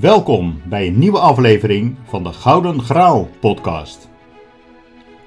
Welkom 0.00 0.60
bij 0.64 0.86
een 0.86 0.98
nieuwe 0.98 1.18
aflevering 1.18 1.96
van 2.04 2.22
de 2.22 2.32
Gouden 2.32 2.82
Graal 2.82 3.28
podcast. 3.40 4.08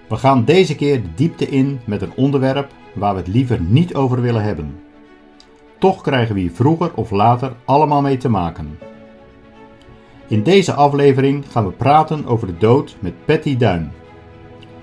We 0.09 0.15
gaan 0.15 0.45
deze 0.45 0.75
keer 0.75 1.01
de 1.01 1.13
diepte 1.15 1.47
in 1.47 1.79
met 1.85 2.01
een 2.01 2.13
onderwerp 2.15 2.71
waar 2.93 3.13
we 3.13 3.19
het 3.19 3.27
liever 3.27 3.61
niet 3.61 3.95
over 3.95 4.21
willen 4.21 4.43
hebben. 4.43 4.79
Toch 5.79 6.01
krijgen 6.01 6.35
we 6.35 6.41
hier 6.41 6.51
vroeger 6.51 6.93
of 6.93 7.11
later 7.11 7.55
allemaal 7.65 8.01
mee 8.01 8.17
te 8.17 8.29
maken. 8.29 8.79
In 10.27 10.43
deze 10.43 10.73
aflevering 10.73 11.45
gaan 11.51 11.65
we 11.65 11.71
praten 11.71 12.25
over 12.25 12.47
de 12.47 12.57
dood 12.57 12.97
met 12.99 13.25
Patty 13.25 13.57
Duin. 13.57 13.91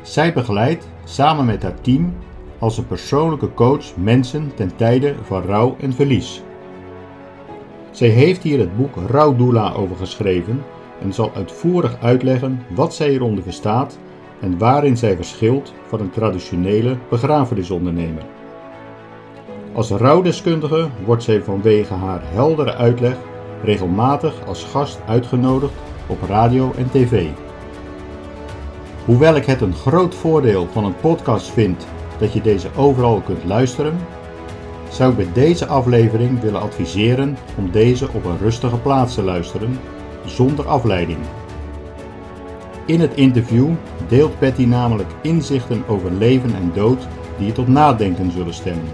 Zij 0.03 0.33
begeleidt 0.33 0.89
samen 1.05 1.45
met 1.45 1.63
haar 1.63 1.81
team 1.81 2.15
als 2.59 2.79
een 2.79 2.87
persoonlijke 2.87 3.55
coach 3.55 3.97
mensen 3.97 4.55
ten 4.55 4.77
tijde 4.77 5.15
van 5.23 5.43
rouw 5.43 5.77
en 5.81 5.93
verlies. 5.93 6.43
Zij 7.95 8.09
heeft 8.09 8.43
hier 8.43 8.59
het 8.59 8.77
boek 8.77 8.97
Rouwdoula 9.09 9.73
over 9.73 9.97
geschreven 9.97 10.65
en 11.01 11.13
zal 11.13 11.31
uitvoerig 11.35 11.97
uitleggen 12.01 12.63
wat 12.75 12.95
zij 12.95 13.11
eronder 13.11 13.43
verstaat 13.43 13.99
en 14.41 14.59
waarin 14.59 14.97
zij 14.97 15.17
verschilt 15.17 15.73
van 15.87 16.01
een 16.01 16.11
traditionele 16.11 16.97
begrafenisondernemer. 17.09 18.23
Als 19.73 19.91
rouwdeskundige 19.91 20.89
wordt 21.05 21.23
zij 21.23 21.43
vanwege 21.43 21.95
haar 21.95 22.21
heldere 22.25 22.75
uitleg 22.75 23.17
regelmatig 23.63 24.47
als 24.47 24.65
gast 24.65 25.01
uitgenodigd 25.07 25.75
op 26.07 26.23
radio 26.29 26.73
en 26.77 26.91
tv. 26.91 27.27
Hoewel 29.05 29.37
ik 29.37 29.47
het 29.47 29.61
een 29.61 29.75
groot 29.75 30.15
voordeel 30.15 30.67
van 30.73 30.85
een 30.85 30.97
podcast 30.97 31.51
vind 31.51 31.87
dat 32.19 32.33
je 32.33 32.41
deze 32.41 32.69
overal 32.77 33.21
kunt 33.21 33.45
luisteren, 33.45 33.97
zou 34.95 35.11
ik 35.11 35.17
bij 35.17 35.33
deze 35.33 35.67
aflevering 35.67 36.41
willen 36.41 36.61
adviseren 36.61 37.37
om 37.57 37.71
deze 37.71 38.09
op 38.13 38.25
een 38.25 38.39
rustige 38.39 38.77
plaats 38.77 39.15
te 39.15 39.23
luisteren, 39.23 39.79
zonder 40.25 40.67
afleiding. 40.67 41.19
In 42.87 43.01
het 43.01 43.15
interview 43.15 43.69
deelt 44.09 44.39
Patty 44.39 44.65
namelijk 44.65 45.09
inzichten 45.23 45.83
over 45.89 46.13
leven 46.13 46.55
en 46.55 46.71
dood 46.75 47.07
die 47.39 47.47
je 47.47 47.53
tot 47.53 47.69
nadenken 47.69 48.31
zullen 48.31 48.55
stemmen. 48.55 48.89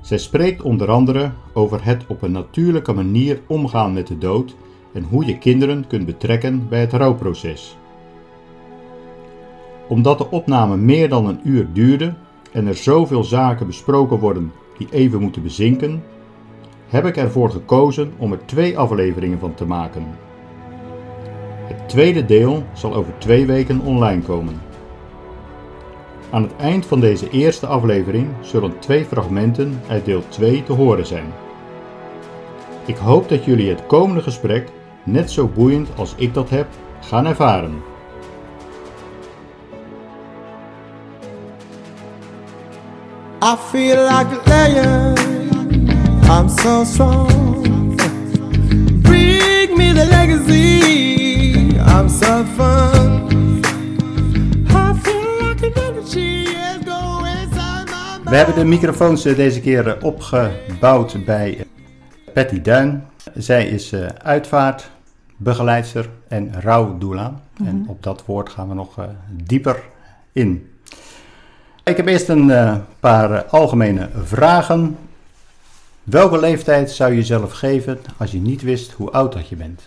Zij 0.00 0.18
spreekt 0.18 0.62
onder 0.62 0.90
andere 0.90 1.30
over 1.52 1.84
het 1.84 2.04
op 2.08 2.22
een 2.22 2.32
natuurlijke 2.32 2.92
manier 2.92 3.40
omgaan 3.46 3.92
met 3.92 4.06
de 4.06 4.18
dood 4.18 4.54
en 4.92 5.06
hoe 5.10 5.26
je 5.26 5.38
kinderen 5.38 5.86
kunt 5.86 6.06
betrekken 6.06 6.68
bij 6.68 6.80
het 6.80 6.92
rouwproces. 6.92 7.76
Omdat 9.88 10.18
de 10.18 10.30
opname 10.30 10.76
meer 10.76 11.08
dan 11.08 11.26
een 11.26 11.40
uur 11.44 11.66
duurde 11.72 12.14
en 12.52 12.66
er 12.66 12.76
zoveel 12.76 13.24
zaken 13.24 13.66
besproken 13.66 14.18
worden 14.18 14.52
die 14.78 14.88
even 14.90 15.20
moeten 15.20 15.42
bezinken, 15.42 16.02
heb 16.88 17.06
ik 17.06 17.16
ervoor 17.16 17.50
gekozen 17.50 18.12
om 18.16 18.32
er 18.32 18.44
twee 18.44 18.78
afleveringen 18.78 19.38
van 19.38 19.54
te 19.54 19.64
maken. 19.64 20.06
Het 21.66 21.88
tweede 21.88 22.24
deel 22.24 22.64
zal 22.72 22.94
over 22.94 23.12
twee 23.18 23.46
weken 23.46 23.80
online 23.80 24.22
komen. 24.22 24.60
Aan 26.30 26.42
het 26.42 26.56
eind 26.56 26.86
van 26.86 27.00
deze 27.00 27.30
eerste 27.30 27.66
aflevering 27.66 28.28
zullen 28.40 28.78
twee 28.78 29.04
fragmenten 29.04 29.80
uit 29.88 30.04
deel 30.04 30.22
2 30.28 30.62
te 30.62 30.72
horen 30.72 31.06
zijn. 31.06 31.32
Ik 32.86 32.96
hoop 32.96 33.28
dat 33.28 33.44
jullie 33.44 33.68
het 33.68 33.86
komende 33.86 34.22
gesprek 34.22 34.68
net 35.04 35.30
zo 35.30 35.46
boeiend 35.54 35.88
als 35.96 36.14
ik 36.16 36.34
dat 36.34 36.50
heb 36.50 36.66
gaan 37.00 37.26
ervaren. 37.26 37.87
I 43.40 43.56
feel 43.70 44.02
like 44.04 44.26
a 44.32 44.40
lion. 44.50 45.14
I'm 46.24 46.48
so 46.48 46.84
strong. 46.84 47.94
Bring 49.02 49.76
me 49.78 49.92
the 49.92 50.06
legacy. 50.10 51.78
I'm 51.78 52.08
so 52.08 52.44
fun. 52.56 53.62
I 54.68 54.92
feel 55.02 55.40
like 55.40 55.62
an 55.62 55.72
energy 55.76 56.42
is 56.44 56.84
going 56.84 57.26
inside 57.26 57.86
my 57.86 58.18
mind. 58.18 58.28
We 58.28 58.36
hebben 58.36 58.54
de 58.54 58.64
microfoons 58.64 59.24
eh, 59.24 59.36
deze 59.36 59.60
keer 59.60 59.88
eh, 59.88 60.04
opgebouwd 60.04 61.24
bij 61.24 61.58
eh, 61.58 61.64
Patty 62.34 62.60
Duin. 62.60 63.04
Zij 63.34 63.68
is 63.68 63.92
eh, 63.92 64.06
uitvaartbegeleidster 64.06 66.08
en 66.28 66.60
rouwdoula. 66.60 67.40
En 67.64 67.84
op 67.88 68.02
dat 68.02 68.24
woord 68.26 68.48
gaan 68.48 68.68
we 68.68 68.74
nog 68.74 68.98
eh, 68.98 69.04
dieper 69.30 69.82
in. 70.32 70.67
Ik 71.88 71.96
heb 71.96 72.06
eerst 72.06 72.28
een 72.28 72.50
eh, 72.50 72.74
paar 73.00 73.44
algemene 73.44 74.08
vragen. 74.24 74.96
Welke 76.02 76.38
leeftijd 76.38 76.90
zou 76.90 77.10
je 77.10 77.16
jezelf 77.16 77.52
geven 77.52 77.98
als 78.16 78.30
je 78.30 78.38
niet 78.38 78.62
wist 78.62 78.92
hoe 78.92 79.10
oud 79.10 79.32
dat 79.32 79.48
je 79.48 79.56
bent? 79.56 79.82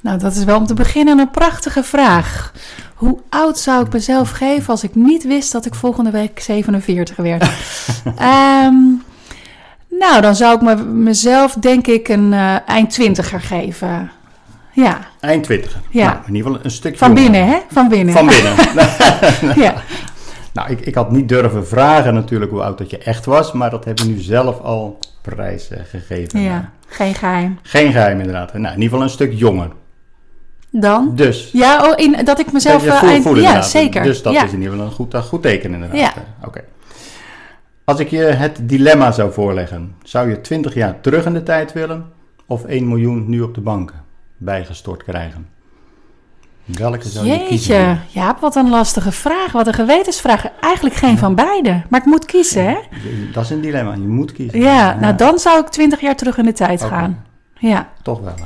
Nou, 0.00 0.18
dat 0.18 0.34
is 0.34 0.44
wel 0.44 0.56
om 0.56 0.66
te 0.66 0.74
beginnen 0.74 1.18
een 1.18 1.30
prachtige 1.30 1.82
vraag. 1.82 2.52
Hoe 2.94 3.18
oud 3.28 3.58
zou 3.58 3.86
ik 3.86 3.92
mezelf 3.92 4.30
geven 4.30 4.68
als 4.70 4.82
ik 4.82 4.94
niet 4.94 5.24
wist 5.24 5.52
dat 5.52 5.66
ik 5.66 5.74
volgende 5.74 6.10
week 6.10 6.40
47 6.40 7.16
werd? 7.16 7.42
Ehm, 8.16 8.74
nou, 9.88 10.20
dan 10.20 10.36
zou 10.36 10.54
ik 10.54 10.60
me, 10.60 10.76
mezelf 10.84 11.54
denk 11.54 11.86
ik 11.86 12.08
een 12.08 12.32
eh, 12.32 12.68
eind 12.68 12.90
twintiger 12.90 13.40
geven. 13.40 14.10
Ja, 14.72 14.98
Eind 15.20 15.44
20. 15.44 15.78
Ja. 15.90 16.04
Nou, 16.04 16.16
in 16.26 16.34
ieder 16.34 16.50
geval 16.50 16.64
een 16.64 16.70
stukje 16.70 16.98
van 16.98 17.08
jonger. 17.08 17.22
binnen 17.22 17.48
hè? 17.48 17.58
Van 17.70 17.88
binnen. 17.88 18.14
Van 18.14 18.26
binnen. 18.26 18.54
ja. 19.64 19.74
Nou, 20.58 20.70
ik, 20.70 20.80
ik 20.80 20.94
had 20.94 21.10
niet 21.10 21.28
durven 21.28 21.66
vragen 21.66 22.14
natuurlijk 22.14 22.50
hoe 22.50 22.62
oud 22.62 22.78
dat 22.78 22.90
je 22.90 22.98
echt 22.98 23.24
was, 23.24 23.52
maar 23.52 23.70
dat 23.70 23.84
heb 23.84 23.98
je 23.98 24.04
nu 24.04 24.18
zelf 24.18 24.60
al 24.60 24.98
prijs 25.22 25.70
eh, 25.70 25.80
gegeven. 25.84 26.40
ja, 26.40 26.72
geen 26.86 27.14
geheim. 27.14 27.58
Geen 27.62 27.92
geheim 27.92 28.18
inderdaad. 28.18 28.52
Nou, 28.52 28.64
in 28.64 28.70
ieder 28.70 28.82
geval 28.82 29.02
een 29.02 29.08
stuk 29.10 29.32
jonger. 29.32 29.70
Dan? 30.70 31.12
Dus. 31.14 31.50
Ja, 31.52 31.90
oh, 31.90 31.92
in, 31.96 32.24
dat 32.24 32.38
ik 32.38 32.52
mezelf... 32.52 32.84
je 32.84 32.90
eh, 32.90 33.20
voelen 33.20 33.42
ja, 33.42 33.62
zeker. 33.62 34.02
Dus 34.02 34.22
dat 34.22 34.32
ja. 34.32 34.44
is 34.44 34.52
in 34.52 34.58
ieder 34.58 34.72
geval 34.72 34.86
een 34.86 34.92
goed, 34.92 35.14
een 35.14 35.22
goed 35.22 35.42
teken 35.42 35.72
inderdaad. 35.72 35.98
Ja. 35.98 36.14
Eh, 36.14 36.46
Oké. 36.46 36.64
Als 37.84 38.00
ik 38.00 38.08
je 38.08 38.22
het 38.22 38.58
dilemma 38.62 39.12
zou 39.12 39.32
voorleggen, 39.32 39.94
zou 40.02 40.28
je 40.30 40.40
20 40.40 40.74
jaar 40.74 41.00
terug 41.00 41.26
in 41.26 41.32
de 41.32 41.42
tijd 41.42 41.72
willen 41.72 42.06
of 42.46 42.64
1 42.64 42.88
miljoen 42.88 43.28
nu 43.28 43.40
op 43.40 43.54
de 43.54 43.60
bank 43.60 43.92
bijgestort 44.36 45.02
krijgen? 45.02 45.48
Welke 46.76 47.08
zou 47.08 47.26
je 47.26 47.44
kiezen? 47.48 47.76
Jeetje, 47.76 47.96
ja, 48.08 48.36
wat 48.40 48.56
een 48.56 48.68
lastige 48.68 49.12
vraag. 49.12 49.52
Wat 49.52 49.66
een 49.66 49.74
gewetensvraag. 49.74 50.44
Eigenlijk 50.60 50.94
geen 50.96 51.18
van 51.18 51.34
beide. 51.34 51.82
Maar 51.88 52.00
ik 52.00 52.06
moet 52.06 52.24
kiezen, 52.24 52.64
hè? 52.64 52.76
Dat 53.32 53.44
is 53.44 53.50
een 53.50 53.60
dilemma, 53.60 53.92
je 53.92 53.98
moet 54.08 54.32
kiezen. 54.32 54.60
Ja, 54.60 54.96
nou 55.00 55.14
dan 55.16 55.38
zou 55.38 55.58
ik 55.60 55.66
20 55.68 56.00
jaar 56.00 56.16
terug 56.16 56.38
in 56.38 56.44
de 56.44 56.52
tijd 56.52 56.82
gaan. 56.84 57.24
Ja, 57.58 57.88
Toch 58.02 58.20
wel. 58.20 58.34
eh. 58.36 58.44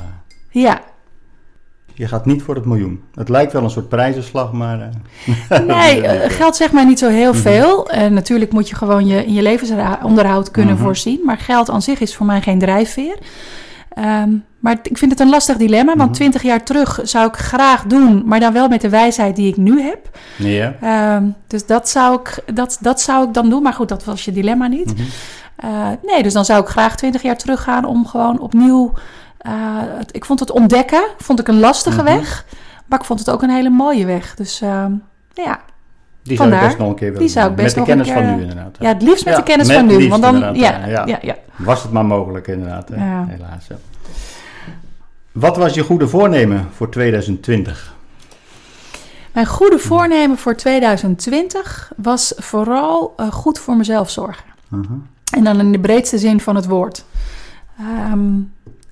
ja. 0.63 0.81
Je 1.95 2.07
gaat 2.07 2.25
niet 2.25 2.41
voor 2.43 2.55
het 2.55 2.65
miljoen. 2.65 3.03
Het 3.15 3.29
lijkt 3.29 3.53
wel 3.53 3.63
een 3.63 3.69
soort 3.69 3.89
prijzenslag, 3.89 4.51
maar... 4.51 4.89
eh, 5.49 5.59
Nee, 5.75 6.01
eh, 6.07 6.31
geld 6.31 6.55
zegt 6.55 6.73
mij 6.73 6.85
niet 6.85 6.99
zo 6.99 7.07
Mhm. 7.07 7.15
heel 7.15 7.33
veel. 7.33 7.89
Eh, 7.89 8.07
natuurlijk 8.09 8.51
moet 8.51 8.69
je 8.69 8.75
gewoon 8.75 9.07
je, 9.07 9.25
in 9.25 9.33
je 9.33 9.41
levensonderhoud 9.41 10.51
kunnen 10.51 10.73
Mhm. 10.75 10.83
voorzien. 10.83 11.19
Maar 11.25 11.37
geld 11.37 11.69
aan 11.69 11.81
zich 11.81 11.99
is 11.99 12.15
voor 12.15 12.25
mij 12.25 12.41
geen 12.41 12.59
drijfveer. 12.59 13.17
Ehm, 13.93 14.29
maar 14.59 14.77
ik 14.83 14.97
vind 14.97 15.11
het 15.11 15.19
een 15.19 15.29
lastig 15.29 15.57
dilemma. 15.57 15.95
Want 15.95 16.09
Mhm. 16.09 16.17
20 16.19 16.41
jaar 16.41 16.63
terug 16.63 16.99
zou 17.03 17.27
ik 17.27 17.35
graag 17.35 17.83
doen. 17.85 18.23
Maar 18.25 18.39
dan 18.39 18.53
wel 18.53 18.67
met 18.67 18.81
de 18.81 18.89
wijsheid 18.89 19.35
die 19.35 19.47
ik 19.47 19.57
nu 19.57 19.81
heb. 19.81 20.09
ja. 20.37 20.73
Ehm, 20.81 21.23
dus 21.47 21.65
dat 21.65 21.89
zou, 21.89 22.19
ik, 22.19 22.55
dat, 22.55 22.77
dat 22.81 23.01
zou 23.01 23.27
ik 23.27 23.33
dan 23.33 23.49
doen. 23.49 23.63
Maar 23.63 23.73
goed, 23.73 23.89
dat 23.89 24.03
was 24.03 24.25
je 24.25 24.31
dilemma 24.31 24.67
niet. 24.67 24.93
Mhm. 24.93 25.03
Eh, 25.55 25.87
nee, 26.05 26.23
dus 26.23 26.33
dan 26.33 26.45
zou 26.45 26.61
ik 26.61 26.67
graag 26.67 26.95
20 26.95 27.21
jaar 27.21 27.37
teruggaan 27.37 27.85
om 27.85 28.05
gewoon 28.07 28.39
opnieuw. 28.39 28.93
eh, 29.37 29.51
het- 29.97 30.15
ik 30.15 30.25
vond 30.25 30.39
het 30.39 30.51
ontdekken, 30.51 31.03
vond 31.17 31.39
ik 31.39 31.47
een 31.47 31.59
lastige 31.59 32.01
Mhm. 32.03 32.05
weg. 32.17 32.45
Maar 32.85 32.99
ik 32.99 33.05
vond 33.05 33.19
het 33.19 33.29
ook 33.29 33.41
een 33.41 33.49
hele 33.49 33.69
mooie 33.69 34.05
weg. 34.05 34.35
Dus 34.35 34.61
ehm, 34.61 34.91
ja. 35.33 35.59
Die 36.23 36.37
zou 36.37 36.53
ik 36.53 36.59
best 36.59 36.77
nog 36.77 36.89
een 36.89 36.95
keer 36.95 37.07
willen 37.07 37.21
Die 37.21 37.29
zou 37.29 37.49
ik 37.49 37.55
best 37.55 37.75
Met 37.75 37.85
de 37.85 37.91
kennis 37.91 38.11
van 38.11 38.25
nu 38.25 38.41
inderdaad. 38.41 38.77
ja, 38.79 38.87
het 38.87 39.01
liefst 39.01 39.25
met 39.25 39.33
Ja, 39.33 39.39
de 39.39 39.45
kennis 39.45 39.67
met 39.67 39.77
van 39.77 39.85
nu. 39.85 40.09
Want 40.09 40.21
dan, 40.21 40.55
ja, 40.55 40.85
ja, 40.85 41.17
ja. 41.21 41.35
Was 41.55 41.83
het 41.83 41.91
maar 41.91 42.05
mogelijk 42.05 42.47
inderdaad, 42.47 42.89
helaas. 43.27 43.67
Wat 45.31 45.57
was 45.57 45.73
je 45.73 45.83
goede 45.83 46.07
voornemen 46.07 46.67
voor 46.71 46.89
2020? 46.89 47.93
Mijn 49.33 49.45
goede 49.45 49.79
voornemen 49.79 50.37
voor 50.37 50.55
2020 50.55 51.91
was 51.97 52.33
vooral 52.37 53.13
eh, 53.17 53.31
goed 53.31 53.59
voor 53.59 53.75
mezelf 53.75 54.09
zorgen. 54.09 54.43
Mhm. 54.67 54.93
En 55.31 55.43
dan 55.43 55.59
in 55.59 55.71
de 55.71 55.79
breedste 55.79 56.17
zin 56.17 56.39
van 56.39 56.55
het 56.55 56.65
woord. 56.65 57.05
Ehm, 57.79 58.31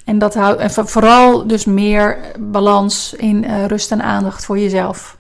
en 0.06 0.18
dat 0.18 0.34
houdt 0.34 0.60
en 0.60 0.72
vooral 0.72 1.48
dus 1.48 1.66
meer 1.66 2.18
balans 2.40 3.14
in 3.14 3.44
eh, 3.44 3.66
rust 3.66 3.92
en 3.92 4.02
aandacht 4.02 4.46
voor 4.46 4.60
jezelf. 4.60 5.18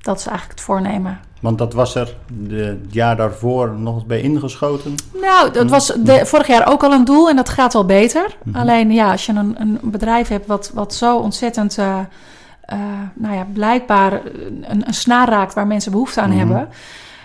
Dat 0.00 0.18
is 0.18 0.26
eigenlijk 0.26 0.58
het 0.58 0.66
voornemen. 0.66 1.20
Want 1.44 1.58
dat 1.58 1.72
was 1.72 1.94
er 1.94 2.16
de, 2.32 2.54
het 2.54 2.92
jaar 2.94 3.16
daarvoor 3.16 3.70
nog 3.78 3.94
eens 3.94 4.06
bij 4.06 4.20
ingeschoten. 4.20 4.94
Nou, 5.20 5.50
dat 5.50 5.70
was 5.70 5.86
de, 5.86 6.26
vorig 6.26 6.46
jaar 6.46 6.68
ook 6.68 6.82
al 6.82 6.92
een 6.92 7.04
doel 7.04 7.28
en 7.28 7.36
dat 7.36 7.48
gaat 7.48 7.72
wel 7.72 7.84
beter. 7.84 8.36
Mhm. 8.42 8.58
Alleen 8.58 8.92
ja, 8.92 9.10
als 9.10 9.26
je 9.26 9.32
een, 9.32 9.54
een 9.58 9.78
bedrijf 9.82 10.28
hebt 10.28 10.46
wat, 10.46 10.70
wat 10.74 10.94
zo 10.94 11.18
ontzettend, 11.18 11.78
eh, 11.78 11.98
eh, 12.62 12.78
nou 13.14 13.34
ja, 13.34 13.46
blijkbaar 13.52 14.20
een, 14.68 14.82
een 14.86 14.94
snaar 14.94 15.28
raakt 15.28 15.54
waar 15.54 15.66
mensen 15.66 15.92
behoefte 15.92 16.20
aan 16.20 16.28
Mhm. 16.28 16.38
hebben, 16.38 16.68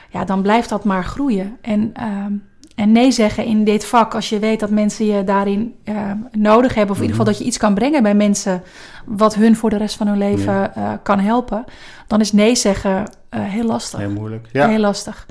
ja, 0.09 0.25
dan 0.25 0.41
blijft 0.41 0.69
dat 0.69 0.83
maar 0.83 1.03
groeien. 1.03 1.57
En, 1.61 1.91
ehm, 1.93 2.33
en 2.79 2.91
nee 2.91 3.11
zeggen 3.11 3.45
in 3.45 3.63
dit 3.63 3.85
vak, 3.85 4.15
als 4.15 4.29
je 4.29 4.39
weet 4.39 4.59
dat 4.59 4.69
mensen 4.69 5.05
je 5.05 5.23
daarin 5.23 5.75
eh, 5.83 6.11
nodig 6.31 6.73
hebben, 6.73 6.91
of 6.95 7.01
in 7.01 7.07
ieder 7.07 7.17
geval 7.17 7.31
dat 7.33 7.41
je 7.41 7.47
iets 7.47 7.57
kan 7.57 7.73
brengen 7.73 8.03
bij 8.03 8.15
mensen 8.15 8.63
wat 9.05 9.35
hun 9.35 9.55
voor 9.55 9.69
de 9.69 9.77
rest 9.77 9.95
van 9.95 10.07
hun 10.07 10.17
leven 10.17 10.53
Ja. 10.53 10.73
eh, 10.75 10.91
kan 11.03 11.19
helpen, 11.19 11.65
dan 12.07 12.19
is 12.19 12.31
nee 12.31 12.55
zeggen 12.55 13.05
eh, 13.29 13.41
heel 13.43 13.63
lastig. 13.63 13.99
Heel 13.99 14.09
moeilijk. 14.09 14.47
Ja. 14.51 14.67
Heel 14.67 14.79
lastig. 14.79 15.25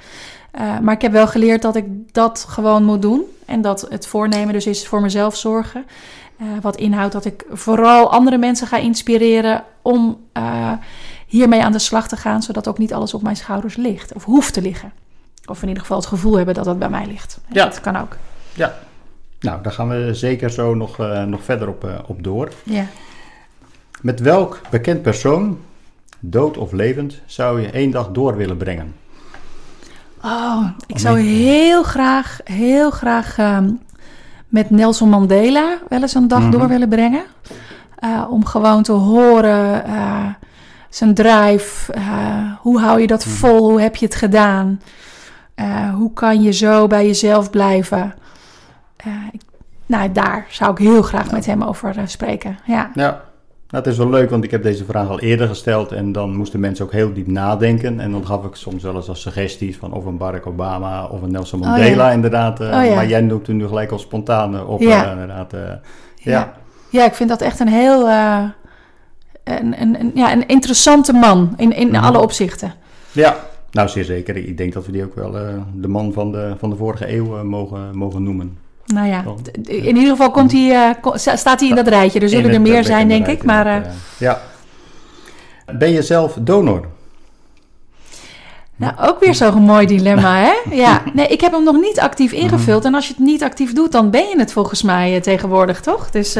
Maar 0.82 0.94
ik 0.94 1.02
heb 1.02 1.12
wel 1.12 1.26
geleerd 1.26 1.62
dat 1.62 1.76
ik 1.76 1.84
dat 2.12 2.46
gewoon 2.48 2.84
moet 2.84 3.02
doen. 3.02 3.22
En 3.46 3.60
dat 3.60 3.86
het 3.88 4.06
voornemen 4.06 4.52
dus 4.52 4.66
is 4.66 4.86
voor 4.86 5.00
mezelf 5.00 5.36
zorgen. 5.36 5.84
Wat 6.60 6.76
inhoudt 6.76 7.12
dat 7.12 7.24
ik 7.24 7.44
vooral 7.50 8.12
andere 8.12 8.38
mensen 8.38 8.66
ga 8.66 8.76
inspireren 8.76 9.64
om 9.82 10.18
hiermee 11.26 11.62
aan 11.62 11.72
de 11.72 11.78
slag 11.78 12.08
te 12.08 12.16
gaan. 12.16 12.42
Zodat 12.42 12.68
ook 12.68 12.78
niet 12.78 12.92
alles 12.92 13.14
op 13.14 13.22
mijn 13.22 13.36
schouders 13.36 13.76
ligt. 13.76 14.14
Of 14.14 14.24
hoeft 14.24 14.54
te 14.54 14.62
liggen. 14.62 14.92
Of 15.50 15.62
in 15.62 15.68
ieder 15.68 15.82
geval 15.82 15.98
het 15.98 16.06
gevoel 16.06 16.36
hebben 16.36 16.54
dat 16.54 16.66
het 16.66 16.78
bij 16.78 16.88
mij 16.88 17.06
ligt. 17.06 17.38
Ja. 17.52 17.64
Dat 17.64 17.80
kan 17.80 17.96
ook. 17.96 18.16
ja. 18.54 18.78
Nou, 19.40 19.62
daar 19.62 19.72
gaan 19.72 19.88
we 19.88 20.14
zeker 20.14 20.50
zo 20.50 20.74
nog, 20.74 20.98
eh, 20.98 21.22
nog 21.24 21.42
verder 21.44 21.68
op, 21.68 21.84
eh, 21.84 21.90
op 22.06 22.22
door. 22.24 22.48
Ja. 22.62 22.84
Met 24.00 24.20
welk 24.20 24.60
bekend 24.70 25.02
persoon, 25.02 25.58
dood 26.20 26.56
of 26.56 26.72
levend, 26.72 27.20
zou 27.26 27.60
je 27.60 27.70
één 27.70 27.90
dag 27.90 28.08
door 28.10 28.36
willen 28.36 28.56
brengen? 28.56 28.94
Oh, 30.24 30.64
ik 30.86 30.98
zou 30.98 31.18
heel 31.20 31.82
graag, 31.82 32.40
heel 32.44 32.90
graag 32.90 33.38
ehm, 33.38 33.70
met 34.48 34.70
Nelson 34.70 35.08
Mandela 35.08 35.78
wel 35.88 36.00
eens 36.00 36.14
een 36.14 36.28
dag 36.28 36.40
Mhm. 36.40 36.50
door 36.50 36.68
willen 36.68 36.88
brengen. 36.88 37.24
Eh, 37.98 38.24
om 38.30 38.44
gewoon 38.44 38.82
te 38.82 38.92
horen 38.92 39.84
eh, 39.84 40.26
zijn 40.88 41.14
drive. 41.14 41.92
eh, 41.92 42.52
hoe 42.60 42.80
hou 42.80 43.00
je 43.00 43.06
dat 43.06 43.24
Mhm. 43.26 43.34
vol? 43.34 43.70
Hoe 43.70 43.80
heb 43.80 43.96
je 43.96 44.04
het 44.06 44.14
gedaan? 44.14 44.80
Eh, 45.58 45.94
hoe 45.94 46.12
kan 46.12 46.42
je 46.42 46.52
zo 46.52 46.86
bij 46.86 47.06
jezelf 47.06 47.50
blijven? 47.50 48.14
Eh, 48.96 49.06
ik- 49.32 49.40
nou, 49.86 50.12
daar 50.12 50.46
zou 50.50 50.70
ik 50.70 50.78
heel 50.78 51.02
graag 51.02 51.30
met 51.30 51.46
hem 51.46 51.62
over 51.62 51.96
eh, 51.98 52.02
spreken. 52.06 52.58
Ja. 52.64 52.90
Ja, 52.94 53.20
het 53.70 53.86
is 53.86 53.96
wel 53.96 54.08
leuk, 54.10 54.30
want 54.30 54.44
ik 54.44 54.50
heb 54.50 54.62
deze 54.62 54.84
vraag 54.84 55.08
al 55.08 55.20
eerder 55.20 55.48
gesteld 55.48 55.92
en 55.92 56.12
dan 56.12 56.36
moesten 56.36 56.60
mensen 56.60 56.84
ook 56.84 56.92
heel 56.92 57.12
diep 57.12 57.26
nadenken. 57.26 58.00
En 58.00 58.10
dan 58.10 58.26
gaf 58.26 58.44
ik 58.44 58.54
soms 58.54 58.82
wel 58.82 58.94
eens 58.96 59.08
als 59.08 59.20
suggesties 59.20 59.76
van 59.76 59.92
of 59.92 60.04
een 60.04 60.16
Barack 60.16 60.46
Obama 60.46 61.06
of 61.06 61.22
een 61.22 61.30
Nelson 61.32 61.60
Oh, 61.60 61.66
Mandela 61.66 62.06
ja. 62.06 62.12
inderdaad. 62.12 62.60
Oh, 62.60 62.66
ja. 62.66 62.94
Maar 62.94 63.06
jij 63.08 63.20
noemt 63.20 63.46
er 63.48 63.54
nu 63.54 63.66
gelijk 63.66 63.90
al 63.90 63.98
spontaan 63.98 64.66
op 64.66 64.80
Ja. 64.80 65.10
inderdaad. 65.10 65.52
Ja. 65.52 65.80
ja. 66.16 66.52
Ja, 66.90 67.04
ik 67.04 67.14
vind 67.14 67.28
dat 67.28 67.40
echt 67.40 67.60
een 67.60 67.68
heel 67.68 68.08
een, 68.08 68.54
een, 69.80 70.00
een, 70.00 70.10
ja, 70.14 70.32
een 70.32 70.46
interessante 70.46 71.12
man 71.12 71.54
in, 71.56 71.72
in 71.72 71.88
Mhm. 71.88 72.04
alle 72.04 72.18
opzichten. 72.20 72.72
Ja, 73.12 73.36
nou 73.78 73.90
zeer 73.90 74.04
zeker. 74.04 74.36
Ik 74.36 74.56
denk 74.56 74.72
dat 74.72 74.86
we 74.86 74.92
die 74.92 75.04
ook 75.04 75.14
wel 75.14 75.38
eh, 75.38 75.54
de 75.74 75.88
man 75.88 76.12
van 76.12 76.32
de, 76.32 76.54
van 76.58 76.70
de 76.70 76.76
vorige 76.76 77.12
eeuw 77.12 77.36
eh, 77.36 77.42
mogen, 77.42 77.96
mogen 77.96 78.22
noemen. 78.22 78.58
Nou 78.86 79.06
ja, 79.06 79.24
in 79.62 79.96
ieder 79.96 80.10
geval 80.10 80.30
komt 80.30 80.52
hij, 80.52 80.70
eh, 80.70 81.14
staat 81.14 81.60
hij 81.60 81.68
in 81.68 81.74
dat 81.74 81.88
rijtje. 81.88 82.20
Er 82.20 82.28
zullen 82.28 82.52
er 82.52 82.60
meer 82.60 82.84
zijn, 82.84 83.08
denk 83.08 83.26
ik. 83.26 83.44
Maar 83.44 83.94
ja. 84.18 84.40
Ben 85.78 85.90
je 85.90 86.02
zelf 86.02 86.38
donor? 86.40 86.86
Nou, 88.78 88.92
ook 89.00 89.20
weer 89.20 89.34
zo'n 89.34 89.62
mooi 89.62 89.86
dilemma, 89.86 90.36
hè? 90.36 90.52
Ja, 90.76 91.02
nee, 91.12 91.26
ik 91.26 91.40
heb 91.40 91.52
hem 91.52 91.64
nog 91.64 91.80
niet 91.80 92.00
actief 92.00 92.32
ingevuld. 92.32 92.84
En 92.84 92.94
als 92.94 93.06
je 93.06 93.14
het 93.16 93.22
niet 93.22 93.42
actief 93.42 93.72
doet, 93.72 93.92
dan 93.92 94.10
ben 94.10 94.28
je 94.28 94.38
het 94.38 94.52
volgens 94.52 94.82
mij 94.82 95.14
eh, 95.14 95.20
tegenwoordig, 95.20 95.80
toch? 95.80 96.10
Dus 96.10 96.32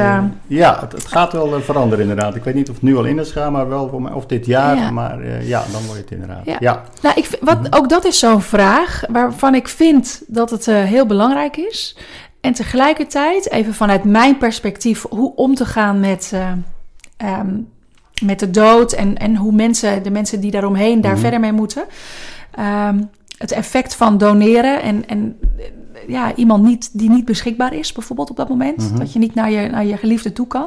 ja, 0.47 0.79
het, 0.81 0.93
het 0.93 1.07
gaat 1.07 1.33
wel 1.33 1.55
eh, 1.55 1.61
veranderen 1.61 2.09
inderdaad. 2.09 2.35
Ik 2.35 2.45
weet 2.45 2.55
niet 2.55 2.69
of 2.69 2.75
het 2.75 2.85
nu 2.85 2.97
al 2.97 3.05
in 3.05 3.19
is 3.19 3.31
gaan, 3.31 3.53
maar 3.53 3.69
wel 3.69 3.89
voor 3.89 4.03
mij, 4.03 4.13
of 4.13 4.27
dit 4.27 4.47
jaar. 4.47 4.77
Ja. 4.77 4.91
Maar 4.91 5.21
eh, 5.21 5.49
ja, 5.49 5.65
dan 5.73 5.85
word 5.85 5.97
je 5.97 6.03
het 6.03 6.11
inderdaad. 6.11 6.45
Ja. 6.45 6.57
Ja. 6.61 6.83
Nou, 7.03 7.15
ik, 7.17 7.39
wat, 7.41 7.77
ook 7.77 7.89
dat 7.89 8.05
is 8.05 8.19
zo'n 8.19 8.43
vraag 8.43 9.03
waarvan 9.09 9.55
ik 9.55 9.69
vind 9.69 10.23
dat 10.27 10.51
het 10.51 10.67
heel 10.67 11.07
belangrijk 11.07 11.57
is. 11.57 11.97
En 12.41 12.53
tegelijkertijd, 12.53 13.51
even 13.51 13.75
vanuit 13.75 14.05
mijn 14.05 14.39
perspectief, 14.39 15.05
hoe 15.11 15.35
om 15.35 15.55
te 15.55 15.65
gaan 15.65 16.01
met, 16.01 16.31
eh, 16.35 16.53
ehm, 17.17 17.57
met 18.23 18.39
de 18.39 18.51
dood 18.51 18.93
en, 18.93 19.17
en 19.19 19.37
hoe 19.37 19.53
mensen, 19.53 20.03
de 20.03 20.11
mensen 20.11 20.41
die 20.41 20.51
daaromheen 20.51 21.01
daar 21.01 21.13
Mhm. 21.13 21.21
verder 21.21 21.41
mee 21.41 21.53
moeten. 21.53 21.85
Ehm, 22.51 23.03
het 23.39 23.53
effect 23.53 23.95
van 23.95 24.19
doneren 24.19 24.83
en, 24.83 25.09
en 25.09 25.39
ja, 26.07 26.35
iemand 26.35 26.65
niet, 26.65 26.91
die 26.93 27.11
niet 27.11 27.25
beschikbaar 27.25 27.75
is, 27.75 27.93
bijvoorbeeld 27.93 28.31
op 28.31 28.37
dat 28.37 28.49
moment. 28.49 28.77
Mhm. 28.91 28.99
Dat 28.99 29.13
je 29.13 29.19
niet 29.19 29.35
naar 29.35 29.51
je, 29.51 29.69
naar 29.69 29.85
je 29.85 29.97
geliefde 29.97 30.33
toe 30.33 30.47
kan. 30.47 30.67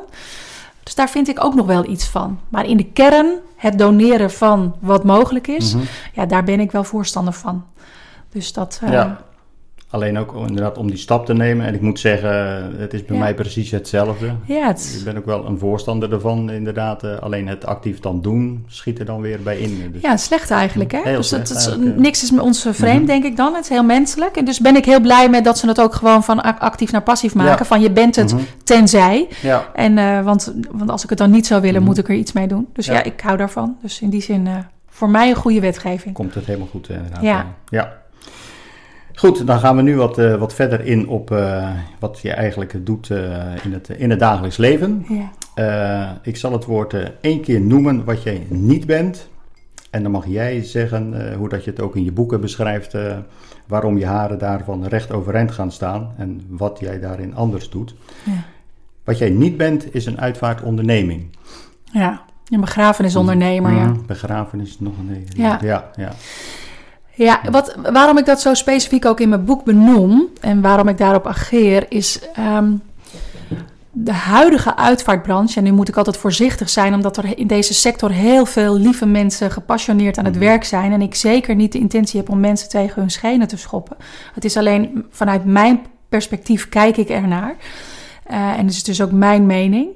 Dus 0.84 0.96
daar 0.96 1.10
vind 1.10 1.28
ik 1.30 1.44
ook 1.44 1.56
nog 1.56 1.66
wel 1.66 1.90
iets 1.90 2.06
van. 2.08 2.40
Maar 2.50 2.66
in 2.66 2.78
de 2.78 2.92
kern, 2.92 3.28
het 3.56 3.78
doneren 3.78 4.32
van 4.32 4.76
wat 4.80 5.04
mogelijk 5.04 5.48
is, 5.48 5.74
Mhm. 5.74 5.84
ja, 6.14 6.26
daar 6.26 6.44
ben 6.44 6.60
ik 6.60 6.72
wel 6.72 6.84
voorstander 6.84 7.34
van. 7.34 7.64
Dus 8.30 8.54
dat. 8.54 8.80
eh, 8.84 8.92
Ja. 8.92 9.22
Alleen 9.92 10.18
ook 10.18 10.36
inderdaad 10.48 10.78
om 10.78 10.88
die 10.88 10.98
stap 10.98 11.26
te 11.26 11.34
nemen. 11.34 11.66
En 11.66 11.74
ik 11.74 11.82
moet 11.82 12.00
zeggen, 12.00 12.30
het 12.78 12.94
is 12.94 13.06
bij 13.06 13.16
Ja. 13.16 13.22
mij 13.24 13.34
precies 13.34 13.72
hetzelfde. 13.72 14.32
ja, 14.46 14.68
het, 14.68 14.96
Ik 15.00 15.04
ben 15.06 15.18
ook 15.18 15.26
wel 15.26 15.46
een 15.46 15.58
voorstander 15.58 16.14
ervan, 16.14 16.52
inderdaad. 16.52 17.04
eh, 17.04 17.18
alleen 17.20 17.48
het 17.48 17.66
actief 17.66 18.00
dan 18.00 18.22
doen, 18.22 18.64
schiet 18.68 19.00
er 19.00 19.06
dan 19.06 19.22
weer 19.22 19.40
bij 19.44 19.58
in. 19.58 19.90
Dus, 19.94 20.02
ja, 20.02 20.18
slecht 20.18 20.52
eigenlijk. 20.52 20.92
Hè? 20.92 21.00
Heel 21.04 21.16
dus 21.18 21.28
slecht 21.28 21.50
het 21.50 21.58
is- 21.58 21.66
eigenlijk, 21.66 21.96
ja. 21.96 22.02
niks 22.02 22.24
is 22.24 22.32
met 22.32 22.42
ons 22.44 22.68
vreemd, 22.72 22.98
Mhm. 22.98 23.06
denk 23.06 23.24
ik 23.24 23.38
dan. 23.38 23.54
Het 23.54 23.64
is 23.64 23.70
heel 23.70 23.84
menselijk. 23.84 24.36
En 24.38 24.46
dus 24.46 24.60
ben 24.60 24.76
ik 24.76 24.86
heel 24.86 25.00
blij 25.02 25.30
met 25.30 25.44
dat 25.44 25.58
ze 25.58 25.68
het 25.68 25.82
ook 25.82 25.94
gewoon 25.94 26.24
van 26.24 26.42
ac- 26.44 26.60
actief 26.60 26.92
naar 26.92 27.02
passief 27.04 27.36
maken. 27.36 27.58
Ja. 27.60 27.66
Van 27.66 27.82
je 27.82 27.92
bent 27.92 28.16
het 28.16 28.34
Mhm. 28.34 28.42
tenzij. 28.64 29.28
Ja, 29.42 29.66
En, 29.74 29.98
eh, 29.98 30.22
want, 30.24 30.54
want 30.72 30.90
als 30.90 31.04
ik 31.04 31.10
het 31.10 31.18
dan 31.18 31.32
niet 31.32 31.46
zou 31.48 31.62
willen, 31.62 31.80
Mhm. 31.80 31.86
moet 31.90 31.98
ik 31.98 32.08
er 32.10 32.16
iets 32.16 32.32
mee 32.32 32.48
doen. 32.48 32.68
Dus 32.74 32.86
ja, 32.86 33.04
ik 33.04 33.22
hou 33.22 33.38
daarvan. 33.38 33.78
Dus 33.82 34.02
in 34.02 34.10
die 34.10 34.22
zin, 34.22 34.48
eh, 34.48 34.54
voor 34.90 35.10
mij 35.10 35.30
een 35.30 35.36
goede 35.36 35.60
wetgeving. 35.60 36.16
komt 36.16 36.34
het 36.34 36.46
helemaal 36.46 36.68
goed 36.68 36.88
eh, 36.90 36.96
inderdaad. 36.96 37.22
Ja. 37.70 38.00
Ja. 39.14 39.20
Goed, 39.20 39.48
dan 39.48 39.60
gaan 39.60 39.76
we 39.76 39.82
nu 39.82 39.96
wat, 39.96 40.18
eh, 40.18 40.36
wat 40.36 40.54
verder 40.54 40.86
in 40.86 41.08
op 41.08 41.32
eh, 41.32 41.70
wat 42.00 42.20
je 42.22 42.32
eigenlijk 42.32 42.86
doet 42.86 43.10
eh, 43.10 43.66
in, 43.66 43.74
het, 43.74 43.90
in 43.90 44.10
het 44.10 44.20
dagelijks 44.20 44.58
leven. 44.58 45.06
Ja. 45.08 46.20
Ik 46.24 46.38
zal 46.38 46.52
het 46.52 46.66
woord 46.66 46.96
één 47.22 47.42
keer 47.42 47.62
noemen 47.62 48.06
wat 48.06 48.24
jij 48.24 48.46
niet 48.50 48.86
bent. 48.86 49.30
En 49.90 50.04
dan 50.04 50.12
mag 50.12 50.28
jij 50.28 50.64
zeggen, 50.64 51.34
hoe 51.38 51.50
dat 51.50 51.64
je 51.64 51.70
het 51.72 51.82
ook 51.82 51.96
in 51.96 52.04
je 52.04 52.12
boeken 52.12 52.42
beschrijft, 52.42 52.96
waarom 53.68 53.98
je 53.98 54.06
haren 54.06 54.38
daarvan 54.40 54.86
recht 54.86 55.12
overeind 55.12 55.52
gaan 55.52 55.72
staan 55.72 56.14
en 56.18 56.42
wat 56.48 56.80
jij 56.80 57.00
daarin 57.00 57.36
anders 57.36 57.70
doet. 57.70 57.96
Ja. 58.24 58.44
Wat 59.04 59.18
jij 59.18 59.30
niet 59.30 59.58
bent, 59.58 59.94
is 59.94 60.06
een 60.06 60.20
uitvaartonderneming. 60.20 61.38
ja, 61.84 62.22
een 62.52 62.60
begrafenisondernemer, 62.60 63.72
ja. 63.72 63.86
Mhm, 63.86 64.06
Begrafenis 64.06 64.80
nog 64.80 64.98
een 64.98 65.06
nee. 65.06 65.24
Ja. 65.28 65.60
ja, 65.62 65.92
ja. 65.96 66.12
Ja, 67.24 67.42
wat, 67.52 67.76
waarom 67.92 68.18
ik 68.18 68.26
dat 68.26 68.42
zo 68.42 68.54
specifiek 68.54 69.06
ook 69.06 69.20
in 69.20 69.30
mijn 69.30 69.46
boek 69.46 69.64
benoem 69.64 70.28
en 70.40 70.62
waarom 70.62 70.88
ik 70.88 70.98
daarop 70.98 71.28
ageer, 71.28 71.86
is 71.90 72.20
ehm, 72.34 72.72
de 73.92 74.12
huidige 74.14 74.76
uitvaartbranche. 74.76 75.58
En 75.58 75.64
nu 75.64 75.72
moet 75.72 75.88
ik 75.88 75.98
altijd 75.98 76.18
voorzichtig 76.18 76.70
zijn, 76.70 76.94
omdat 76.94 77.18
er 77.18 77.38
in 77.38 77.48
deze 77.48 77.74
sector 77.74 78.12
heel 78.12 78.46
veel 78.46 78.78
lieve 78.78 79.06
mensen 79.06 79.52
gepassioneerd 79.52 80.18
aan 80.18 80.26
het 80.26 80.36
Mhm. 80.36 80.44
werk 80.44 80.64
zijn. 80.64 80.92
En 80.92 81.02
ik 81.02 81.16
zeker 81.16 81.56
niet 81.56 81.72
de 81.72 81.80
intentie 81.80 82.20
heb 82.20 82.30
om 82.30 82.40
mensen 82.40 82.70
tegen 82.70 83.02
hun 83.02 83.12
schenen 83.12 83.48
te 83.48 83.58
schoppen. 83.58 83.98
Het 84.34 84.46
is 84.46 84.58
alleen 84.58 85.06
vanuit 85.10 85.46
mijn 85.46 85.80
perspectief 86.10 86.70
kijk 86.70 86.98
ik 86.98 87.10
ernaar. 87.10 87.56
Eh 88.24 88.38
en 88.38 88.66
het 88.66 88.76
is 88.76 88.84
dus 88.84 89.02
ook 89.02 89.12
mijn 89.12 89.46
mening. 89.46 89.88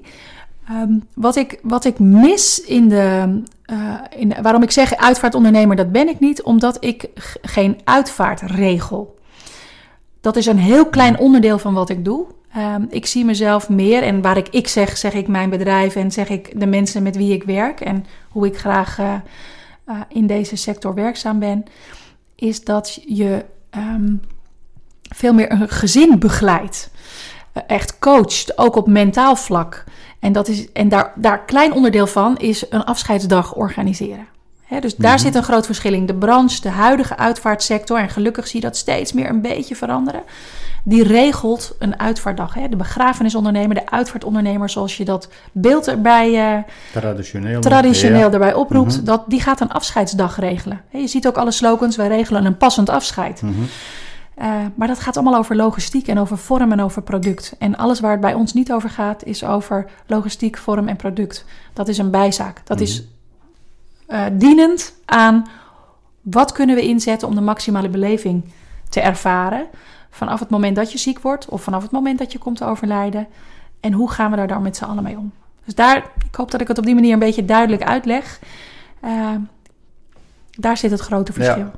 Ehm, 0.70 0.92
wat, 1.14 1.36
ik, 1.36 1.60
wat 1.64 1.86
ik 1.86 2.00
mis 2.00 2.62
in 2.62 2.90
de, 2.90 3.42
eh, 3.66 3.94
in 4.16 4.34
Waarom 4.42 4.64
ik 4.64 4.72
zeg 4.72 4.96
uitvaartondernemer, 4.96 5.76
dat 5.76 5.92
ben 5.92 6.08
ik 6.08 6.20
niet. 6.20 6.44
Omdat 6.44 6.78
ik 6.84 7.10
geen 7.42 7.80
uitvaart 7.84 8.42
regel. 8.42 9.20
Dat 10.22 10.36
is 10.36 10.46
een 10.46 10.58
heel 10.58 10.90
klein 10.90 11.20
onderdeel 11.20 11.60
van 11.60 11.74
wat 11.74 11.90
ik 11.90 12.06
doe. 12.06 12.26
Ehm, 12.56 12.86
ik 12.90 13.06
zie 13.06 13.26
mezelf 13.26 13.70
meer, 13.70 14.04
en 14.04 14.22
waar 14.22 14.38
ik 14.38 14.48
ik 14.50 14.68
zeg, 14.68 14.98
zeg 14.98 15.14
ik 15.14 15.28
mijn 15.28 15.50
bedrijf 15.50 15.96
en 15.96 16.12
zeg 16.12 16.30
ik 16.30 16.60
de 16.60 16.66
mensen 16.66 17.04
met 17.04 17.16
wie 17.16 17.34
ik 17.34 17.44
werk 17.44 17.82
en 17.82 18.06
hoe 18.30 18.46
ik 18.46 18.58
graag 18.58 19.00
eh, 19.00 19.14
eh, 19.86 19.96
in 20.08 20.28
deze 20.28 20.56
sector 20.56 20.94
werkzaam 20.94 21.40
ben, 21.40 21.64
is 22.36 22.64
dat 22.64 23.02
je 23.06 23.46
ehm, 23.70 24.14
veel 25.02 25.34
meer 25.34 25.52
een 25.52 25.70
gezin 25.70 26.20
begeleidt. 26.20 26.90
Echt 27.68 28.00
coacht, 28.00 28.58
ook 28.58 28.76
op 28.76 28.88
mentaal 28.88 29.36
vlak. 29.36 29.84
En, 30.26 30.32
dat 30.34 30.48
is, 30.48 30.72
en 30.72 30.90
daar, 30.90 31.12
daar 31.16 31.44
klein 31.46 31.74
onderdeel 31.74 32.08
van 32.08 32.38
is 32.38 32.66
een 32.70 32.84
afscheidsdag 32.84 33.54
organiseren. 33.56 34.28
Dus 34.80 34.96
daar 34.96 35.12
Mhm. 35.14 35.22
zit 35.22 35.36
een 35.36 35.44
groot 35.44 35.66
verschil 35.66 35.94
in. 35.94 36.06
De 36.06 36.14
branche, 36.16 36.62
de 36.62 36.70
huidige 36.70 37.18
uitvaartsector, 37.18 37.98
en 38.00 38.10
gelukkig 38.10 38.48
zie 38.48 38.60
je 38.62 38.66
dat 38.66 38.78
steeds 38.78 39.14
meer 39.14 39.30
een 39.30 39.42
beetje 39.42 39.76
veranderen. 39.76 40.22
Die 40.84 41.04
regelt 41.04 41.76
een 41.80 42.00
uitvaartdag. 42.00 42.54
De 42.70 42.76
begrafenisondernemer, 42.76 43.76
de 43.76 43.90
uitvaartondernemer, 43.92 44.70
zoals 44.70 44.98
je 44.98 45.06
dat 45.06 45.30
beeld 45.52 45.88
erbij 45.88 46.54
eh, 46.56 46.64
Traditioneel. 46.92 47.62
traditioneel 47.62 48.20
Ja. 48.28 48.32
erbij 48.32 48.54
oproept, 48.54 48.96
Mhm. 48.96 49.06
dat, 49.06 49.24
die 49.28 49.42
gaat 49.42 49.60
een 49.62 49.72
afscheidsdag 49.72 50.40
regelen. 50.40 50.82
Je 50.92 51.08
ziet 51.08 51.28
ook 51.28 51.38
alle 51.38 51.52
slogans, 51.52 51.96
wij 51.96 52.08
regelen 52.08 52.46
een 52.46 52.58
passend 52.58 52.90
afscheid. 52.90 53.42
Mhm. 53.42 53.54
Eh, 54.36 54.66
maar 54.76 54.88
dat 54.88 55.00
gaat 55.00 55.18
allemaal 55.18 55.36
over 55.36 55.56
logistiek 55.56 56.08
en 56.08 56.20
over 56.20 56.38
vorm 56.38 56.72
en 56.72 56.82
over 56.82 57.02
product. 57.02 57.56
En 57.60 57.76
alles 57.76 58.00
waar 58.00 58.12
het 58.12 58.22
bij 58.22 58.34
ons 58.34 58.54
niet 58.54 58.72
over 58.72 58.90
gaat, 58.90 59.24
is 59.24 59.44
over 59.44 59.86
logistiek, 60.08 60.58
vorm 60.58 60.88
en 60.88 60.96
product. 60.96 61.46
Dat 61.74 61.88
is 61.88 61.98
een 61.98 62.12
bijzaak. 62.12 62.62
Dat 62.64 62.80
is 62.80 63.04
eh, 64.08 64.24
dienend 64.34 64.94
aan 65.06 65.48
wat 66.22 66.52
kunnen 66.52 66.76
we 66.76 66.82
inzetten 66.82 67.28
om 67.28 67.36
de 67.36 67.42
maximale 67.42 67.90
beleving 67.90 68.44
te 68.90 69.02
ervaren 69.02 69.68
Vanaf 70.16 70.40
het 70.40 70.50
moment 70.50 70.76
dat 70.76 70.92
je 70.92 70.98
ziek 70.98 71.20
wordt 71.20 71.50
of 71.50 71.64
vanaf 71.64 71.82
het 71.82 71.92
moment 71.92 72.20
dat 72.20 72.32
je 72.32 72.38
komt 72.38 72.58
te 72.58 72.66
overlijden. 72.66 73.28
En 73.80 73.94
hoe 73.94 74.12
gaan 74.12 74.32
we 74.32 74.38
daar 74.38 74.48
dan 74.48 74.62
met 74.62 74.78
z'n 74.78 74.84
allen 74.84 75.04
mee 75.04 75.18
om? 75.18 75.32
Dus 75.66 75.76
daar, 75.76 75.98
ik 76.26 76.36
hoop 76.36 76.52
dat 76.52 76.62
ik 76.62 76.68
het 76.68 76.78
op 76.78 76.86
die 76.86 76.96
manier 76.96 77.14
een 77.14 77.20
beetje 77.20 77.46
duidelijk 77.46 77.84
uitleg. 77.84 78.40
Uh, 79.04 79.30
daar 80.52 80.78
zit 80.78 80.92
het 80.92 81.00
grote 81.00 81.34
verschil. 81.34 81.58
Ja. 81.58 81.72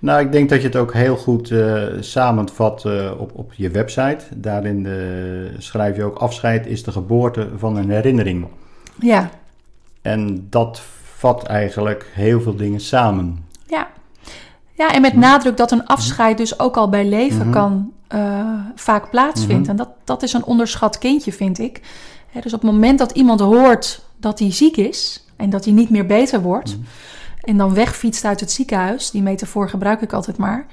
Nou, 0.00 0.20
ik 0.20 0.32
denk 0.32 0.48
dat 0.48 0.60
je 0.60 0.66
het 0.66 0.76
ook 0.76 0.92
heel 0.92 1.16
goed 1.16 1.50
uh, 1.50 1.84
samenvat 2.00 2.84
uh, 2.86 3.10
op, 3.18 3.30
op 3.34 3.52
je 3.52 3.70
website. 3.70 4.18
Daarin 4.34 4.84
uh, 4.84 4.94
schrijf 5.58 5.96
je 5.96 6.04
ook: 6.04 6.16
afscheid 6.16 6.66
is 6.66 6.84
de 6.84 6.92
geboorte 6.92 7.48
van 7.56 7.76
een 7.76 7.90
herinnering. 7.90 8.46
Ja. 8.98 9.30
En 10.02 10.46
dat 10.50 10.82
vat 11.16 11.42
eigenlijk 11.42 12.10
heel 12.12 12.40
veel 12.40 12.56
dingen 12.56 12.80
samen. 12.80 13.44
Ja. 13.66 13.88
Ja, 14.72 14.92
en 14.92 15.00
met 15.00 15.14
nadruk 15.14 15.56
dat 15.56 15.70
een 15.70 15.86
afscheid 15.86 16.38
dus 16.38 16.58
ook 16.58 16.76
al 16.76 16.88
bij 16.88 17.08
leven 17.08 17.36
mm 17.36 17.42
-hmm. 17.42 17.52
kan 17.52 17.92
vaak 18.74 19.10
plaatsvindt. 19.10 19.50
Mm 19.50 19.60
-hmm. 19.60 19.70
En 19.70 19.76
dat, 19.76 19.88
dat 20.04 20.22
is 20.22 20.32
een 20.32 20.44
onderschat 20.44 20.98
kindje, 20.98 21.32
vind 21.32 21.58
ik. 21.58 21.80
He, 22.30 22.40
dus 22.40 22.54
op 22.54 22.62
het 22.62 22.70
moment 22.70 22.98
dat 22.98 23.10
iemand 23.10 23.40
hoort 23.40 24.04
dat 24.16 24.38
hij 24.38 24.52
ziek 24.52 24.76
is 24.76 25.26
en 25.36 25.50
dat 25.50 25.64
hij 25.64 25.74
niet 25.74 25.90
meer 25.90 26.06
beter 26.06 26.40
wordt. 26.40 26.68
Mm 26.68 26.74
-hmm 26.74 27.18
en 27.40 27.56
dan 27.56 27.74
wegfietst 27.74 28.24
uit 28.24 28.40
het 28.40 28.50
ziekenhuis, 28.50 29.10
die 29.10 29.22
metafoor 29.22 29.68
gebruik 29.68 30.00
ik 30.00 30.12
altijd 30.12 30.36
maar, 30.36 30.66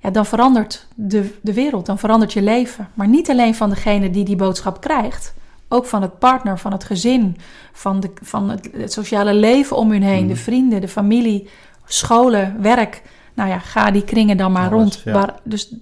ja, 0.00 0.10
dan 0.10 0.26
verandert 0.26 0.86
de, 0.94 1.34
de 1.42 1.54
wereld, 1.54 1.86
dan 1.86 1.98
verandert 1.98 2.32
je 2.32 2.42
leven. 2.42 2.88
Maar 2.94 3.08
niet 3.08 3.30
alleen 3.30 3.54
van 3.54 3.68
degene 3.68 4.10
die 4.10 4.24
die 4.24 4.36
boodschap 4.36 4.80
krijgt, 4.80 5.34
ook 5.68 5.86
van 5.86 6.02
het 6.02 6.18
partner, 6.18 6.58
van 6.58 6.72
het 6.72 6.84
gezin, 6.84 7.36
van, 7.72 8.00
de, 8.00 8.10
van 8.22 8.50
het, 8.50 8.68
het 8.72 8.92
sociale 8.92 9.34
leven 9.34 9.76
om 9.76 9.90
hun 9.90 10.02
heen, 10.02 10.22
mm. 10.22 10.28
de 10.28 10.36
vrienden, 10.36 10.80
de 10.80 10.88
familie, 10.88 11.48
scholen, 11.84 12.62
werk. 12.62 13.02
Nou 13.34 13.48
ja, 13.48 13.58
ga 13.58 13.90
die 13.90 14.04
kringen 14.04 14.36
dan 14.36 14.52
maar 14.52 14.70
Alles, 14.70 15.02
rond. 15.02 15.02
Ja. 15.04 15.34
Dus 15.42 15.74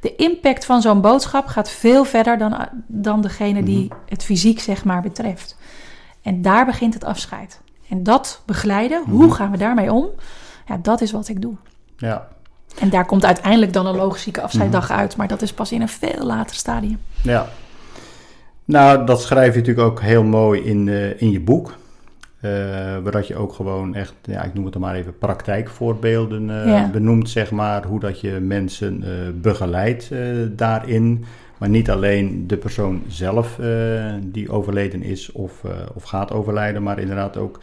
de 0.00 0.16
impact 0.16 0.64
van 0.64 0.82
zo'n 0.82 1.00
boodschap 1.00 1.46
gaat 1.46 1.70
veel 1.70 2.04
verder 2.04 2.38
dan, 2.38 2.68
dan 2.86 3.20
degene 3.20 3.62
die 3.62 3.84
mm. 3.84 3.98
het 4.08 4.24
fysiek 4.24 4.60
zeg 4.60 4.84
maar 4.84 5.02
betreft. 5.02 5.56
En 6.22 6.42
daar 6.42 6.64
begint 6.64 6.94
het 6.94 7.04
afscheid. 7.04 7.60
En 7.88 8.02
dat 8.02 8.42
begeleiden, 8.46 9.02
hoe 9.08 9.24
Mhm. 9.24 9.32
gaan 9.34 9.50
we 9.50 9.56
daarmee 9.58 9.92
om? 9.92 10.06
Ja, 10.66 10.78
dat 10.82 11.00
is 11.00 11.12
wat 11.12 11.28
ik 11.28 11.40
doe. 11.42 11.54
Ja, 11.96 12.28
En 12.80 12.88
daar 12.90 13.06
komt 13.06 13.24
uiteindelijk 13.24 13.72
dan 13.72 13.86
een 13.86 13.96
logistieke 13.96 14.40
afscheiddag 14.42 14.90
uit, 14.90 15.16
maar 15.16 15.28
dat 15.28 15.42
is 15.42 15.52
pas 15.52 15.72
in 15.72 15.80
een 15.80 15.88
veel 15.88 16.24
later 16.26 16.56
stadium. 16.56 16.98
ja. 17.22 17.46
Nou, 18.64 19.06
dat 19.06 19.22
schrijf 19.22 19.52
je 19.54 19.58
natuurlijk 19.60 19.86
ook 19.88 20.00
heel 20.00 20.24
mooi 20.24 20.60
in, 20.62 20.88
eh, 20.88 21.20
in 21.22 21.30
je 21.30 21.40
boek. 21.40 21.76
Eh 22.40 22.50
waar 23.02 23.24
je 23.26 23.36
ook 23.36 23.52
gewoon 23.52 23.94
echt, 23.94 24.14
ja, 24.22 24.42
ik 24.42 24.54
noem 24.54 24.64
het 24.64 24.72
dan 24.72 24.82
maar 24.82 24.94
even 24.94 25.18
praktijkvoorbeelden 25.18 26.46
Ja. 26.68 26.88
benoemt, 26.90 27.30
zeg 27.30 27.50
maar. 27.50 27.84
Hoe 27.86 28.00
dat 28.00 28.20
je 28.20 28.30
mensen 28.40 29.04
begeleidt 29.40 30.10
daarin. 30.50 31.24
Maar 31.58 31.68
niet 31.68 31.90
alleen 31.90 32.44
de 32.46 32.56
persoon 32.56 33.02
zelf 33.08 33.58
eh, 33.58 33.66
die 34.22 34.50
overleden 34.50 35.02
is 35.02 35.32
of, 35.32 35.64
eh, 35.64 35.70
of 35.94 36.02
gaat 36.02 36.32
overlijden, 36.32 36.82
maar 36.82 36.98
inderdaad 36.98 37.36
ook 37.36 37.60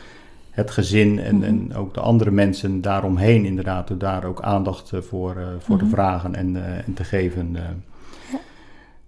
het 0.51 0.71
gezin 0.71 1.19
en, 1.19 1.35
Mhm. 1.35 1.43
en 1.45 1.75
ook 1.75 1.93
de 1.93 1.99
andere 1.99 2.31
mensen 2.31 2.81
daaromheen 2.81 3.45
inderdaad. 3.45 3.87
door 3.87 3.97
Daar 3.97 4.23
ook 4.25 4.41
aandacht 4.41 4.91
eh, 4.93 5.01
voor, 5.01 5.35
voor 5.59 5.77
te 5.77 5.83
Mhm. 5.83 5.93
vragen 5.93 6.35
en, 6.35 6.55
en 6.85 6.93
te 6.93 7.03
geven. 7.03 7.49
eh. 7.55 7.61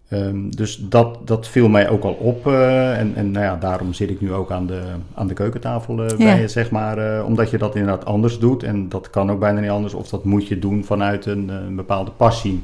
Ehm, 0.09 0.49
dus 0.49 0.77
dat, 0.77 1.27
dat 1.27 1.47
viel 1.47 1.69
mij 1.69 1.89
ook 1.89 2.03
al 2.03 2.13
op. 2.13 2.47
en 2.47 3.11
en 3.15 3.31
nou 3.31 3.45
ja, 3.45 3.55
daarom 3.55 3.93
zit 3.93 4.09
ik 4.09 4.21
nu 4.21 4.33
ook 4.33 4.51
aan 4.51 4.67
de, 4.67 4.81
aan 5.13 5.27
de 5.27 5.33
keukentafel 5.33 5.95
bij 6.17 6.41
je, 6.41 6.47
zeg 6.47 6.71
maar. 6.71 7.23
omdat 7.25 7.49
je 7.49 7.57
dat 7.57 7.75
inderdaad 7.75 8.05
anders 8.05 8.39
doet. 8.39 8.63
En 8.63 8.89
dat 8.89 9.09
kan 9.09 9.31
ook 9.31 9.39
bijna 9.39 9.59
niet 9.59 9.69
anders. 9.69 9.93
Of 9.93 10.09
dat 10.09 10.23
moet 10.23 10.47
je 10.47 10.59
doen 10.59 10.83
vanuit 10.83 11.25
een, 11.25 11.49
een 11.49 11.75
bepaalde 11.75 12.11
passie. 12.11 12.63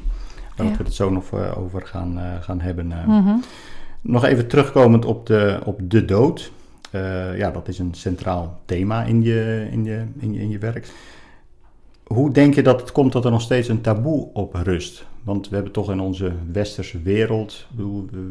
Waar 0.56 0.66
Ja. 0.66 0.76
we 0.76 0.84
het 0.84 0.94
zo 0.94 1.10
nog 1.10 1.30
eh, 1.32 1.58
over 1.58 1.82
gaan, 1.86 2.18
eh, 2.18 2.24
gaan 2.40 2.60
hebben. 2.60 2.92
eh. 2.92 3.06
Mhm. 3.06 3.36
Nog 4.00 4.24
even 4.24 4.46
terugkomend 4.48 5.04
op 5.04 5.26
de, 5.26 5.60
op 5.64 5.80
de 5.90 6.04
dood. 6.04 6.52
Ja, 7.36 7.50
dat 7.50 7.68
is 7.68 7.78
een 7.78 7.94
centraal 7.94 8.60
thema 8.64 9.02
in 9.04 9.22
je, 9.22 9.68
in, 9.70 9.84
je, 9.84 10.04
in, 10.18 10.32
je, 10.32 10.40
in 10.40 10.50
je 10.50 10.58
werk. 10.58 10.88
Hoe 12.04 12.30
denk 12.32 12.54
je 12.54 12.62
dat 12.62 12.80
het 12.80 12.92
komt 12.92 13.12
dat 13.12 13.24
er 13.24 13.30
nog 13.30 13.40
steeds 13.40 13.68
een 13.68 13.80
taboe 13.80 14.28
op 14.32 14.54
rust? 14.54 15.06
Want 15.22 15.48
we 15.48 15.54
hebben 15.54 15.72
toch 15.72 15.90
in 15.90 16.00
onze 16.00 16.32
westerse 16.52 17.02
wereld, 17.02 17.66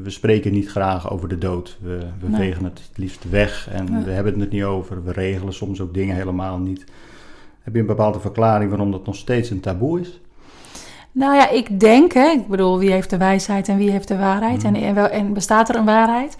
we- 0.03 0.09
spreken 0.09 0.51
niet 0.51 0.69
graag 0.69 1.11
over 1.11 1.27
de 1.29 1.37
dood. 1.37 1.77
We, 1.81 1.97
we 2.19 2.29
Nee. 2.29 2.39
vegen 2.39 2.63
het 2.63 2.81
het 2.89 2.97
liefst 2.97 3.29
weg 3.29 3.69
en 3.71 3.87
Ja. 3.87 4.03
we 4.03 4.11
hebben 4.11 4.33
het 4.33 4.41
er 4.41 4.53
niet 4.53 4.63
over. 4.63 5.03
We 5.03 5.11
regelen 5.11 5.53
soms 5.53 5.81
ook 5.81 5.93
dingen 5.93 6.15
helemaal 6.15 6.57
niet. 6.57 6.83
Heb 7.61 7.73
je 7.73 7.79
een 7.79 7.85
bepaalde 7.85 8.19
verklaring 8.19 8.69
waarom 8.69 8.91
dat 8.91 9.05
nog 9.05 9.15
steeds 9.15 9.49
een 9.49 9.59
taboe 9.59 9.99
is? 9.99 10.21
Nou 11.13 11.35
ja, 11.35 11.49
ik 11.49 11.79
denk, 11.79 12.11
hè, 12.13 12.27
ik 12.29 12.47
bedoel, 12.47 12.77
wie 12.79 12.91
heeft 12.91 13.09
de 13.09 13.17
wijsheid 13.17 13.67
en 13.67 13.77
wie 13.77 13.91
heeft 13.91 14.07
de 14.07 14.17
waarheid? 14.17 14.63
Mhm. 14.63 14.75
En, 14.75 14.83
en, 14.83 14.93
wel, 14.95 15.07
en 15.07 15.33
bestaat 15.33 15.69
er 15.69 15.75
een 15.75 15.85
waarheid? 15.85 16.35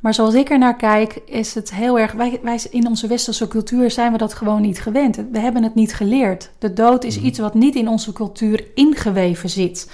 Maar 0.00 0.14
zoals 0.14 0.34
ik 0.34 0.50
er 0.50 0.58
naar 0.58 0.76
kijk, 0.76 1.20
is 1.26 1.54
het 1.54 1.74
heel 1.74 1.98
erg. 1.98 2.12
Wij, 2.12 2.40
wij 2.42 2.58
in 2.70 2.86
onze 2.86 3.06
westerse 3.06 3.48
cultuur 3.48 3.90
zijn 3.90 4.12
we 4.12 4.18
dat 4.18 4.34
gewoon 4.34 4.60
niet 4.60 4.80
gewend. 4.80 5.16
We 5.32 5.38
hebben 5.38 5.62
het 5.62 5.74
niet 5.74 5.94
geleerd. 5.94 6.50
De 6.58 6.72
dood 6.72 7.04
is 7.04 7.16
Mhm. 7.16 7.26
iets 7.26 7.38
wat 7.38 7.54
niet 7.54 7.74
in 7.74 7.88
onze 7.88 8.12
cultuur 8.12 8.64
ingeweven 8.74 9.48
zit. 9.48 9.90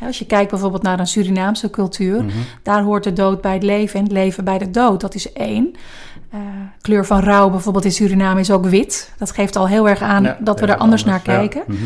Als 0.00 0.18
je 0.18 0.26
kijkt 0.26 0.50
bijvoorbeeld 0.50 0.82
naar 0.82 0.98
een 1.00 1.06
Surinaamse 1.06 1.70
cultuur, 1.70 2.24
Mhm. 2.24 2.36
daar 2.62 2.82
hoort 2.82 3.04
de 3.04 3.12
dood 3.12 3.40
bij 3.40 3.52
het 3.52 3.62
leven 3.62 3.98
en 3.98 4.02
het 4.04 4.12
leven 4.12 4.44
bij 4.44 4.58
de 4.58 4.70
dood. 4.70 5.00
Dat 5.00 5.14
is 5.14 5.32
één. 5.32 5.72
Eh, 6.30 6.40
kleur 6.80 7.06
van 7.06 7.20
rouw 7.20 7.50
bijvoorbeeld 7.50 7.84
in 7.84 7.92
Suriname 7.92 8.40
is 8.40 8.50
ook 8.50 8.66
wit. 8.66 9.12
Dat 9.18 9.30
geeft 9.30 9.56
al 9.56 9.68
heel 9.68 9.88
erg 9.88 10.00
aan 10.00 10.22
Ja, 10.22 10.36
dat 10.40 10.60
we 10.60 10.66
er 10.66 10.76
anders 10.76 11.04
naar 11.04 11.20
ja. 11.24 11.38
kijken. 11.38 11.62
Mhm. 11.66 11.78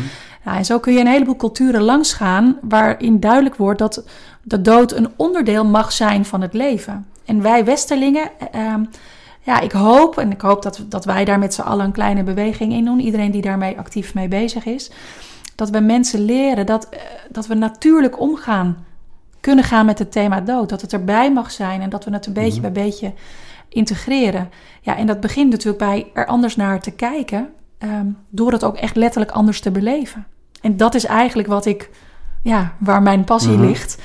Nou, 0.43 0.57
en 0.57 0.65
zo 0.65 0.79
kun 0.79 0.93
je 0.93 0.99
een 0.99 1.07
heleboel 1.07 1.35
culturen 1.35 1.81
langsgaan 1.81 2.57
waarin 2.61 3.19
duidelijk 3.19 3.55
wordt 3.55 3.79
dat 3.79 4.03
de 4.41 4.61
dood 4.61 4.91
een 4.91 5.09
onderdeel 5.15 5.65
mag 5.65 5.91
zijn 5.91 6.25
van 6.25 6.41
het 6.41 6.53
leven. 6.53 7.05
En 7.25 7.41
wij 7.41 7.65
Westerlingen, 7.65 8.29
eh, 8.51 8.65
ehm, 8.65 8.83
ja, 9.41 9.59
ik 9.59 9.71
hoop, 9.71 10.17
en 10.17 10.31
ik 10.31 10.41
hoop 10.41 10.61
dat, 10.61 10.85
dat 10.89 11.05
wij 11.05 11.25
daar 11.25 11.39
met 11.39 11.53
z'n 11.53 11.61
allen 11.61 11.85
een 11.85 11.91
kleine 11.91 12.23
beweging 12.23 12.73
in 12.73 12.85
doen, 12.85 12.99
iedereen 12.99 13.31
die 13.31 13.41
daarmee 13.41 13.77
actief 13.77 14.13
mee 14.13 14.27
bezig 14.27 14.65
is, 14.65 14.91
dat 15.55 15.69
we 15.69 15.79
mensen 15.79 16.25
leren 16.25 16.65
dat, 16.65 16.89
eh, 16.89 16.99
dat 17.29 17.47
we 17.47 17.53
natuurlijk 17.53 18.19
omgaan, 18.19 18.85
kunnen 19.39 19.63
gaan 19.63 19.85
met 19.85 19.99
het 19.99 20.11
thema 20.11 20.41
dood. 20.41 20.69
Dat 20.69 20.81
het 20.81 20.93
erbij 20.93 21.31
mag 21.31 21.51
zijn 21.51 21.81
en 21.81 21.89
dat 21.89 22.05
we 22.05 22.11
het 22.11 22.25
een 22.25 22.33
beetje 22.33 22.61
Mhm. 22.61 22.73
bij 22.73 22.83
beetje 22.83 23.13
integreren. 23.73 24.49
Ja, 24.81 24.97
en 24.97 25.05
dat 25.07 25.19
begint 25.19 25.51
natuurlijk 25.51 25.77
bij 25.83 26.07
er 26.13 26.25
anders 26.25 26.55
naar 26.55 26.81
te 26.81 26.91
kijken, 26.91 27.49
ehm, 27.77 28.05
door 28.29 28.51
het 28.51 28.63
ook 28.63 28.75
echt 28.77 28.95
letterlijk 28.95 29.31
anders 29.31 29.59
te 29.59 29.71
beleven. 29.71 30.27
En 30.61 30.77
dat 30.77 30.93
is 30.95 31.05
eigenlijk 31.05 31.47
wat 31.47 31.65
ik, 31.65 31.89
ja, 32.41 32.73
waar 32.79 33.01
mijn 33.01 33.23
passie 33.23 33.51
Mhm. 33.57 33.65
ligt, 33.65 33.97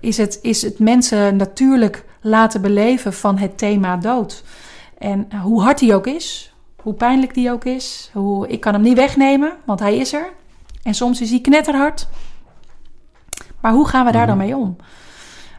is 0.00 0.16
het, 0.16 0.38
is 0.42 0.62
het 0.62 0.78
mensen 0.78 1.36
natuurlijk 1.36 2.04
laten 2.20 2.60
beleven 2.60 3.12
van 3.12 3.38
het 3.38 3.58
thema 3.58 3.96
dood. 3.96 4.44
En 4.98 5.26
eh, 5.28 5.40
hoe 5.42 5.62
hard 5.62 5.78
die 5.78 5.94
ook 5.94 6.06
is, 6.06 6.54
hoe 6.82 6.94
pijnlijk 6.94 7.34
die 7.34 7.50
ook 7.52 7.64
is, 7.64 8.10
hoe, 8.12 8.48
ik 8.48 8.60
kan 8.60 8.72
hem 8.72 8.82
niet 8.82 8.96
wegnemen, 8.96 9.52
want 9.64 9.80
hij 9.80 9.96
is 9.96 10.12
er. 10.12 10.28
En 10.82 10.94
soms 10.94 11.20
is 11.20 11.30
hij 11.30 11.40
knetterhard. 11.40 12.08
Maar 13.60 13.72
hoe 13.72 13.88
gaan 13.88 14.06
we 14.06 14.12
daar 14.12 14.26
dan 14.26 14.36
Mhm. 14.36 14.46
mee 14.46 14.56
om? 14.56 14.76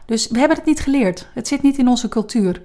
Dus 0.06 0.28
we 0.28 0.38
hebben 0.38 0.56
het 0.56 0.66
niet 0.66 0.80
geleerd. 0.80 1.28
Het 1.34 1.48
zit 1.48 1.62
niet 1.62 1.78
in 1.78 1.88
onze 1.88 2.08
cultuur. 2.08 2.62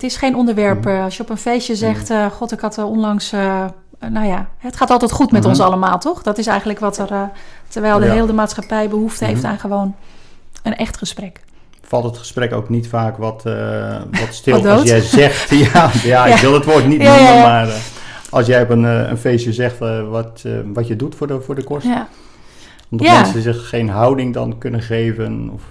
Het 0.00 0.10
is 0.10 0.16
geen 0.16 0.34
onderwerp. 0.36 0.84
Mhm. 0.84 0.88
eh, 0.88 1.02
als 1.04 1.16
je 1.16 1.22
op 1.22 1.30
een 1.30 1.36
feestje 1.36 1.74
zegt: 1.76 2.10
eh, 2.10 2.26
God, 2.26 2.52
ik 2.52 2.60
had 2.60 2.78
onlangs. 2.78 3.32
eh, 3.32 3.64
eh, 3.98 4.10
nou 4.10 4.26
ja, 4.26 4.48
het 4.58 4.76
gaat 4.76 4.90
altijd 4.90 5.10
goed 5.12 5.30
met 5.32 5.40
Mhm. 5.40 5.50
ons 5.50 5.60
allemaal, 5.60 5.98
toch? 5.98 6.22
Dat 6.22 6.38
is 6.38 6.46
eigenlijk 6.46 6.78
wat 6.78 6.98
er. 6.98 7.30
terwijl 7.68 7.98
de 7.98 8.06
Ja. 8.06 8.12
hele 8.12 8.32
maatschappij 8.32 8.88
behoefte 8.88 9.24
heeft 9.24 9.42
Mhm. 9.42 9.50
aan 9.50 9.58
gewoon 9.58 9.94
een 10.62 10.76
echt 10.76 10.96
gesprek. 10.98 11.40
Valt 11.82 12.04
het 12.04 12.18
gesprek 12.18 12.52
ook 12.52 12.68
niet 12.68 12.88
vaak 12.88 13.16
wat, 13.16 13.42
wat 14.10 14.28
stil 14.40 14.62
Wat 14.62 14.78
als 14.78 14.88
jij 14.88 15.00
zegt... 15.00 15.50
Ja, 15.72 15.90
ja, 16.02 16.26
ik 16.26 16.34
Ja. 16.34 16.40
wil 16.40 16.54
het 16.54 16.64
woord 16.64 16.86
niet 16.86 17.02
ja, 17.02 17.14
noemen, 17.14 17.34
ja. 17.34 17.42
maar... 17.42 17.68
als 18.30 18.46
jij 18.46 18.62
op 18.62 18.70
een, 18.70 18.82
een 18.82 19.18
feestje 19.18 19.52
zegt 19.52 19.78
wat, 20.10 20.42
wat 20.72 20.86
je 20.86 20.96
doet 20.96 21.14
voor 21.14 21.26
de, 21.26 21.40
voor 21.40 21.54
de 21.54 21.64
kost... 21.64 21.86
Ja. 21.86 22.08
Omdat 22.90 23.06
Ja. 23.06 23.20
mensen 23.20 23.42
zich 23.42 23.68
geen 23.68 23.88
houding 23.88 24.34
dan 24.34 24.58
kunnen 24.58 24.82
geven... 24.82 25.50
Of, 25.54 25.62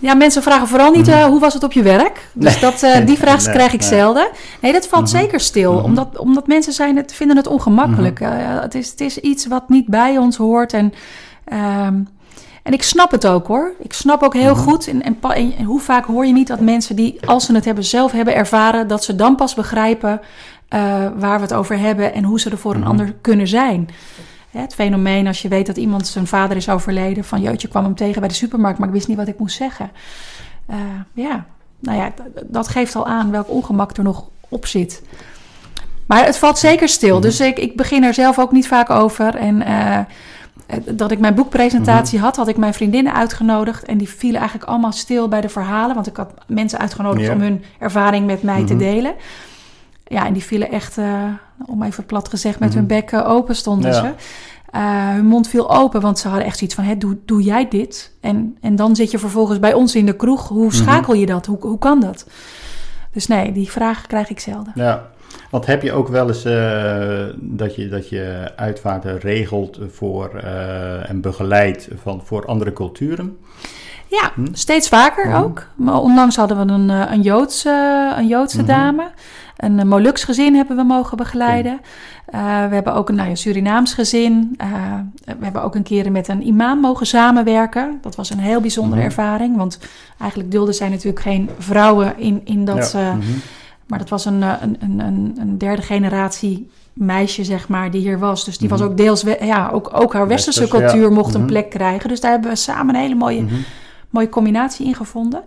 Ja, 0.00 0.14
mensen 0.14 0.42
vragen 0.42 0.68
vooral 0.68 0.90
niet 0.90 1.06
Mhm. 1.06 1.16
eh, 1.16 1.24
hoe 1.24 1.40
was 1.40 1.54
het 1.54 1.62
op 1.64 1.72
je 1.72 1.82
werk. 1.82 2.28
Dus 2.32 2.52
Nee. 2.52 2.60
dat, 2.70 2.82
eh, 2.82 3.06
die 3.06 3.18
vraag 3.18 3.44
Nee, 3.44 3.54
krijg 3.54 3.72
ik 3.72 3.80
nee. 3.80 3.88
zelden. 3.88 4.28
Nee, 4.60 4.72
dat 4.72 4.86
valt 4.86 5.02
Mhm. 5.02 5.10
zeker 5.16 5.40
stil. 5.40 5.72
Mhm. 5.74 5.84
Omdat, 5.84 6.18
omdat 6.18 6.46
mensen 6.46 6.72
zijn 6.72 6.96
het, 6.96 7.12
vinden 7.12 7.36
het 7.36 7.46
ongemakkelijk. 7.46 8.20
Eh, 8.20 8.30
het, 8.60 8.74
is, 8.74 8.90
het 8.90 9.00
is 9.00 9.18
iets 9.18 9.46
wat 9.46 9.68
niet 9.68 9.86
bij 9.86 10.18
ons 10.18 10.36
hoort. 10.36 10.72
En, 10.72 10.94
ehm, 11.44 11.94
en 12.62 12.72
ik 12.72 12.82
snap 12.82 13.10
het 13.10 13.26
ook 13.26 13.46
hoor. 13.46 13.72
Ik 13.78 13.92
snap 13.92 14.22
ook 14.22 14.34
heel 14.34 14.54
Mhm. 14.54 14.62
goed. 14.62 14.88
En, 14.88 15.02
en, 15.02 15.64
hoe 15.64 15.80
vaak 15.80 16.04
hoor 16.04 16.26
je 16.26 16.32
niet 16.32 16.46
dat 16.48 16.60
mensen 16.60 16.96
die, 16.96 17.18
als 17.26 17.44
ze 17.46 17.54
het 17.54 17.64
hebben, 17.64 17.84
zelf 17.84 18.12
hebben 18.12 18.34
ervaren, 18.34 18.88
dat 18.88 19.04
ze 19.04 19.14
dan 19.16 19.36
pas 19.36 19.54
begrijpen 19.54 20.20
waar 21.16 21.36
we 21.36 21.42
het 21.42 21.52
over 21.54 21.78
hebben 21.78 22.14
en 22.14 22.24
hoe 22.24 22.40
ze 22.40 22.50
er 22.50 22.58
voor 22.58 22.74
een 22.74 22.84
ander 22.84 23.14
kunnen 23.20 23.48
zijn. 23.48 23.88
Het 24.50 24.74
fenomeen 24.74 25.26
als 25.26 25.42
je 25.42 25.48
weet 25.48 25.66
dat 25.66 25.76
iemand 25.76 26.06
zijn 26.06 26.26
vader 26.26 26.56
is 26.56 26.68
overleden, 26.68 27.24
van 27.24 27.40
jeetje, 27.40 27.68
kwam 27.68 27.84
hem 27.84 27.94
tegen 27.94 28.20
bij 28.20 28.28
de 28.28 28.34
supermarkt, 28.34 28.78
maar 28.78 28.88
ik 28.88 28.94
wist 28.94 29.08
niet 29.08 29.16
wat 29.16 29.28
ik 29.28 29.38
moest 29.38 29.56
zeggen. 29.56 29.90
Eh, 30.66 30.76
ja, 31.12 31.44
nou 31.80 31.98
ja, 31.98 32.12
dat 32.44 32.68
geeft 32.68 32.96
al 32.96 33.06
aan 33.06 33.30
welk 33.30 33.50
ongemak 33.50 33.96
er 33.96 34.02
nog 34.02 34.28
op 34.48 34.66
zit. 34.66 35.02
Maar 36.06 36.24
het 36.24 36.36
valt 36.38 36.58
zeker 36.58 36.88
stil, 36.88 37.12
Mhm. 37.14 37.22
dus 37.22 37.40
ik, 37.40 37.58
ik 37.58 37.76
begin 37.76 38.02
er 38.04 38.14
zelf 38.14 38.38
ook 38.38 38.52
niet 38.52 38.68
vaak 38.68 38.90
over. 38.90 39.34
En 39.34 39.62
eh, 39.62 39.98
eh, 39.98 40.04
dat 40.90 41.10
ik 41.10 41.18
mijn 41.18 41.34
boekpresentatie 41.34 42.18
had, 42.18 42.36
had 42.36 42.48
ik 42.48 42.56
mijn 42.56 42.74
vriendinnen 42.74 43.14
uitgenodigd. 43.14 43.84
En 43.84 43.98
die 43.98 44.08
vielen 44.08 44.38
eigenlijk 44.40 44.70
allemaal 44.70 44.92
stil 44.92 45.28
bij 45.28 45.40
de 45.40 45.48
verhalen. 45.48 45.94
Want 45.94 46.06
ik 46.06 46.16
had 46.16 46.32
mensen 46.46 46.78
uitgenodigd 46.78 47.26
Ja. 47.26 47.32
om 47.32 47.40
hun 47.40 47.64
ervaring 47.78 48.26
met 48.26 48.42
mij 48.42 48.64
te 48.66 48.74
Mhm. 48.74 48.82
delen. 48.82 49.14
Ja, 50.10 50.26
en 50.26 50.32
die 50.32 50.42
vielen 50.44 50.70
echt, 50.70 50.98
eh, 50.98 51.24
om 51.66 51.82
even 51.82 52.06
plat 52.06 52.28
gezegd, 52.28 52.58
met 52.58 52.68
Mhm. 52.68 52.78
hun 52.78 52.86
bekken 52.86 53.26
open 53.26 53.54
stonden 53.56 53.90
Ja. 53.90 54.00
ze. 54.00 54.12
Eh, 54.70 55.08
hun 55.10 55.26
mond 55.26 55.48
viel 55.48 55.70
open, 55.70 56.00
want 56.00 56.18
ze 56.18 56.28
hadden 56.28 56.46
echt 56.46 56.58
zoiets 56.58 56.76
van, 56.76 56.84
Hé, 56.84 56.96
doe, 56.96 57.16
doe 57.26 57.42
jij 57.42 57.68
dit? 57.68 58.12
En, 58.20 58.56
en 58.60 58.76
dan 58.76 58.96
zit 58.96 59.10
je 59.10 59.18
vervolgens 59.18 59.58
bij 59.58 59.72
ons 59.74 59.94
in 59.94 60.06
de 60.06 60.16
kroeg. 60.16 60.48
Hoe 60.48 60.64
Mhm. 60.66 60.74
schakel 60.74 61.14
je 61.14 61.26
dat? 61.26 61.46
Hoe, 61.46 61.58
hoe 61.60 61.78
kan 61.78 62.00
dat? 62.00 62.26
Dus 63.12 63.26
nee, 63.26 63.52
die 63.52 63.70
vraag 63.70 64.06
krijg 64.06 64.30
ik 64.30 64.40
zelden. 64.40 64.72
Ja, 64.74 65.06
want 65.50 65.66
heb 65.66 65.82
je 65.82 65.92
ook 65.92 66.08
wel 66.08 66.28
eens 66.28 66.44
eh, 66.44 67.24
dat, 67.36 67.74
je, 67.76 67.88
dat 67.88 68.08
je 68.08 68.52
uitvaarten 68.56 69.18
regelt 69.18 69.78
voor, 69.90 70.34
en 71.06 71.20
begeleidt 71.20 71.88
van, 72.02 72.20
voor 72.24 72.46
andere 72.46 72.72
culturen? 72.72 73.36
Ja, 74.06 74.30
Hm? 74.34 74.46
steeds 74.52 74.88
vaker 74.88 75.28
Mhm. 75.28 75.42
ook. 75.42 75.66
Maar 75.76 75.98
onlangs 76.00 76.36
hadden 76.36 76.66
we 76.66 76.72
een, 76.72 76.88
een 76.88 77.22
Joodse, 77.22 78.12
een 78.18 78.26
Joodse 78.26 78.56
Mhm. 78.62 78.66
dame. 78.66 79.10
Een 79.60 79.78
eh, 79.78 79.84
Molux 79.84 80.24
gezin 80.24 80.54
hebben 80.54 80.76
we 80.76 80.82
mogen 80.82 81.16
begeleiden. 81.16 81.80
Eh, 82.26 82.40
we 82.68 82.74
hebben 82.74 82.94
ook 82.94 83.08
een 83.08 83.14
nou 83.14 83.28
ja, 83.28 83.34
Surinaams 83.34 83.94
gezin. 83.94 84.54
Eh, 84.56 84.68
we 85.24 85.44
hebben 85.44 85.62
ook 85.62 85.74
een 85.74 85.82
keer 85.82 86.12
met 86.12 86.28
een 86.28 86.46
imam 86.46 86.80
mogen 86.80 87.06
samenwerken. 87.06 87.98
Dat 88.00 88.14
was 88.14 88.30
een 88.30 88.38
heel 88.38 88.60
bijzondere 88.60 88.96
Mhm. 89.00 89.04
ervaring. 89.10 89.56
Want 89.56 89.78
eigenlijk 90.18 90.50
dulden 90.50 90.74
zij 90.74 90.88
natuurlijk 90.88 91.20
geen 91.20 91.50
vrouwen 91.58 92.18
in, 92.18 92.40
in 92.44 92.64
dat... 92.64 92.92
Ja. 92.92 93.14
Mhm. 93.14 93.26
maar 93.86 93.98
dat 93.98 94.08
was 94.08 94.24
een, 94.24 94.42
een, 94.42 94.76
een, 94.80 95.34
een, 95.38 95.58
derde 95.58 95.82
generatie 95.82 96.70
meisje, 96.92 97.44
zeg 97.44 97.68
maar, 97.68 97.90
die 97.90 98.00
hier 98.00 98.18
was. 98.18 98.44
Dus 98.44 98.58
die 98.58 98.68
was 98.68 98.80
Mhm. 98.80 98.88
ook 98.90 98.96
deels, 98.96 99.24
ja, 99.40 99.68
ook, 99.72 99.90
ook 99.92 100.12
haar 100.12 100.28
westerse 100.28 100.60
Westers, 100.60 100.80
ja. 100.82 100.88
cultuur 100.88 101.12
mocht 101.12 101.34
een 101.34 101.44
plek 101.46 101.70
krijgen. 101.70 102.08
Dus 102.08 102.20
daar 102.20 102.30
hebben 102.30 102.50
we 102.50 102.56
samen 102.56 102.94
een 102.94 103.00
hele 103.00 103.14
mooie, 103.14 103.44
mooie 104.10 104.28
combinatie 104.28 104.86
in 104.86 104.94
gevonden. 104.94 105.40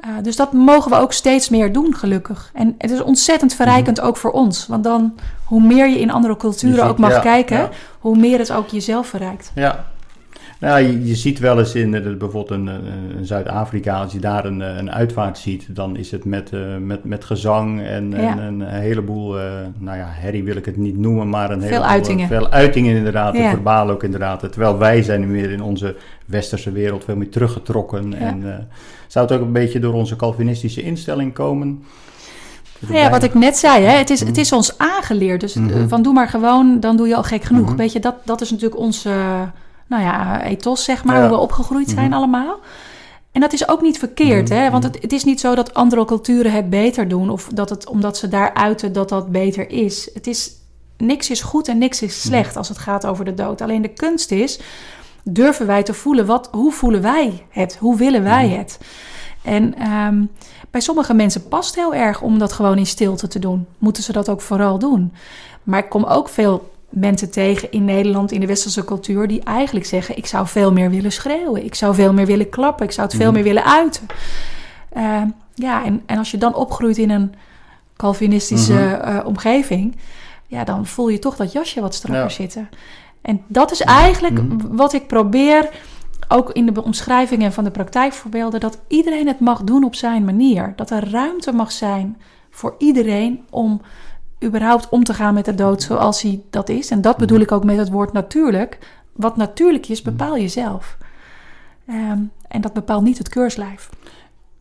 Eh, 0.00 0.10
dus 0.22 0.36
dat 0.36 0.52
mogen 0.52 0.90
we 0.90 0.96
ook 0.96 1.12
steeds 1.12 1.48
meer 1.48 1.72
doen, 1.72 1.94
gelukkig. 1.94 2.50
En 2.54 2.74
het 2.78 2.90
is 2.90 3.00
ontzettend 3.00 3.54
verrijkend 3.54 4.00
ook 4.00 4.16
voor 4.16 4.30
ons. 4.30 4.66
Want 4.66 4.84
dan, 4.84 5.14
hoe 5.44 5.62
meer 5.62 5.88
je 5.88 6.00
in 6.00 6.10
andere 6.10 6.36
culturen 6.36 6.84
ook 6.84 6.98
mag 6.98 7.10
ja, 7.10 7.20
kijken, 7.20 7.58
ja. 7.58 7.68
hoe 7.98 8.16
meer 8.16 8.38
het 8.38 8.52
ook 8.52 8.68
jezelf 8.68 9.06
verrijkt. 9.06 9.50
Ja. 9.54 9.84
Nou, 10.60 10.80
je, 10.82 11.04
je 11.06 11.14
ziet 11.14 11.38
wel 11.38 11.58
eens 11.58 11.74
in 11.74 11.94
eh, 11.94 12.02
bijvoorbeeld 12.02 12.50
een, 12.50 12.66
een, 12.66 13.16
een 13.16 13.26
Zuid-Afrika, 13.26 14.00
als 14.02 14.12
je 14.12 14.18
daar 14.18 14.44
een, 14.44 14.62
eh, 14.62 14.76
een 14.76 14.90
uitvaart 14.92 15.38
ziet, 15.38 15.66
dan 15.74 15.96
is 15.96 16.10
het 16.10 16.24
met, 16.24 16.52
eh, 16.52 16.60
met, 16.80 17.04
met 17.04 17.24
gezang 17.24 17.82
en, 17.82 18.12
een 18.46 18.60
heleboel, 18.62 19.38
eh, 19.38 19.44
nou 19.78 19.98
ja, 19.98 20.06
herrie 20.08 20.44
wil 20.44 20.56
ik 20.56 20.64
het 20.64 20.76
niet 20.76 20.98
noemen, 20.98 21.28
maar 21.28 21.50
een 21.50 21.60
Veel 21.60 21.68
heleboel, 21.68 21.88
uitingen. 21.88 22.28
Veel 22.28 22.48
uitingen 22.50 22.96
inderdaad, 22.96 23.36
Ja. 23.36 23.44
en 23.44 23.50
verbaal 23.50 23.90
ook 23.90 24.02
inderdaad. 24.02 24.40
Terwijl 24.40 24.78
wij 24.78 25.02
zijn 25.02 25.20
nu 25.20 25.26
meer 25.26 25.50
in 25.50 25.62
onze 25.62 25.96
westerse 26.26 26.72
wereld 26.72 27.04
veel 27.04 27.16
meer 27.16 27.30
teruggetrokken. 27.30 28.14
En 28.14 28.52
eh, 28.52 28.58
zou 29.06 29.26
het 29.26 29.34
ook 29.34 29.42
een 29.42 29.52
beetje 29.52 29.78
door 29.78 29.92
onze 29.94 30.16
Calvinistische 30.16 30.82
instelling 30.82 31.32
komen? 31.32 31.82
Ja, 32.88 33.10
wat 33.10 33.22
ik 33.22 33.34
net 33.34 33.56
zei, 33.56 33.84
hè, 33.84 33.96
het, 33.96 34.10
is, 34.10 34.18
Mhm. 34.20 34.28
het 34.28 34.38
is 34.38 34.52
ons 34.52 34.78
aangeleerd. 34.78 35.40
Dus 35.40 35.54
Mhm. 35.54 35.70
eh, 35.70 35.84
van 35.88 36.02
doe 36.02 36.12
maar 36.12 36.28
gewoon, 36.28 36.80
dan 36.80 36.96
doe 36.96 37.08
je 37.08 37.16
al 37.16 37.22
gek 37.22 37.42
genoeg. 37.42 37.66
Mhm. 37.68 37.76
Weet 37.76 37.92
je, 37.92 38.00
dat, 38.00 38.14
dat 38.24 38.40
is 38.40 38.50
natuurlijk 38.50 38.80
onze, 38.80 39.10
eh, 39.10 39.42
nou 39.90 40.02
ja, 40.02 40.42
ethos, 40.42 40.84
zeg 40.84 41.04
maar, 41.04 41.16
Ja. 41.16 41.20
hoe 41.22 41.30
we 41.30 41.36
opgegroeid 41.42 41.90
zijn 41.90 42.06
Mhm. 42.06 42.14
allemaal. 42.14 42.58
En 43.32 43.40
dat 43.40 43.52
is 43.52 43.68
ook 43.68 43.80
niet 43.82 43.98
verkeerd, 43.98 44.48
Mhm. 44.48 44.58
hè? 44.58 44.70
Want 44.70 44.84
het, 44.84 44.98
het 45.02 45.12
is 45.12 45.24
niet 45.24 45.40
zo 45.40 45.54
dat 45.54 45.74
andere 45.74 46.04
culturen 46.04 46.52
het 46.52 46.70
beter 46.70 47.08
doen... 47.08 47.30
of 47.30 47.48
dat 47.54 47.70
het, 47.70 47.88
omdat 47.88 48.16
ze 48.16 48.28
daar 48.28 48.54
uiten, 48.54 48.92
dat 48.92 49.08
dat 49.08 49.30
beter 49.32 49.70
is. 49.70 50.10
Het 50.14 50.26
is. 50.26 50.52
Niks 50.96 51.30
is 51.30 51.42
goed 51.42 51.68
en 51.68 51.78
niks 51.78 52.02
is 52.02 52.22
slecht 52.22 52.56
als 52.56 52.68
het 52.68 52.78
gaat 52.78 53.06
over 53.06 53.24
de 53.24 53.34
dood. 53.34 53.60
Alleen 53.60 53.82
de 53.82 53.88
kunst 53.92 54.30
is, 54.30 54.60
durven 55.24 55.66
wij 55.66 55.82
te 55.82 55.94
voelen? 55.94 56.26
Wat, 56.26 56.48
hoe 56.52 56.72
voelen 56.72 57.02
wij 57.02 57.46
het? 57.48 57.76
Hoe 57.80 57.96
willen 57.96 58.22
wij 58.22 58.46
Mhm. 58.46 58.58
het? 58.58 58.78
En 59.42 59.74
ehm, 59.74 60.24
bij 60.70 60.80
sommige 60.80 61.14
mensen 61.14 61.48
past 61.48 61.74
heel 61.74 61.94
erg 61.94 62.22
om 62.22 62.38
dat 62.38 62.52
gewoon 62.52 62.78
in 62.78 62.86
stilte 62.86 63.28
te 63.28 63.38
doen. 63.38 63.66
Moeten 63.78 64.02
ze 64.02 64.12
dat 64.12 64.28
ook 64.28 64.40
vooral 64.40 64.78
doen. 64.78 65.12
Maar 65.62 65.78
ik 65.78 65.88
kom 65.88 66.04
ook 66.04 66.28
veel 66.28 66.70
mensen 66.90 67.30
tegen 67.30 67.70
in 67.72 67.84
Nederland, 67.84 68.32
in 68.32 68.40
de 68.40 68.46
westerse 68.46 68.84
cultuur, 68.84 69.28
die 69.28 69.42
eigenlijk 69.44 69.86
zeggen: 69.86 70.16
Ik 70.16 70.26
zou 70.26 70.46
veel 70.46 70.72
meer 70.72 70.90
willen 70.90 71.12
schreeuwen. 71.12 71.64
Ik 71.64 71.74
zou 71.74 71.94
veel 71.94 72.12
meer 72.12 72.26
willen 72.26 72.48
klappen. 72.48 72.84
Ik 72.86 72.92
zou 72.92 73.06
het 73.06 73.16
veel 73.16 73.24
Mhm. 73.26 73.34
meer 73.34 73.44
willen 73.44 73.64
uiten. 73.64 74.06
Ehm, 74.92 75.28
ja, 75.54 75.84
en, 75.84 76.02
en 76.06 76.18
als 76.18 76.30
je 76.30 76.38
dan 76.38 76.54
opgroeit 76.54 76.98
in 76.98 77.10
een 77.10 77.34
Calvinistische 77.96 78.72
Mhm. 78.72 79.00
eh, 79.00 79.26
omgeving, 79.26 79.96
ja, 80.46 80.64
dan 80.64 80.86
voel 80.86 81.08
je 81.08 81.18
toch 81.18 81.36
dat 81.36 81.52
jasje 81.52 81.80
wat 81.80 81.94
strakker 81.94 82.22
Ja. 82.22 82.28
zitten. 82.28 82.68
En 83.22 83.40
dat 83.46 83.70
is 83.72 83.80
eigenlijk 83.80 84.42
Mhm. 84.42 84.76
wat 84.76 84.92
ik 84.92 85.06
probeer, 85.06 85.68
ook 86.28 86.50
in 86.52 86.66
de 86.66 86.84
omschrijvingen 86.84 87.52
van 87.52 87.64
de 87.64 87.70
praktijkvoorbeelden, 87.70 88.60
dat 88.60 88.78
iedereen 88.88 89.26
het 89.26 89.40
mag 89.40 89.62
doen 89.62 89.84
op 89.84 89.94
zijn 89.94 90.24
manier. 90.24 90.72
Dat 90.76 90.90
er 90.90 91.10
ruimte 91.10 91.52
mag 91.52 91.72
zijn 91.72 92.20
voor 92.50 92.74
iedereen 92.78 93.44
om 93.50 93.80
überhaupt 94.44 94.88
om 94.88 95.04
te 95.04 95.14
gaan 95.14 95.34
met 95.34 95.44
de 95.44 95.54
dood 95.54 95.82
zoals 95.82 96.22
hij 96.22 96.40
dat 96.50 96.68
is. 96.68 96.90
En 96.90 97.00
dat 97.00 97.12
Mhm. 97.12 97.20
bedoel 97.20 97.40
ik 97.40 97.52
ook 97.52 97.64
met 97.64 97.76
het 97.76 97.90
woord 97.90 98.12
natuurlijk. 98.12 98.78
Wat 99.12 99.36
natuurlijk 99.36 99.88
is, 99.88 100.02
bepaal 100.02 100.36
je 100.36 100.48
zelf. 100.48 100.96
Ehm, 101.86 102.18
en 102.48 102.60
dat 102.60 102.72
bepaalt 102.72 103.02
niet 103.02 103.18
het 103.18 103.28
keurslijf. 103.28 103.88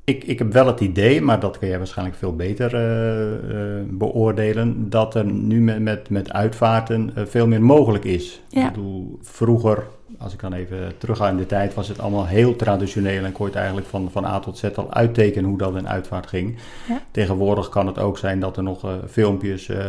Ik, 0.04 0.24
ik 0.24 0.40
heb 0.40 0.54
wel 0.54 0.68
het 0.68 0.80
idee, 0.80 1.22
maar 1.22 1.40
dat 1.40 1.58
kun 1.58 1.68
jij 1.68 1.78
waarschijnlijk 1.78 2.18
veel 2.18 2.36
beter 2.36 2.76
eh, 2.76 3.34
eh, 3.80 3.86
beoordelen, 3.90 4.90
dat 4.90 5.16
er 5.16 5.26
nu 5.26 5.62
met, 5.62 5.80
met, 5.80 6.10
met 6.10 6.32
uitvaarten 6.34 7.12
eh, 7.16 7.26
veel 7.26 7.48
meer 7.48 7.62
mogelijk 7.62 8.04
is. 8.04 8.42
Ja. 8.50 8.68
Ik 8.68 8.74
bedoel, 8.74 9.18
vroeger, 9.22 9.84
als 10.18 10.34
ik 10.34 10.40
dan 10.40 10.54
even 10.54 10.94
terugga 10.98 11.30
in 11.30 11.38
de 11.38 11.46
tijd, 11.46 11.74
was 11.74 11.88
het 11.88 12.00
allemaal 12.00 12.26
heel 12.28 12.56
traditioneel 12.56 13.24
en 13.24 13.32
kon 13.32 13.48
je 13.48 13.54
eigenlijk 13.54 13.88
van, 13.88 14.12
van 14.12 14.26
A 14.26 14.40
tot 14.40 14.58
Z 14.58 14.64
al 14.76 14.94
uittekenen 14.94 15.50
hoe 15.50 15.58
dat 15.58 15.76
in 15.76 15.88
uitvaart 15.90 16.28
ging. 16.28 16.58
Ja. 16.88 17.02
Tegenwoordig 17.12 17.70
kan 17.70 17.88
het 17.88 18.00
ook 18.00 18.18
zijn 18.18 18.40
dat 18.40 18.58
er 18.58 18.64
nog 18.64 18.84
eh, 18.84 18.92
filmpjes 19.10 19.70
eh, 19.70 19.86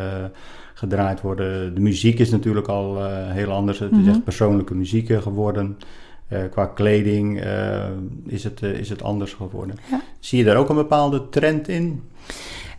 gedraaid 0.74 1.20
worden. 1.20 1.74
De 1.74 1.80
muziek 1.80 2.18
is 2.18 2.30
natuurlijk 2.30 2.68
al 2.68 2.96
eh, 3.04 3.30
heel 3.30 3.50
anders. 3.50 3.78
Het 3.78 3.90
is 3.92 3.98
Mhm. 3.98 4.09
echt 4.09 4.24
persoonlijke 4.24 4.74
muziek 4.74 5.22
geworden. 5.22 5.78
Qua 6.50 6.66
kleding 6.66 7.44
is, 8.26 8.44
het, 8.44 8.62
is 8.62 8.88
het 8.88 9.02
anders 9.02 9.33
geworden. 9.33 9.76
Ja. 9.90 10.00
Zie 10.18 10.38
je 10.38 10.44
daar 10.44 10.56
ook 10.56 10.68
een 10.68 10.74
bepaalde 10.76 11.28
trend 11.28 11.68
in? 11.68 12.02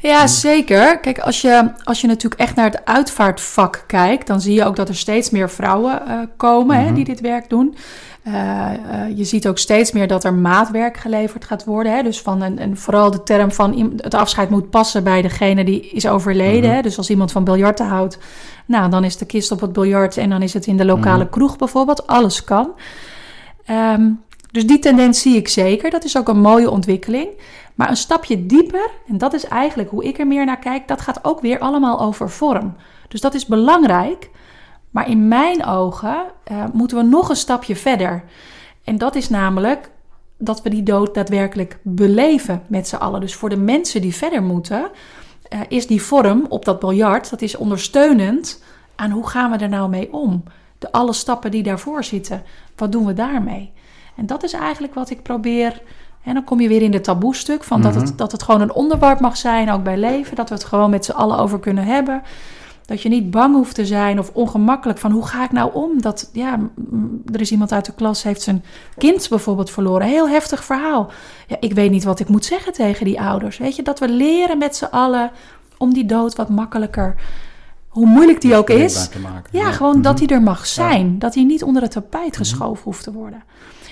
Ja, 0.02 0.28
zeker. 0.28 1.00
Kijk, 1.00 1.20
als 1.20 1.42
je, 1.42 1.72
als 1.84 2.02
je 2.02 2.08
natuurlijk 2.08 2.42
echt 2.42 2.56
naar 2.56 2.66
het 2.66 2.86
uitvaartvak 2.86 3.84
kijkt, 3.88 4.28
dan 4.28 4.42
zie 4.42 4.54
je 4.54 4.66
ook 4.66 4.76
dat 4.76 4.90
er 4.90 4.96
steeds 4.96 5.30
meer 5.30 5.50
vrouwen 5.50 6.08
eh, 6.08 6.18
komen 6.38 6.78
hè, 6.78 6.86
Mhm. 6.86 6.94
die 6.94 7.04
dit 7.04 7.22
werk 7.22 7.50
doen. 7.50 7.76
Eh, 8.24 8.34
eh, 8.34 9.18
je 9.18 9.24
ziet 9.24 9.48
ook 9.48 9.58
steeds 9.58 9.92
meer 9.92 10.08
dat 10.08 10.24
er 10.24 10.34
maatwerk 10.34 10.98
geleverd 10.98 11.46
gaat 11.46 11.64
worden. 11.66 11.96
Hè? 11.96 12.04
Dus 12.04 12.22
van 12.22 12.42
een, 12.42 12.60
en 12.60 12.78
vooral 12.78 13.12
de 13.12 13.24
term 13.24 13.52
van 13.52 13.94
het 13.98 14.14
afscheid 14.14 14.50
moet 14.50 14.70
passen 14.70 15.04
bij 15.04 15.22
degene 15.22 15.64
die 15.64 15.90
is 15.90 16.08
overleden. 16.08 16.70
Mhm. 16.70 16.76
Hè? 16.76 16.82
Dus 16.82 16.98
als 16.98 17.10
iemand 17.10 17.32
van 17.32 17.44
biljarten 17.44 17.86
houdt, 17.88 18.18
nou, 18.66 18.90
dan 18.90 19.04
is 19.04 19.18
de 19.18 19.26
kist 19.26 19.52
op 19.52 19.62
het 19.62 19.74
biljart 19.74 20.18
en 20.18 20.30
dan 20.30 20.42
is 20.42 20.54
het 20.54 20.66
in 20.66 20.78
de 20.78 20.86
lokale 20.86 21.24
Mhm. 21.24 21.32
kroeg 21.32 21.58
bijvoorbeeld. 21.58 22.08
Alles 22.08 22.44
kan. 22.44 22.70
Ehm, 23.66 24.10
dus 24.52 24.68
die 24.68 24.80
tendens 24.80 25.22
zie 25.22 25.36
ik 25.36 25.48
zeker. 25.48 25.90
Dat 25.90 26.04
is 26.04 26.18
ook 26.18 26.28
een 26.28 26.42
mooie 26.42 26.70
ontwikkeling. 26.70 27.28
Maar 27.76 27.90
een 27.90 27.98
stapje 27.98 28.46
dieper, 28.46 28.90
en 29.08 29.18
dat 29.18 29.34
is 29.34 29.46
eigenlijk 29.46 29.90
hoe 29.90 30.04
ik 30.04 30.20
er 30.20 30.28
meer 30.28 30.46
naar 30.46 30.60
kijk, 30.60 30.88
dat 30.88 31.02
gaat 31.02 31.24
ook 31.24 31.42
weer 31.42 31.60
allemaal 31.60 32.00
over 32.00 32.30
vorm. 32.30 32.76
Dus 33.08 33.22
dat 33.22 33.34
is 33.34 33.46
belangrijk. 33.46 34.30
Maar 34.90 35.10
in 35.10 35.28
mijn 35.28 35.66
ogen 35.66 36.26
eh, 36.44 36.66
moeten 36.74 36.98
we 36.98 37.04
nog 37.04 37.30
een 37.30 37.36
stapje 37.36 37.76
verder. 37.76 38.24
En 38.84 38.98
dat 38.98 39.16
is 39.16 39.30
namelijk 39.30 39.92
dat 40.38 40.62
we 40.62 40.70
die 40.70 40.84
dood 40.84 41.14
daadwerkelijk 41.14 41.80
beleven 41.82 42.64
met 42.68 42.88
z'n 42.88 42.96
allen. 42.96 43.22
Dus 43.22 43.36
voor 43.36 43.50
de 43.50 43.58
mensen 43.58 44.02
die 44.02 44.16
verder 44.16 44.44
moeten, 44.44 44.92
eh, 45.50 45.60
is 45.68 45.88
die 45.88 46.02
vorm 46.02 46.46
op 46.50 46.66
dat 46.66 46.80
biljart, 46.80 47.30
dat 47.30 47.42
is 47.42 47.56
ondersteunend 47.56 48.64
aan 48.96 49.12
hoe 49.12 49.28
gaan 49.28 49.52
we 49.52 49.58
er 49.58 49.70
nou 49.70 49.90
mee 49.90 50.14
om. 50.14 50.44
De 50.78 50.92
alle 50.92 51.14
stappen 51.14 51.52
die 51.52 51.64
daarvoor 51.64 52.04
zitten, 52.04 52.44
wat 52.76 52.92
doen 52.92 53.06
we 53.06 53.14
daarmee? 53.14 53.72
En 54.16 54.26
dat 54.26 54.44
is 54.44 54.54
eigenlijk 54.54 54.94
wat 54.94 55.10
ik 55.10 55.22
probeer. 55.22 55.82
En 56.24 56.34
dan 56.34 56.44
kom 56.44 56.60
je 56.62 56.68
weer 56.68 56.82
in 56.82 56.92
de 56.92 57.02
taboe-stuk 57.02 57.64
van 57.64 57.82
dat, 57.82 57.94
Mhm. 57.96 58.04
het, 58.04 58.18
dat 58.18 58.32
het 58.32 58.44
gewoon 58.44 58.62
een 58.62 58.74
onderwerp 58.74 59.20
mag 59.20 59.38
zijn, 59.38 59.72
ook 59.72 59.84
bij 59.84 59.98
leven. 59.98 60.36
Dat 60.36 60.50
we 60.50 60.56
het 60.56 60.64
gewoon 60.64 60.90
met 60.90 61.06
z'n 61.06 61.12
allen 61.12 61.38
over 61.38 61.60
kunnen 61.60 61.84
hebben. 61.84 62.22
Dat 62.86 63.02
je 63.02 63.10
niet 63.10 63.32
bang 63.32 63.56
hoeft 63.56 63.76
te 63.76 63.86
zijn 63.86 64.20
of 64.20 64.30
ongemakkelijk 64.34 65.00
van 65.00 65.12
hoe 65.12 65.26
ga 65.28 65.44
ik 65.44 65.52
nou 65.52 65.74
om? 65.74 66.02
Dat 66.02 66.30
ja, 66.34 66.60
er 67.34 67.42
is 67.42 67.52
iemand 67.52 67.72
uit 67.72 67.86
de 67.86 67.94
klas 67.94 68.24
heeft 68.24 68.42
zijn 68.42 68.64
kind 68.98 69.30
bijvoorbeeld 69.30 69.70
verloren. 69.72 70.08
Heel 70.08 70.30
heftig 70.30 70.64
verhaal. 70.64 71.12
Ja, 71.48 71.58
ik 71.60 71.74
weet 71.74 71.92
niet 71.92 72.04
wat 72.04 72.20
ik 72.20 72.28
moet 72.30 72.46
zeggen 72.46 72.74
tegen 72.74 73.06
die 73.06 73.22
ouders. 73.22 73.58
Weet 73.58 73.76
je, 73.76 73.82
dat 73.84 74.00
we 74.00 74.10
leren 74.10 74.58
met 74.58 74.76
z'n 74.76 74.86
allen 74.92 75.32
om 75.78 75.94
die 75.94 76.06
dood 76.06 76.36
wat 76.36 76.50
makkelijker, 76.50 77.16
hoe 77.88 78.06
moeilijk 78.06 78.42
die 78.42 78.56
ook 78.56 78.70
is. 78.70 79.10
Ja, 79.52 79.72
gewoon 79.72 80.02
dat 80.02 80.14
Mhm. 80.20 80.26
hij 80.28 80.36
er 80.38 80.44
mag 80.44 80.68
zijn. 80.68 81.20
Dat 81.20 81.36
hij 81.36 81.44
niet 81.44 81.64
onder 81.64 81.82
het 81.82 81.92
tapijt 81.92 82.38
geschoven 82.38 82.84
hoeft 82.84 83.04
te 83.04 83.12
worden. 83.12 83.44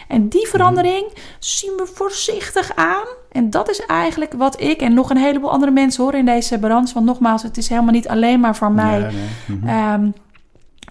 En 0.10 0.28
die 0.28 0.48
verandering 0.48 1.13
zien 1.39 1.74
we 1.78 1.86
voorzichtig 1.93 2.76
aan. 2.76 3.08
En 3.32 3.50
dat 3.50 3.69
is 3.69 3.86
eigenlijk 3.86 4.34
wat 4.34 4.62
ik 4.62 4.82
en 4.82 4.93
nog 4.93 5.10
een 5.10 5.17
heleboel 5.17 5.52
andere 5.52 5.72
mensen 5.72 6.04
horen 6.04 6.19
in 6.19 6.26
deze 6.26 6.60
branche. 6.60 6.93
Want 6.93 7.06
nogmaals, 7.06 7.43
het 7.43 7.58
is 7.58 7.69
helemaal 7.69 7.93
niet 7.93 8.08
alleen 8.08 8.39
maar 8.39 8.56
van 8.56 8.74
mij. 8.74 9.00
Ja, 9.00 9.10
nee. 9.12 9.58
Mhm. 9.58 9.67
Ehm, 9.67 10.12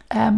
ehm, 0.07 0.35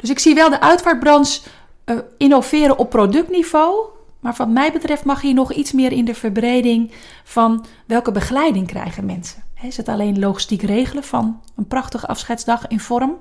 Dus 0.00 0.10
ik 0.10 0.18
zie 0.18 0.34
wel 0.34 0.50
de 0.50 0.60
uitvaartbranche 0.60 1.40
eh, 1.84 1.96
innoveren 2.18 2.78
op 2.78 2.90
productniveau. 2.90 3.86
Maar 4.20 4.34
wat 4.36 4.48
mij 4.48 4.72
betreft 4.72 5.04
mag 5.04 5.20
hier 5.20 5.34
nog 5.34 5.52
iets 5.52 5.72
meer 5.72 5.92
in 5.92 6.04
de 6.04 6.14
verbreding 6.14 6.92
van 7.24 7.64
welke 7.86 8.12
begeleiding 8.12 8.66
krijgen 8.66 9.06
mensen. 9.06 9.42
Is 9.62 9.76
het 9.76 9.88
alleen 9.88 10.18
logistiek 10.18 10.62
regelen 10.62 11.04
van 11.04 11.40
een 11.56 11.66
prachtige 11.66 12.06
afscheidsdag 12.06 12.66
in 12.68 12.80
vorm? 12.80 13.16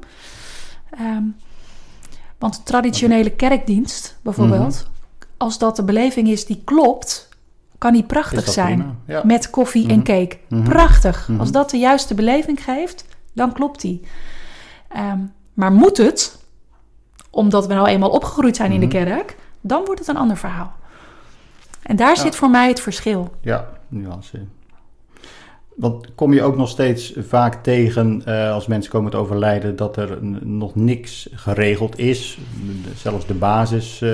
Ehm, 0.90 1.24
want 2.44 2.56
de 2.56 2.64
traditionele 2.64 3.30
kerkdienst 3.30 4.18
bijvoorbeeld, 4.22 4.88
als 5.38 5.58
dat 5.58 5.76
de 5.76 5.84
beleving 5.84 6.28
is 6.28 6.46
die 6.46 6.62
klopt, 6.66 7.30
kan 7.78 7.94
die 7.94 8.04
prachtig 8.04 8.48
zijn. 8.50 9.00
Ja. 9.08 9.22
Met 9.26 9.50
koffie 9.50 9.88
en 9.90 9.96
Mhm. 9.96 10.04
cake. 10.04 10.38
Mhm. 10.50 10.64
Prachtig. 10.64 11.28
Mhm. 11.28 11.40
Als 11.40 11.52
dat 11.52 11.70
de 11.70 11.78
juiste 11.78 12.14
beleving 12.14 12.64
geeft, 12.64 13.06
dan 13.34 13.54
klopt 13.54 13.82
die. 13.82 14.02
Ehm, 14.88 15.20
maar 15.54 15.72
moet 15.72 15.98
het, 15.98 16.38
omdat 17.30 17.68
we 17.68 17.74
nou 17.74 17.88
eenmaal 17.88 18.10
opgegroeid 18.10 18.56
zijn 18.56 18.72
in 18.72 18.80
de 18.80 18.86
Mhm. 18.86 18.96
kerk, 19.06 19.36
dan 19.62 19.86
wordt 19.86 20.00
het 20.00 20.10
een 20.10 20.18
ander 20.18 20.38
verhaal. 20.38 20.74
En 21.84 21.96
daar 21.96 22.16
Ja. 22.16 22.22
zit 22.22 22.36
voor 22.36 22.50
mij 22.50 22.68
het 22.68 22.80
verschil. 22.80 23.32
Ja, 23.42 23.70
nuance. 23.88 24.46
Want 25.76 26.08
kom 26.16 26.34
je 26.34 26.44
ook 26.44 26.58
nog 26.58 26.70
steeds 26.70 27.14
vaak 27.28 27.64
tegen 27.64 28.22
eh, 28.26 28.52
als 28.52 28.68
mensen 28.68 28.92
komen 28.92 29.12
te 29.12 29.18
overlijden 29.18 29.76
dat 29.76 29.98
er 29.98 30.18
nog 30.46 30.76
niks 30.76 31.30
geregeld 31.34 32.00
is? 32.00 32.38
Zelfs 32.96 33.26
de 33.26 33.34
basis 33.34 34.02
eh, 34.02 34.10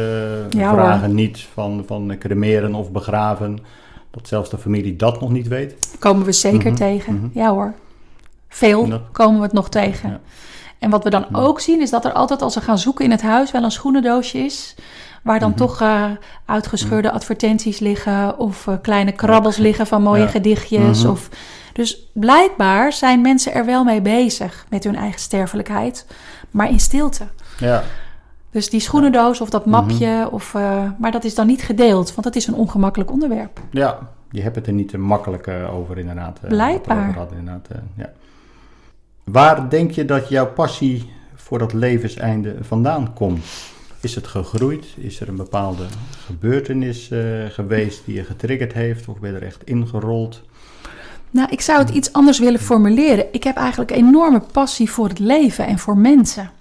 Ja, 0.50 0.74
vragen 0.74 1.13
niet 1.15 1.39
van, 1.54 1.84
van 1.88 2.15
cremeren 2.19 2.74
of 2.76 2.91
begraven. 2.91 3.60
Dat 4.12 4.28
zelfs 4.28 4.50
de 4.50 4.58
familie 4.58 4.95
dat 4.95 5.22
nog 5.22 5.32
niet 5.32 5.48
weet. 5.48 5.95
Komen 6.00 6.26
we 6.26 6.32
zeker 6.32 6.67
Mhm, 6.72 6.76
tegen. 6.76 7.13
mhm. 7.13 7.28
Ja 7.39 7.50
hoor. 7.52 7.74
Veel 8.48 8.88
dat- 8.88 9.02
komen 9.12 9.38
we 9.38 9.43
het 9.43 9.54
nog 9.54 9.69
tegen. 9.69 10.10
Ja. 10.10 10.19
En 10.80 10.89
wat 10.89 11.04
we 11.04 11.10
dan 11.10 11.26
ook 11.36 11.60
zien 11.60 11.82
is 11.82 11.89
dat 11.89 12.06
er 12.06 12.12
altijd 12.12 12.42
als 12.42 12.54
ze 12.54 12.62
gaan 12.62 12.78
zoeken 12.78 13.06
in 13.06 13.12
het 13.12 13.22
huis 13.22 13.52
wel 13.52 13.63
een 13.63 13.72
schoenendoosje 13.72 14.38
is. 14.38 14.76
Waar 15.24 15.39
dan 15.39 15.50
Mhm. 15.50 15.58
toch 15.58 15.82
eh, 15.82 16.04
uitgescheurde 16.46 17.12
advertenties 17.12 17.80
liggen 17.80 18.38
of 18.39 18.68
eh, 18.68 18.74
kleine 18.82 19.12
krabbels 19.12 19.58
liggen 19.58 19.88
van 19.88 20.02
mooie 20.02 20.22
Ja. 20.22 20.28
gedichtjes. 20.28 21.02
Mhm. 21.04 21.12
Of, 21.12 21.30
dus 21.74 22.10
blijkbaar 22.13 22.94
zijn 22.94 23.22
mensen 23.22 23.54
er 23.54 23.65
wel 23.65 23.84
mee 23.84 24.02
bezig 24.02 24.65
met 24.70 24.84
hun 24.84 24.96
eigen 24.96 25.20
sterfelijkheid, 25.20 26.06
maar 26.52 26.70
in 26.70 26.80
stilte. 26.80 27.24
Ja, 27.60 27.84
Dus 28.52 28.70
die 28.70 28.80
schoenendoos 28.80 29.42
of 29.42 29.50
dat 29.50 29.62
Mhm. 29.65 29.70
mapje, 29.76 30.28
of, 30.32 30.54
eh, 30.56 30.84
maar 30.98 31.12
dat 31.12 31.24
is 31.24 31.36
dan 31.36 31.48
niet 31.48 31.62
gedeeld, 31.62 32.10
want 32.13 32.24
dat 32.24 32.36
is 32.36 32.48
een 32.48 32.54
ongemakkelijk 32.54 33.12
onderwerp. 33.12 33.60
ja, 33.72 33.98
je 34.32 34.42
hebt 34.42 34.56
het 34.56 34.68
er 34.68 34.74
niet 34.74 34.89
te 34.89 34.98
makkelijk 34.98 35.48
over 35.72 35.98
inderdaad. 35.98 36.39
Blijkbaar. 36.48 37.06
inderdaad, 37.38 37.68
ja. 37.98 38.10
Waar 39.32 39.70
denk 39.70 39.92
je 39.92 40.06
dat 40.06 40.30
jouw 40.30 40.48
passie 40.48 41.10
voor 41.36 41.60
dat 41.60 41.74
levenseinde 41.74 42.56
vandaan 42.62 43.13
komt? 43.13 43.46
Is 44.02 44.15
het 44.15 44.28
gegroeid? 44.28 44.86
Is 44.98 45.20
er 45.20 45.28
een 45.28 45.36
bepaalde 45.36 45.84
gebeurtenis 46.26 47.12
eh, 47.12 47.20
geweest 47.50 48.02
die 48.06 48.15
je 48.15 48.24
getriggerd 48.24 48.74
heeft? 48.74 49.08
Of 49.08 49.20
ben 49.20 49.32
je 49.32 49.36
er 49.38 49.44
echt 49.46 49.63
ingerold? 49.63 50.42
Nou, 51.32 51.50
ik 51.52 51.62
zou 51.62 51.80
het 51.80 51.89
iets 51.89 52.13
anders 52.13 52.39
willen 52.39 52.60
formuleren. 52.60 53.26
Ik 53.32 53.44
heb 53.44 53.56
eigenlijk 53.56 53.92
enorme 53.92 54.42
passie 54.52 54.89
voor 54.92 55.08
het 55.08 55.20
leven 55.20 55.68
en 55.68 55.80
voor 55.80 55.98
mensen. 55.98 56.52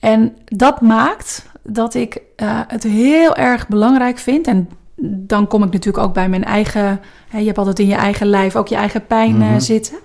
En 0.00 0.36
dat 0.44 0.80
maakt 0.80 1.46
dat 1.62 1.94
ik 1.94 2.20
eh, 2.36 2.60
het 2.68 2.82
heel 2.82 3.36
erg 3.36 3.68
belangrijk 3.68 4.18
vind. 4.18 4.46
En 4.46 4.68
dan 5.00 5.46
kom 5.46 5.62
ik 5.62 5.72
natuurlijk 5.72 6.04
ook 6.04 6.14
bij 6.14 6.28
mijn 6.28 6.44
eigen. 6.44 7.00
Hè, 7.28 7.38
je 7.38 7.46
hebt 7.46 7.58
altijd 7.58 7.78
in 7.78 7.86
je 7.86 7.94
eigen 7.94 8.26
lijf 8.26 8.56
ook 8.56 8.68
je 8.68 8.74
eigen 8.76 9.06
pijn 9.06 9.42
eh, 9.42 9.48
Mhm. 9.48 9.58
zitten. 9.60 9.96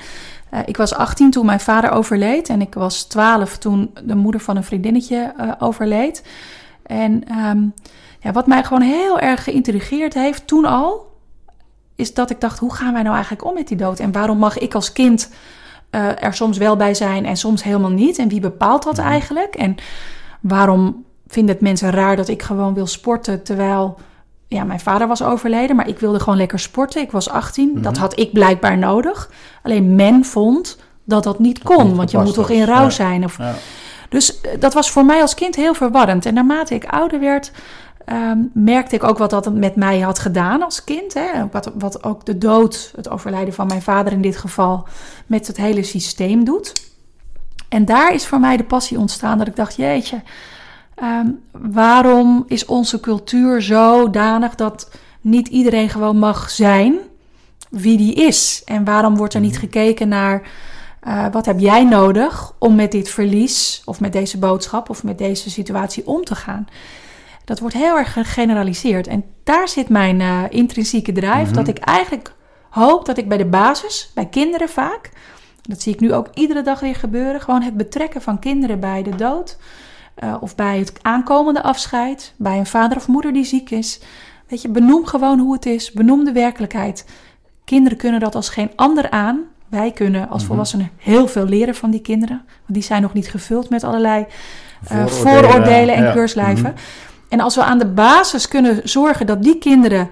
Eh, 0.52 0.60
ik 0.66 0.78
was 0.78 0.94
18 0.94 1.32
toen 1.32 1.46
mijn 1.46 1.60
vader 1.60 1.92
overleed. 1.92 2.50
En 2.50 2.62
ik 2.62 2.74
was 2.74 3.04
12 3.04 3.58
toen 3.58 3.94
de 4.04 4.16
moeder 4.16 4.42
van 4.42 4.56
een 4.56 4.64
vriendinnetje 4.64 5.34
eh, 5.38 5.52
overleed. 5.60 6.24
En 6.84 7.24
ehm, 7.28 7.62
ja, 8.20 8.32
wat 8.32 8.48
mij 8.48 8.64
gewoon 8.64 8.82
heel 8.82 9.20
erg 9.20 9.44
geïntrigeerd 9.44 10.14
heeft 10.14 10.48
toen 10.48 10.66
al 10.66 11.10
is 11.96 12.14
dat 12.14 12.30
ik 12.30 12.42
dacht, 12.42 12.60
hoe 12.60 12.74
gaan 12.74 12.94
wij 12.94 13.02
nou 13.02 13.14
eigenlijk 13.14 13.46
om 13.46 13.54
met 13.54 13.68
die 13.68 13.78
dood? 13.78 14.00
En 14.00 14.12
waarom 14.12 14.38
mag 14.38 14.58
ik 14.58 14.74
als 14.74 14.92
kind 14.92 15.32
eh, 15.90 16.24
er 16.24 16.34
soms 16.34 16.58
wel 16.58 16.76
bij 16.76 16.94
zijn 16.94 17.26
en 17.26 17.38
soms 17.38 17.64
helemaal 17.64 17.90
niet? 17.90 18.18
En 18.18 18.28
wie 18.28 18.40
bepaalt 18.40 18.84
dat 18.84 18.98
eigenlijk? 18.98 19.56
En 19.56 19.76
waarom 20.40 21.06
vinden 21.28 21.54
het 21.54 21.64
mensen 21.64 21.92
raar 21.92 22.16
dat 22.16 22.28
ik 22.28 22.42
gewoon 22.42 22.74
wil 22.74 22.88
sporten 22.88 23.44
terwijl 23.44 24.00
ja, 24.56 24.64
mijn 24.64 24.80
vader 24.80 25.08
was 25.08 25.24
overleden, 25.24 25.76
maar 25.76 25.88
ik 25.88 26.00
wilde 26.00 26.20
gewoon 26.20 26.38
lekker 26.38 26.60
sporten. 26.60 27.02
Ik 27.02 27.12
was 27.12 27.30
18, 27.30 27.82
dat 27.82 27.98
had 27.98 28.20
ik 28.20 28.34
blijkbaar 28.34 28.78
nodig. 28.78 29.30
Alleen 29.64 29.96
men 29.96 30.26
vond 30.26 30.78
dat 31.04 31.24
dat 31.24 31.40
niet 31.40 31.64
kon, 31.64 31.88
niet 31.88 31.96
want 31.96 32.12
je 32.12 32.18
moet 32.18 32.34
toch 32.34 32.50
in 32.50 32.64
rouw 32.64 32.84
ja. 32.84 32.90
zijn. 32.90 33.24
Of, 33.24 33.38
Ja. 33.38 33.54
dus 34.10 34.42
eh, 34.42 34.52
dat 34.60 34.74
was 34.74 34.92
voor 34.92 35.06
mij 35.06 35.22
als 35.22 35.34
kind 35.34 35.56
heel 35.56 35.74
verwarrend. 35.74 36.26
En 36.26 36.34
naarmate 36.34 36.76
ik 36.76 36.86
ouder 36.86 37.20
werd, 37.20 37.52
ehm, 38.06 38.38
merkte 38.54 38.96
ik 38.96 39.04
ook 39.04 39.18
wat 39.18 39.30
dat 39.30 39.54
met 39.54 39.76
mij 39.76 40.00
had 40.00 40.20
gedaan 40.20 40.64
als 40.64 40.84
kind. 40.84 41.14
Hè? 41.14 41.28
Wat, 41.52 41.72
wat 41.78 42.04
ook 42.04 42.26
de 42.26 42.38
dood, 42.38 42.94
het 42.96 43.10
overlijden 43.10 43.54
van 43.54 43.68
mijn 43.68 43.82
vader 43.82 44.14
in 44.14 44.22
dit 44.22 44.38
geval, 44.38 44.88
met 45.26 45.48
het 45.48 45.58
hele 45.58 45.84
systeem 45.84 46.44
doet. 46.44 46.74
En 47.70 47.86
daar 47.86 48.14
is 48.14 48.28
voor 48.28 48.40
mij 48.40 48.58
de 48.58 48.64
passie 48.64 49.00
ontstaan 49.00 49.38
dat 49.38 49.48
ik 49.48 49.56
dacht, 49.56 49.76
jeetje, 49.76 50.22
ehm, 51.02 51.28
waarom 51.52 52.44
is 52.48 52.66
onze 52.66 53.00
cultuur 53.00 53.62
zodanig 53.62 54.56
dat 54.56 54.92
niet 55.22 55.48
iedereen 55.48 55.90
gewoon 55.90 56.18
mag 56.18 56.50
zijn 56.50 57.00
wie 57.72 57.98
die 57.98 58.14
is? 58.14 58.62
En 58.66 58.84
waarom 58.84 59.16
wordt 59.16 59.34
er 59.34 59.40
niet 59.40 59.58
gekeken 59.58 60.08
naar 60.08 60.42
eh, 61.00 61.26
wat 61.32 61.46
heb 61.46 61.60
jij 61.60 61.84
nodig 61.84 62.54
om 62.58 62.76
met 62.76 62.92
dit 62.92 63.10
verlies 63.10 63.82
of 63.86 64.00
met 64.00 64.14
deze 64.14 64.38
boodschap 64.38 64.90
of 64.90 65.04
met 65.04 65.18
deze 65.18 65.50
situatie 65.50 66.08
om 66.08 66.24
te 66.24 66.36
gaan? 66.36 66.68
Dat 67.46 67.60
wordt 67.60 67.76
heel 67.76 67.98
erg 67.98 68.14
gegeneraliseerd. 68.14 69.08
En 69.08 69.24
daar 69.44 69.68
zit 69.68 69.90
mijn 69.90 70.22
eh, 70.22 70.44
intrinsieke 70.50 71.12
drijf. 71.12 71.48
Mhm. 71.48 71.56
Dat 71.56 71.68
ik 71.68 71.78
eigenlijk 71.78 72.34
hoop 72.70 73.06
dat 73.06 73.18
ik 73.18 73.28
bij 73.28 73.38
de 73.38 73.46
basis, 73.46 74.12
bij 74.14 74.26
kinderen 74.26 74.70
vaak, 74.70 75.10
dat 75.62 75.82
zie 75.82 75.94
ik 75.94 76.00
nu 76.00 76.14
ook 76.14 76.28
iedere 76.34 76.62
dag 76.62 76.80
weer 76.80 76.96
gebeuren, 76.96 77.42
gewoon 77.42 77.62
het 77.62 77.78
betrekken 77.78 78.22
van 78.22 78.40
kinderen 78.40 78.80
bij 78.80 79.04
de 79.04 79.16
dood. 79.16 79.58
Eh, 80.22 80.36
of 80.40 80.56
bij 80.56 80.80
het 80.80 80.94
aankomende 81.02 81.64
afscheid, 81.64 82.34
bij 82.38 82.58
een 82.58 82.66
vader 82.66 82.98
of 82.98 83.08
moeder 83.08 83.34
die 83.34 83.44
ziek 83.44 83.70
is. 83.70 84.00
Weet 84.48 84.62
je, 84.62 84.70
benoem 84.70 85.06
gewoon 85.06 85.40
hoe 85.40 85.54
het 85.54 85.66
is, 85.66 85.92
benoem 85.92 86.26
de 86.26 86.32
werkelijkheid. 86.32 87.06
Kinderen 87.66 87.98
kunnen 87.98 88.20
dat 88.20 88.36
als 88.36 88.50
geen 88.50 88.72
ander 88.76 89.10
aan. 89.10 89.40
Wij 89.70 89.92
kunnen 89.92 90.30
als 90.30 90.42
Mhm. 90.42 90.48
volwassenen 90.48 90.92
heel 90.98 91.28
veel 91.28 91.46
leren 91.46 91.76
van 91.76 91.92
die 91.92 92.02
kinderen. 92.02 92.42
Want 92.46 92.74
die 92.74 92.84
zijn 92.84 93.02
nog 93.02 93.14
niet 93.14 93.28
gevuld 93.30 93.70
met 93.70 93.84
allerlei 93.84 94.26
eh, 94.26 95.06
Vooroordelen, 95.06 95.42
vooroordelen 95.42 95.96
en 95.96 96.04
ja. 96.04 96.12
keurslijven. 96.12 96.72
Mhm. 96.72 96.82
En 97.30 97.40
als 97.40 97.56
we 97.56 97.64
aan 97.64 97.80
de 97.80 97.88
basis 97.88 98.48
kunnen 98.48 98.82
zorgen 98.84 99.26
dat 99.26 99.44
die 99.44 99.58
kinderen 99.58 100.10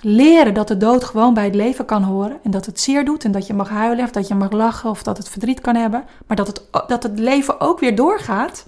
leren 0.00 0.54
dat 0.54 0.68
de 0.68 0.76
dood 0.76 1.04
gewoon 1.04 1.34
bij 1.34 1.44
het 1.44 1.54
leven 1.54 1.84
kan 1.84 2.02
horen. 2.02 2.36
En 2.42 2.50
dat 2.50 2.66
het 2.66 2.80
zeer 2.80 3.04
doet 3.04 3.24
en 3.24 3.32
dat 3.32 3.46
je 3.46 3.54
mag 3.54 3.68
huilen 3.68 4.04
of 4.04 4.10
dat 4.10 4.28
je 4.28 4.34
mag 4.34 4.50
lachen 4.50 4.90
of 4.90 5.02
dat 5.02 5.16
het 5.16 5.28
verdriet 5.28 5.60
kan 5.60 5.76
hebben. 5.76 6.04
Maar 6.26 6.36
dat 6.36 6.46
het, 6.46 6.62
dat 6.86 7.02
het 7.02 7.18
leven 7.18 7.60
ook 7.60 7.80
weer 7.80 7.96
doorgaat. 7.96 8.64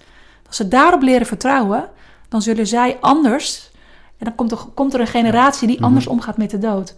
Als 0.54 0.62
ze 0.62 0.68
daarop 0.68 1.02
leren 1.02 1.26
vertrouwen, 1.26 1.84
dan 2.28 2.42
zullen 2.42 2.66
zij 2.66 2.96
anders. 3.00 3.70
En 4.18 4.24
dan 4.24 4.34
komt 4.34 4.52
er, 4.52 4.58
komt 4.74 4.94
er 4.94 5.00
een 5.00 5.06
generatie 5.06 5.68
die 5.68 5.82
anders 5.82 6.06
omgaat 6.06 6.36
met 6.36 6.50
de 6.50 6.58
dood. 6.58 6.94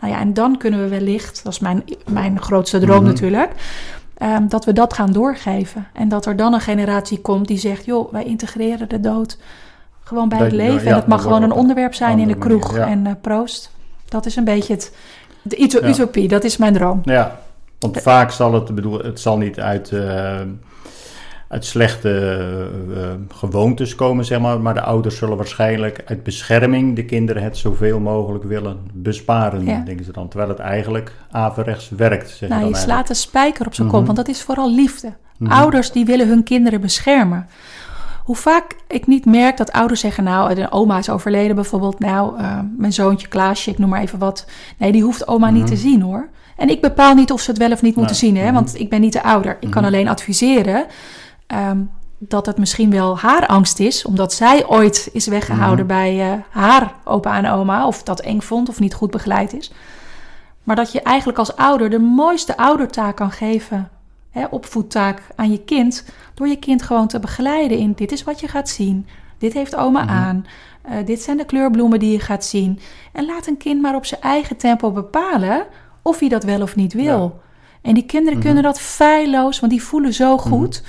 Nou 0.00 0.12
ja, 0.12 0.20
en 0.20 0.34
dan 0.34 0.56
kunnen 0.58 0.80
we 0.80 0.88
wellicht, 0.88 1.44
dat 1.44 1.52
is 1.52 1.58
mijn, 1.58 1.84
mijn 2.10 2.40
grootste 2.42 2.78
droom 2.78 2.96
Mhm. 3.02 3.06
natuurlijk, 3.06 3.50
ehm, 4.18 4.48
dat 4.48 4.64
we 4.64 4.72
dat 4.72 4.92
gaan 4.94 5.12
doorgeven. 5.12 5.86
En 5.92 6.08
dat 6.08 6.26
er 6.26 6.36
dan 6.36 6.54
een 6.54 6.60
generatie 6.60 7.20
komt 7.20 7.46
die 7.48 7.58
zegt, 7.58 7.84
joh, 7.84 8.12
wij 8.12 8.24
integreren 8.24 8.88
de 8.88 9.00
dood 9.00 9.38
gewoon 10.04 10.28
bij 10.28 10.38
Bij- 10.38 10.46
het 10.46 10.56
leven. 10.56 10.84
ja, 10.84 10.90
en 10.90 10.96
het 10.96 11.06
mag 11.06 11.22
gewoon 11.22 11.42
een 11.42 11.52
onderwerp 11.52 11.94
zijn 11.94 12.18
in 12.18 12.28
de 12.28 12.36
manier, 12.36 12.58
kroeg. 12.58 12.76
ja. 12.76 12.86
En 12.86 13.06
eh, 13.06 13.12
proost. 13.20 13.70
Dat 14.08 14.26
is 14.26 14.36
een 14.36 14.44
beetje 14.44 14.72
het, 14.72 14.94
de 15.42 15.56
Ja. 15.80 15.88
utopie, 15.88 16.28
dat 16.28 16.44
is 16.44 16.56
mijn 16.56 16.72
droom. 16.72 17.00
Ja, 17.04 17.40
want 17.78 18.00
vaak 18.00 18.30
zal 18.30 18.52
het, 18.54 18.74
bedoel, 18.74 18.98
het 18.98 19.20
zal 19.20 19.36
niet 19.38 19.60
uit, 19.60 19.92
eh, 19.92 20.40
uit 21.48 21.64
slechte 21.64 22.10
eh, 22.10 23.02
eh, 23.02 23.10
gewoontes 23.28 23.94
komen, 23.94 24.24
zeg 24.24 24.40
maar. 24.40 24.60
Maar 24.60 24.74
de 24.74 24.82
ouders 24.82 25.16
zullen 25.16 25.36
waarschijnlijk 25.36 26.02
uit 26.06 26.22
bescherming 26.22 26.96
de 26.96 27.04
kinderen 27.04 27.42
het 27.42 27.56
zoveel 27.56 28.00
mogelijk 28.00 28.44
willen 28.44 28.76
besparen, 28.92 29.64
Ja. 29.64 29.82
denken 29.84 30.04
ze 30.04 30.12
dan. 30.12 30.28
Terwijl 30.28 30.50
het 30.50 30.58
eigenlijk 30.58 31.12
averechts 31.30 31.88
werkt, 31.88 32.30
zeg 32.30 32.48
Nou, 32.48 32.68
je 32.68 32.76
slaat 32.76 33.06
de 33.06 33.14
spijker 33.14 33.66
op 33.66 33.74
zijn 33.74 33.86
Mhm. 33.86 33.96
kop, 33.96 34.04
want 34.06 34.18
dat 34.18 34.28
is 34.28 34.42
vooral 34.42 34.74
liefde. 34.74 35.12
Mhm. 35.38 35.52
Ouders 35.52 35.92
die 35.92 36.04
willen 36.04 36.28
hun 36.28 36.42
kinderen 36.42 36.80
beschermen. 36.80 37.46
Hoe 38.24 38.36
vaak 38.36 38.76
ik 38.88 39.06
niet 39.06 39.24
merk 39.26 39.56
dat 39.56 39.72
ouders 39.72 40.00
zeggen, 40.00 40.24
nou, 40.24 40.54
de 40.54 40.70
oma 40.72 40.98
is 40.98 41.10
overleden 41.10 41.54
bijvoorbeeld. 41.54 41.98
Nou, 41.98 42.38
eh, 42.38 42.58
mijn 42.76 42.92
zoontje 42.92 43.28
Klaasje, 43.28 43.70
ik 43.70 43.78
noem 43.78 43.88
maar 43.88 44.00
even 44.02 44.18
wat. 44.18 44.46
Nee, 44.78 44.92
die 44.92 45.02
hoeft 45.02 45.28
oma 45.28 45.50
niet 45.50 45.62
Mhm. 45.62 45.70
te 45.70 45.76
zien 45.76 46.00
hoor. 46.02 46.28
En 46.56 46.68
ik 46.68 46.80
bepaal 46.80 47.14
niet 47.14 47.32
of 47.32 47.40
ze 47.40 47.50
het 47.50 47.58
wel 47.58 47.72
of 47.72 47.82
niet 47.82 47.96
moeten 47.96 48.16
zien, 48.16 48.36
hè, 48.36 48.44
Mhm. 48.44 48.54
want 48.54 48.80
ik 48.80 48.90
ben 48.90 49.00
niet 49.00 49.12
de 49.12 49.22
ouder. 49.22 49.56
Ik 49.60 49.70
kan 49.70 49.82
Mhm. 49.82 49.92
alleen 49.94 50.08
adviseren 50.08 50.86
ehm, 51.48 51.78
dat 52.18 52.46
het 52.46 52.58
misschien 52.58 52.90
wel 52.90 53.18
haar 53.18 53.46
angst 53.46 53.78
is, 53.80 54.04
omdat 54.04 54.32
zij 54.32 54.66
ooit 54.66 55.08
is 55.12 55.26
weggehouden 55.26 55.86
Mhm. 55.86 55.94
bij 55.94 56.32
eh, 56.32 56.38
haar 56.50 56.94
opa 57.04 57.36
en 57.36 57.50
oma, 57.50 57.86
of 57.86 58.02
dat 58.02 58.20
eng 58.20 58.40
vond 58.40 58.68
of 58.68 58.80
niet 58.80 58.94
goed 58.94 59.10
begeleid 59.10 59.52
is. 59.54 59.72
Maar 60.62 60.76
dat 60.76 60.92
je 60.92 61.02
eigenlijk 61.02 61.38
als 61.38 61.56
ouder 61.56 61.90
de 61.90 61.98
mooiste 61.98 62.56
oudertaak 62.56 63.16
kan 63.16 63.30
geven. 63.30 63.88
hè, 64.30 64.44
opvoedtaak 64.50 65.22
aan 65.36 65.50
je 65.50 65.58
kind. 65.64 66.04
Door 66.34 66.48
je 66.48 66.56
kind 66.56 66.82
gewoon 66.82 67.06
te 67.08 67.18
begeleiden 67.20 67.78
in 67.78 67.92
dit 67.92 68.12
is 68.12 68.24
wat 68.24 68.40
je 68.40 68.48
gaat 68.48 68.68
zien. 68.68 69.06
Dit 69.38 69.52
heeft 69.52 69.76
oma 69.76 70.02
Mhm. 70.02 70.10
aan. 70.12 70.46
eh, 70.82 70.94
dit 71.04 71.22
zijn 71.22 71.36
de 71.36 71.44
kleurbloemen 71.44 71.98
die 71.98 72.12
je 72.12 72.20
gaat 72.20 72.44
zien. 72.44 72.78
En 73.12 73.26
laat 73.26 73.46
een 73.46 73.56
kind 73.56 73.82
maar 73.82 73.94
op 73.94 74.04
zijn 74.06 74.20
eigen 74.20 74.56
tempo 74.56 74.90
bepalen 74.90 75.64
of 76.02 76.18
hij 76.18 76.28
dat 76.28 76.44
wel 76.44 76.62
of 76.62 76.76
niet 76.76 76.92
wil. 76.92 77.40
En 77.82 77.94
die 77.94 78.06
kinderen 78.06 78.38
Mhm. 78.38 78.46
kunnen 78.46 78.62
dat 78.62 78.80
feilloos, 78.80 79.60
want 79.60 79.72
die 79.72 79.82
voelen 79.82 80.12
zo 80.14 80.38
goed. 80.38 80.82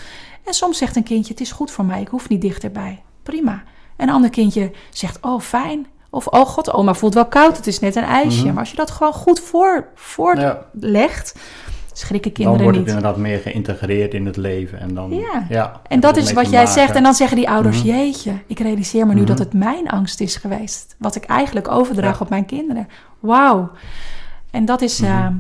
En 0.50 0.56
soms 0.56 0.78
zegt 0.78 0.96
een 0.96 1.04
kindje, 1.04 1.32
het 1.32 1.42
is 1.42 1.52
goed 1.52 1.72
voor 1.72 1.86
mij, 1.86 2.02
ik 2.02 2.08
hoef 2.08 2.30
niet 2.30 2.42
dichterbij. 2.42 3.02
Prima. 3.24 3.64
En 3.96 4.08
een 4.08 4.14
ander 4.14 4.30
kindje 4.30 4.72
zegt, 4.90 5.18
oh 5.22 5.40
fijn. 5.42 5.88
Of, 6.10 6.28
oh 6.28 6.46
god, 6.46 6.72
oma 6.74 6.94
voelt 6.94 7.14
wel 7.14 7.26
koud, 7.26 7.58
het 7.58 7.68
is 7.68 7.80
net 7.80 7.96
een 7.96 8.04
ijsje. 8.04 8.40
Mhm. 8.44 8.50
Maar 8.50 8.60
als 8.60 8.70
je 8.70 8.76
dat 8.76 8.92
gewoon 8.92 9.14
goed 9.14 9.40
voor, 9.40 9.88
voorlegt, 9.96 11.34
Ja, 11.36 11.42
schrikken 11.94 12.34
dan 12.34 12.44
kinderen 12.44 12.62
wordt 12.64 12.78
het 12.78 12.86
niet. 12.86 12.96
inderdaad 12.96 13.18
meer 13.22 13.40
geïntegreerd 13.40 14.14
in 14.14 14.26
het 14.26 14.38
leven. 14.38 14.80
En, 14.80 14.94
dan, 14.94 15.10
Ja. 15.14 15.46
ja, 15.50 15.82
En 15.88 16.00
dat 16.00 16.18
is 16.18 16.34
wat 16.34 16.50
jij 16.50 16.64
maken. 16.64 16.74
zegt. 16.74 16.96
En 16.96 17.04
dan 17.04 17.14
zeggen 17.14 17.38
die 17.38 17.50
ouders, 17.50 17.78
Mhm. 17.78 17.88
jeetje, 17.88 18.32
ik 18.48 18.60
realiseer 18.60 19.08
me 19.08 19.14
nu 19.14 19.20
Mhm. 19.20 19.30
dat 19.30 19.40
het 19.40 19.54
mijn 19.54 19.90
angst 19.90 20.20
is 20.20 20.36
geweest. 20.36 20.96
Wat 20.98 21.16
ik 21.16 21.24
eigenlijk 21.24 21.68
overdraag 21.72 22.14
Ja. 22.18 22.20
op 22.20 22.30
mijn 22.30 22.46
kinderen. 22.46 22.88
Wauw. 23.20 23.72
En 24.52 24.66
dat 24.66 24.82
is... 24.82 25.00
Mhm. 25.00 25.34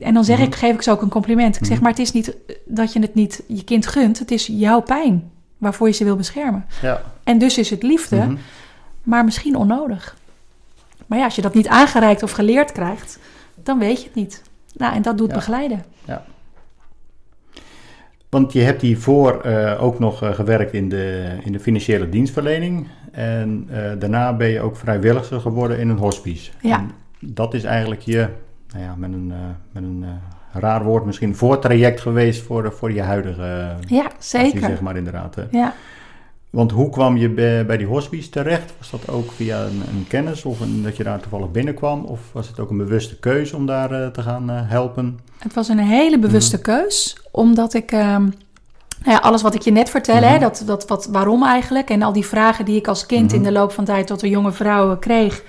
En 0.00 0.14
dan 0.14 0.24
zeg 0.24 0.36
Mhm. 0.38 0.46
ik, 0.46 0.54
geef 0.54 0.74
ik 0.74 0.82
ze 0.82 0.90
ook 0.90 1.02
een 1.02 1.08
compliment. 1.08 1.56
Ik 1.56 1.64
zeg, 1.64 1.74
Mhm. 1.74 1.82
maar 1.82 1.90
het 1.90 2.00
is 2.00 2.12
niet 2.12 2.28
eh, 2.46 2.56
dat 2.66 2.92
je 2.92 3.00
het 3.00 3.14
niet 3.14 3.42
je 3.46 3.64
kind 3.64 3.86
gunt. 3.86 4.18
Het 4.18 4.30
is 4.30 4.46
jouw 4.46 4.80
pijn 4.80 5.30
waarvoor 5.58 5.86
je 5.86 5.92
ze 5.94 6.04
wil 6.04 6.16
beschermen. 6.16 6.64
Ja. 6.82 7.02
En 7.24 7.38
dus 7.38 7.58
is 7.58 7.70
het 7.70 7.82
liefde, 7.82 8.16
Mhm. 8.16 8.36
maar 9.02 9.24
misschien 9.24 9.56
onnodig. 9.56 10.16
Maar 11.06 11.18
ja, 11.18 11.24
als 11.24 11.36
je 11.36 11.42
dat 11.42 11.54
niet 11.54 11.68
aangereikt 11.68 12.22
of 12.22 12.30
geleerd 12.30 12.72
krijgt, 12.72 13.18
dan 13.54 13.78
weet 13.78 13.98
je 14.00 14.06
het 14.06 14.14
niet. 14.14 14.42
Nou, 14.76 14.94
en 14.94 15.02
dat 15.02 15.18
doet 15.18 15.28
Ja. 15.28 15.34
begeleiden. 15.34 15.84
Want 18.28 18.52
je 18.52 18.60
hebt 18.60 18.82
hiervoor 18.82 19.40
eh 19.40 19.82
ook 19.82 19.98
nog 19.98 20.22
eh, 20.22 20.32
gewerkt 20.34 20.72
in 20.72 20.88
de, 20.88 21.28
in 21.44 21.52
de 21.52 21.60
financiële 21.60 22.08
dienstverlening. 22.08 22.88
En 23.12 23.68
daarna 23.98 24.32
ben 24.36 24.48
je 24.48 24.60
ook 24.60 24.76
vrijwilliger 24.76 25.40
geworden 25.40 25.78
in 25.78 25.88
een 25.88 25.98
hospice. 25.98 26.50
Ja. 26.60 26.76
En 26.78 26.90
dat 27.20 27.54
is 27.54 27.64
eigenlijk 27.64 28.00
je, 28.00 28.28
nou 28.72 28.84
ja, 28.84 28.94
met 28.96 29.12
een, 29.12 29.30
eh, 29.32 29.38
met 29.72 29.82
een 29.82 30.04
eh, 30.04 30.60
raar 30.60 30.84
woord 30.84 31.04
misschien, 31.04 31.36
voortraject 31.36 32.00
geweest 32.00 32.42
voor, 32.42 32.72
voor 32.72 32.92
je 32.92 33.02
huidige 33.02 33.42
eh, 33.42 33.88
Ja, 33.98 34.06
zeker. 34.18 34.60
zeg 34.60 34.80
maar 34.80 34.96
inderdaad. 34.96 35.34
hè. 35.34 35.42
Ja. 35.50 35.74
Want 36.50 36.70
hoe 36.70 36.90
kwam 36.90 37.16
je 37.16 37.28
bij, 37.28 37.66
bij 37.66 37.76
die 37.76 37.86
hospice 37.86 38.28
terecht? 38.30 38.72
Was 38.78 38.90
dat 38.90 39.08
ook 39.08 39.32
via 39.32 39.60
een, 39.62 39.82
een 39.96 40.04
kennis 40.08 40.44
of 40.44 40.60
een, 40.60 40.82
dat 40.82 40.96
je 40.96 41.02
daar 41.04 41.20
toevallig 41.20 41.50
binnenkwam? 41.50 42.04
Of 42.04 42.20
was 42.32 42.48
het 42.48 42.60
ook 42.60 42.70
een 42.70 42.76
bewuste 42.76 43.18
keuze 43.18 43.56
om 43.56 43.66
daar 43.66 44.12
te 44.12 44.22
gaan 44.22 44.48
helpen? 44.48 45.18
Het 45.38 45.54
was 45.54 45.68
een 45.68 45.78
hele 45.78 46.18
bewuste 46.18 46.60
keus, 46.60 47.16
omdat 47.30 47.74
ik... 47.74 47.92
ehm, 47.92 48.22
nou 49.04 49.12
ja, 49.12 49.16
alles 49.18 49.42
wat 49.42 49.54
ik 49.54 49.62
je 49.62 49.70
net 49.72 49.90
vertel, 49.90 50.22
hè, 50.22 50.30
Mhm. 50.30 50.40
dat, 50.40 50.62
dat, 50.66 50.86
wat, 50.88 51.06
waarom 51.06 51.44
eigenlijk... 51.44 51.90
en 51.90 52.02
al 52.02 52.12
die 52.12 52.26
vragen 52.26 52.64
die 52.64 52.76
ik 52.76 52.88
als 52.88 53.06
kind 53.06 53.26
Mhm. 53.26 53.34
in 53.36 53.42
de 53.42 53.52
loop 53.52 53.72
van 53.72 53.84
tijd 53.84 54.06
tot 54.06 54.22
een 54.22 54.30
jonge 54.30 54.52
vrouw 54.52 54.90
eh, 54.92 54.98
kreeg... 54.98 55.42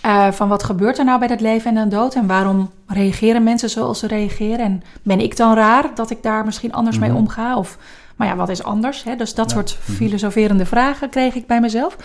eh, 0.00 0.30
van 0.32 0.48
wat 0.48 0.62
gebeurt 0.62 0.98
er 0.98 1.04
nou 1.04 1.18
bij 1.18 1.28
dat 1.28 1.40
leven 1.40 1.76
en 1.76 1.88
de 1.88 1.96
dood... 1.96 2.14
en 2.14 2.26
waarom 2.26 2.70
reageren 2.86 3.42
mensen 3.42 3.70
zoals 3.70 3.98
ze 3.98 4.06
reageren... 4.06 4.58
en 4.64 4.82
ben 5.02 5.20
ik 5.20 5.36
dan 5.36 5.54
raar 5.54 5.84
dat 5.94 6.10
ik 6.10 6.22
daar 6.22 6.44
misschien 6.44 6.72
anders 6.72 6.98
mee 6.98 7.10
Mhm. 7.10 7.18
omga... 7.18 7.56
of 7.56 7.78
maar 8.16 8.28
ja, 8.28 8.36
wat 8.36 8.48
is 8.48 8.62
anders? 8.62 9.04
Hè? 9.04 9.16
Dus 9.16 9.34
dat 9.34 9.48
Ja. 9.50 9.54
soort 9.56 9.78
Mhm. 9.86 9.92
filosoferende 9.96 10.66
vragen 10.66 11.08
kreeg 11.08 11.34
ik 11.34 11.46
bij 11.46 11.60
mezelf. 11.60 11.96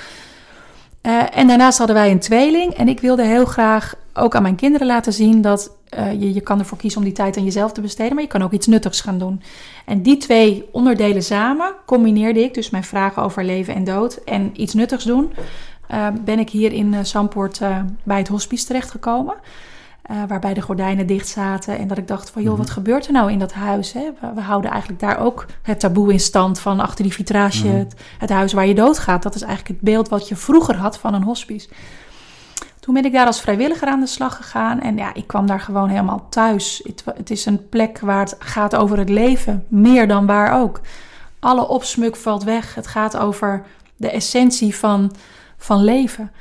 Eh, 1.02 1.38
en 1.38 1.48
daarnaast 1.48 1.78
hadden 1.78 1.96
wij 1.96 2.12
een 2.12 2.20
tweeling. 2.20 2.74
En 2.74 2.88
ik 2.88 3.00
wilde 3.00 3.24
heel 3.24 3.46
graag 3.46 3.96
ook 4.14 4.36
aan 4.36 4.42
mijn 4.42 4.56
kinderen 4.56 4.88
laten 4.88 5.14
zien 5.14 5.42
dat 5.42 5.72
eh, 5.90 6.12
je, 6.12 6.34
je 6.34 6.42
kan 6.42 6.60
ervoor 6.60 6.78
kiezen 6.78 7.00
om 7.00 7.06
die 7.06 7.14
tijd 7.14 7.38
aan 7.38 7.44
jezelf 7.44 7.72
te 7.72 7.82
besteden, 7.82 8.14
maar 8.14 8.24
je 8.24 8.30
kan 8.30 8.42
ook 8.42 8.52
iets 8.52 8.68
nuttigs 8.68 9.02
gaan 9.02 9.18
doen. 9.18 9.42
En 9.86 10.02
die 10.02 10.18
twee 10.18 10.70
onderdelen 10.72 11.24
samen 11.24 11.72
combineerde 11.86 12.44
ik, 12.44 12.54
dus 12.54 12.70
mijn 12.70 12.84
vragen 12.84 13.24
over 13.24 13.44
leven 13.44 13.76
en 13.76 13.84
dood 13.84 14.14
en 14.26 14.62
iets 14.62 14.74
nuttigs 14.74 15.04
doen. 15.04 15.34
Eh, 15.88 16.08
ben 16.26 16.40
ik 16.40 16.50
hier 16.50 16.72
in 16.74 16.94
eh, 16.94 17.04
Zandpoort 17.04 17.62
eh, 17.62 17.78
bij 18.04 18.18
het 18.18 18.28
hospice 18.28 18.66
terechtgekomen. 18.66 19.36
eh, 20.04 20.18
waarbij 20.28 20.54
de 20.54 20.62
gordijnen 20.62 21.08
dicht 21.08 21.28
zaten. 21.28 21.78
En 21.78 21.88
dat 21.88 21.98
ik 21.98 22.08
dacht 22.08 22.30
van, 22.30 22.42
joh, 22.42 22.52
Mhm. 22.52 22.62
wat 22.62 22.70
gebeurt 22.70 23.06
er 23.06 23.12
nou 23.12 23.32
in 23.32 23.40
dat 23.40 23.54
huis? 23.54 23.94
Hè? 23.94 24.10
We, 24.22 24.28
we 24.36 24.42
houden 24.42 24.72
eigenlijk 24.72 25.02
daar 25.02 25.20
ook 25.20 25.46
het 25.62 25.80
taboe 25.80 26.12
in 26.12 26.20
stand 26.20 26.60
van 26.60 26.80
achter 26.80 27.04
die 27.04 27.14
vitrage, 27.14 27.68
Mhm. 27.68 27.78
het, 27.78 27.96
het 28.18 28.30
huis 28.30 28.54
waar 28.54 28.66
je 28.68 28.74
doodgaat. 28.76 29.24
Dat 29.24 29.36
is 29.36 29.42
eigenlijk 29.42 29.70
het 29.76 29.82
beeld 29.90 30.10
wat 30.10 30.28
je 30.28 30.36
vroeger 30.36 30.76
had 30.76 30.98
van 30.98 31.14
een 31.14 31.24
hospice. 31.24 31.70
Toen 32.80 32.94
ben 32.94 33.06
ik 33.06 33.12
daar 33.14 33.26
als 33.26 33.42
vrijwilliger 33.42 33.88
aan 33.88 34.00
de 34.00 34.08
slag 34.08 34.36
gegaan. 34.36 34.82
En 34.82 34.98
ja, 34.98 35.14
ik 35.14 35.28
kwam 35.28 35.46
daar 35.46 35.60
gewoon 35.60 35.90
helemaal 35.90 36.26
thuis. 36.30 36.82
Het 37.16 37.30
is 37.30 37.46
een 37.46 37.70
plek 37.70 38.00
waar 38.00 38.20
het 38.20 38.36
gaat 38.40 38.76
over 38.76 38.98
het 38.98 39.10
leven. 39.10 39.66
Meer 39.68 40.08
dan 40.08 40.26
waar 40.26 40.62
ook. 40.62 40.82
Alle 41.40 41.68
opsmuk 41.68 42.16
valt 42.16 42.44
weg. 42.44 42.76
Het 42.76 42.88
gaat 42.88 43.18
over 43.18 43.64
de 43.96 44.10
essentie 44.12 44.76
van, 44.76 45.12
van 45.64 45.84
leven. 45.84 46.32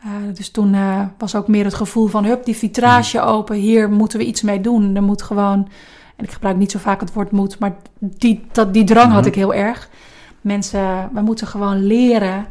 Eh, 0.00 0.10
dus 0.34 0.50
toen 0.50 0.74
eh, 0.74 1.00
was 1.18 1.34
ook 1.34 1.48
meer 1.48 1.64
het 1.64 1.74
gevoel 1.74 2.06
van... 2.06 2.24
hup, 2.24 2.44
die 2.44 2.56
vitrage 2.56 3.20
open. 3.20 3.56
Hier 3.56 3.90
moeten 3.90 4.18
we 4.18 4.24
iets 4.24 4.42
mee 4.42 4.60
doen. 4.60 4.96
Er 4.96 5.02
moet 5.02 5.22
gewoon... 5.22 5.68
En 6.16 6.24
ik 6.24 6.30
gebruik 6.30 6.56
niet 6.56 6.70
zo 6.70 6.78
vaak 6.78 7.00
het 7.00 7.12
woord 7.12 7.30
moet. 7.30 7.58
Maar 7.58 7.76
die, 7.98 8.46
dat, 8.52 8.72
die 8.74 8.84
drang 8.84 9.12
had 9.12 9.20
Mhm. 9.20 9.28
ik 9.28 9.34
heel 9.34 9.54
erg. 9.54 9.88
Mensen, 10.40 11.10
we 11.12 11.20
moeten 11.20 11.46
gewoon 11.46 11.86
leren 11.86 12.46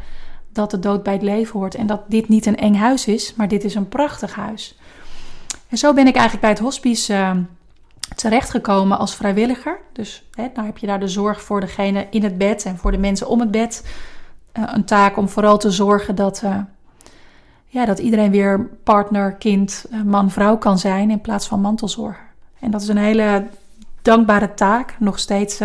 dat 0.51 0.71
de 0.71 0.79
dood 0.79 1.03
bij 1.03 1.13
het 1.13 1.21
leven 1.21 1.59
hoort. 1.59 1.75
En 1.75 1.87
dat 1.87 2.01
dit 2.07 2.27
niet 2.29 2.45
een 2.45 2.57
eng 2.57 2.75
huis 2.75 3.07
is, 3.07 3.33
maar 3.35 3.47
dit 3.47 3.63
is 3.63 3.75
een 3.75 3.89
prachtig 3.89 4.35
huis. 4.35 4.77
En 5.69 5.77
zo 5.77 5.93
ben 5.93 6.07
ik 6.07 6.13
eigenlijk 6.13 6.41
bij 6.41 6.49
het 6.49 6.59
hospice 6.59 7.13
eh, 7.13 7.31
terechtgekomen 8.15 8.97
als 8.97 9.15
vrijwilliger. 9.15 9.79
Dus 9.93 10.23
hè, 10.31 10.47
nou 10.53 10.65
heb 10.65 10.77
je 10.77 10.87
daar 10.87 10.99
de 10.99 11.07
zorg 11.07 11.41
voor 11.41 11.59
degene 11.59 12.07
in 12.09 12.23
het 12.23 12.37
bed 12.37 12.65
en 12.65 12.77
voor 12.77 12.91
de 12.91 12.97
mensen 12.97 13.27
om 13.27 13.39
het 13.39 13.51
bed. 13.51 13.83
Eh, 14.53 14.63
een 14.65 14.85
taak 14.85 15.17
om 15.17 15.29
vooral 15.29 15.57
te 15.57 15.71
zorgen 15.71 16.15
dat, 16.15 16.41
eh, 16.43 16.57
ja, 17.65 17.85
dat 17.85 17.99
iedereen 17.99 18.31
weer 18.31 18.69
partner, 18.83 19.33
kind, 19.33 19.85
eh, 19.91 20.01
man, 20.01 20.31
vrouw 20.31 20.57
kan 20.57 20.77
zijn 20.77 21.09
in 21.09 21.21
plaats 21.21 21.47
van 21.47 21.61
mantelzorger. 21.61 22.31
En 22.59 22.71
dat 22.71 22.81
is 22.81 22.87
een 22.87 22.97
hele 22.97 23.47
dankbare 24.01 24.53
taak. 24.53 24.95
Nog 24.99 25.19
steeds 25.19 25.61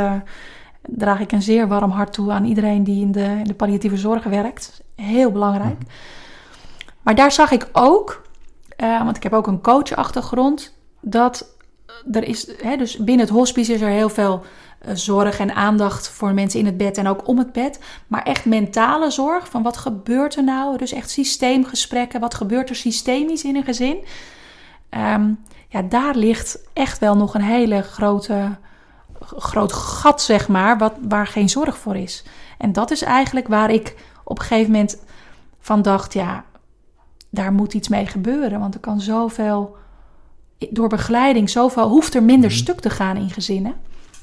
draag 0.82 1.20
ik 1.20 1.32
een 1.32 1.42
zeer 1.42 1.68
warm 1.68 1.90
hart 1.90 2.12
toe 2.12 2.32
aan 2.32 2.44
iedereen 2.44 2.84
die 2.84 3.00
in 3.00 3.12
de, 3.12 3.24
in 3.24 3.44
de 3.44 3.54
palliatieve 3.54 3.96
zorg 3.96 4.24
werkt. 4.24 4.82
Heel 4.94 5.32
belangrijk. 5.32 5.82
Maar 7.02 7.14
daar 7.14 7.32
zag 7.32 7.50
ik 7.50 7.68
ook, 7.72 8.22
want 8.76 9.16
ik 9.16 9.22
heb 9.22 9.32
ook 9.32 9.46
een 9.46 9.60
coachachtergrond, 9.60 10.74
dat 11.00 11.56
er 12.10 12.24
is, 12.24 12.50
hè, 12.62 12.76
dus 12.76 12.96
binnen 12.96 13.26
het 13.26 13.34
hospice 13.34 13.72
is 13.72 13.80
er 13.80 13.88
heel 13.88 14.08
veel 14.08 14.42
zorg 14.92 15.38
en 15.38 15.54
aandacht 15.54 16.08
voor 16.08 16.34
mensen 16.34 16.60
in 16.60 16.66
het 16.66 16.76
bed 16.76 16.98
en 16.98 17.06
ook 17.06 17.26
om 17.28 17.38
het 17.38 17.52
bed. 17.52 17.80
Maar 18.06 18.22
echt 18.22 18.44
mentale 18.44 19.10
zorg, 19.10 19.48
van 19.48 19.62
wat 19.62 19.76
gebeurt 19.76 20.36
er 20.36 20.44
nou? 20.44 20.76
Dus 20.76 20.92
echt 20.92 21.10
systeemgesprekken, 21.10 22.20
wat 22.20 22.34
gebeurt 22.34 22.68
er 22.68 22.76
systemisch 22.76 23.44
in 23.44 23.56
een 23.56 23.64
gezin? 23.64 23.98
Ehm, 24.88 25.30
ja, 25.68 25.82
daar 25.82 26.14
ligt 26.14 26.58
echt 26.72 26.98
wel 26.98 27.16
nog 27.16 27.34
een 27.34 27.42
hele 27.42 27.82
grote, 27.82 28.56
groot 29.36 29.72
gat, 29.72 30.22
zeg 30.22 30.48
maar, 30.48 30.78
wat, 30.78 30.94
waar 31.08 31.26
geen 31.26 31.48
zorg 31.48 31.78
voor 31.78 31.96
is. 31.96 32.24
En 32.58 32.72
dat 32.72 32.90
is 32.90 33.02
eigenlijk 33.02 33.48
waar 33.48 33.70
ik 33.70 33.94
op 34.24 34.38
een 34.38 34.44
gegeven 34.44 34.72
moment 34.72 34.98
van 35.60 35.82
dacht, 35.82 36.12
ja, 36.12 36.44
daar 37.30 37.52
moet 37.52 37.74
iets 37.74 37.88
mee 37.88 38.06
gebeuren. 38.06 38.60
Want 38.60 38.74
er 38.74 38.80
kan 38.80 39.00
zoveel, 39.00 39.76
door 40.70 40.88
begeleiding, 40.88 41.50
zoveel, 41.50 41.88
hoeft 41.88 42.14
er 42.14 42.22
minder 42.22 42.50
Mhm. 42.50 42.58
stuk 42.58 42.80
te 42.80 42.90
gaan 42.90 43.16
in 43.16 43.30
gezinnen. 43.30 43.74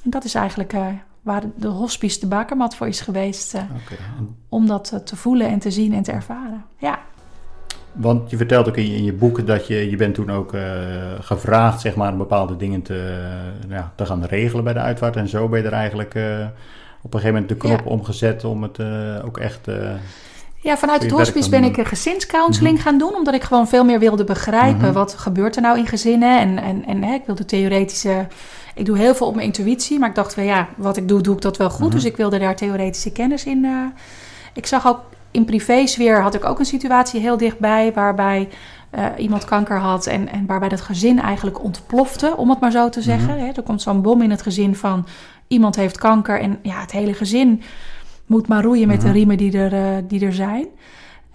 En 0.06 0.12
dat 0.12 0.24
is 0.24 0.36
eigenlijk 0.36 0.74
eh, 0.74 0.86
waar 1.22 1.44
de 1.56 1.68
hospice 1.68 2.20
de 2.20 2.28
bakermat 2.28 2.76
voor 2.76 2.88
is 2.88 3.02
geweest, 3.02 3.54
eh, 3.54 3.62
om 4.50 4.68
dat 4.68 4.92
eh, 4.94 5.00
te 5.00 5.16
voelen 5.16 5.48
en 5.48 5.60
te 5.60 5.72
zien 5.72 5.94
en 5.94 6.04
te 6.04 6.12
ervaren. 6.12 6.66
Ja, 6.78 7.00
Want 7.92 8.30
je 8.30 8.38
vertelt 8.38 8.68
ook 8.68 8.78
in 8.78 8.90
je, 8.92 8.96
in 8.98 9.04
je 9.04 9.14
boek 9.14 9.48
dat 9.48 9.68
je, 9.68 9.90
je 9.90 9.96
bent 9.96 10.16
toen 10.16 10.30
ook 10.32 10.54
gevraagd 11.20 11.82
zeg 11.82 11.96
maar, 11.96 12.12
om 12.12 12.18
bepaalde 12.18 12.56
dingen 12.56 12.82
te, 12.82 13.28
ja, 13.70 13.92
te 13.96 14.06
gaan 14.06 14.24
regelen 14.24 14.64
bij 14.64 14.74
de 14.74 14.80
uitvaart. 14.80 15.16
En 15.16 15.28
zo 15.30 15.50
ben 15.50 15.60
je 15.62 15.66
er 15.68 15.74
eigenlijk 15.74 16.10
op 17.02 17.14
een 17.14 17.20
gegeven 17.20 17.32
moment 17.34 17.50
de 17.50 17.56
knop 17.56 17.80
Ja. 17.86 17.92
omgezet 17.92 18.44
om 18.44 18.64
het 18.64 18.80
ook 19.24 19.38
echt... 19.38 19.68
Ja, 20.62 20.78
vanuit 20.78 21.02
het 21.02 21.12
hospice 21.12 21.50
ben 21.50 21.64
ik 21.64 21.78
een 21.78 21.86
gezinscounseling 21.86 22.76
Mhm. 22.76 22.84
gaan 22.84 22.98
doen, 22.98 23.16
omdat 23.16 23.34
ik 23.34 23.44
gewoon 23.44 23.68
veel 23.68 23.84
meer 23.86 24.00
wilde 24.00 24.24
begrijpen 24.24 24.82
Mhm. 24.86 24.94
wat 24.94 25.14
gebeurt 25.14 25.56
er 25.56 25.62
nou 25.62 25.78
in 25.78 25.88
gezinnen. 25.88 26.40
En, 26.40 26.58
en, 26.64 26.86
en 26.86 27.04
hè, 27.04 27.14
ik 27.14 27.26
wilde 27.26 27.46
theoretische. 27.46 28.28
Ik 28.76 28.86
doe 28.86 28.98
heel 28.98 29.16
veel 29.16 29.28
op 29.28 29.36
mijn 29.36 29.46
intuïtie, 29.48 30.00
maar 30.00 30.10
ik 30.10 30.16
dacht 30.16 30.36
wel 30.36 30.46
ja, 30.46 30.68
wat 30.78 30.98
ik 30.98 31.08
doe, 31.08 31.22
doe 31.22 31.36
ik 31.36 31.42
dat 31.42 31.58
wel 31.58 31.70
goed. 31.70 31.86
Mhm. 31.88 31.96
Dus 31.96 32.06
ik 32.06 32.18
wilde 32.18 32.40
daar 32.40 32.56
theoretische 32.56 33.12
kennis 33.12 33.46
in. 33.46 33.66
eh. 33.66 33.72
ik 34.54 34.66
zag 34.66 34.88
ook 34.88 35.00
in 35.32 35.46
privésfeer 35.46 36.22
had 36.22 36.34
ik 36.36 36.46
ook 36.46 36.60
een 36.60 36.66
situatie 36.66 37.20
heel 37.20 37.38
dichtbij 37.38 37.94
waarbij 37.94 38.50
eh, 38.90 39.06
iemand 39.18 39.46
kanker 39.46 39.80
had 39.80 40.06
en, 40.06 40.28
en 40.32 40.46
waarbij 40.46 40.70
dat 40.70 40.82
gezin 40.82 41.20
eigenlijk 41.22 41.64
ontplofte, 41.64 42.38
om 42.38 42.50
het 42.50 42.60
maar 42.60 42.72
zo 42.72 42.90
te 42.90 43.02
zeggen. 43.02 43.36
Mhm. 43.36 43.46
Hè, 43.46 43.52
er 43.52 43.64
komt 43.64 43.82
zo'n 43.82 44.02
bom 44.02 44.22
in 44.22 44.30
het 44.32 44.42
gezin 44.42 44.76
van 44.76 45.06
iemand 45.48 45.76
heeft 45.76 45.98
kanker 45.98 46.40
en 46.40 46.60
ja, 46.62 46.80
het 46.82 46.92
hele 46.92 47.14
gezin 47.14 47.62
moet 48.26 48.48
maar 48.48 48.64
roeien 48.64 48.88
met 48.88 49.02
de 49.02 49.08
Mhm. 49.08 49.16
riemen 49.16 49.38
die 49.38 49.58
er, 49.58 49.74
eh, 49.74 50.04
die 50.08 50.26
er 50.26 50.34
zijn. 50.34 50.66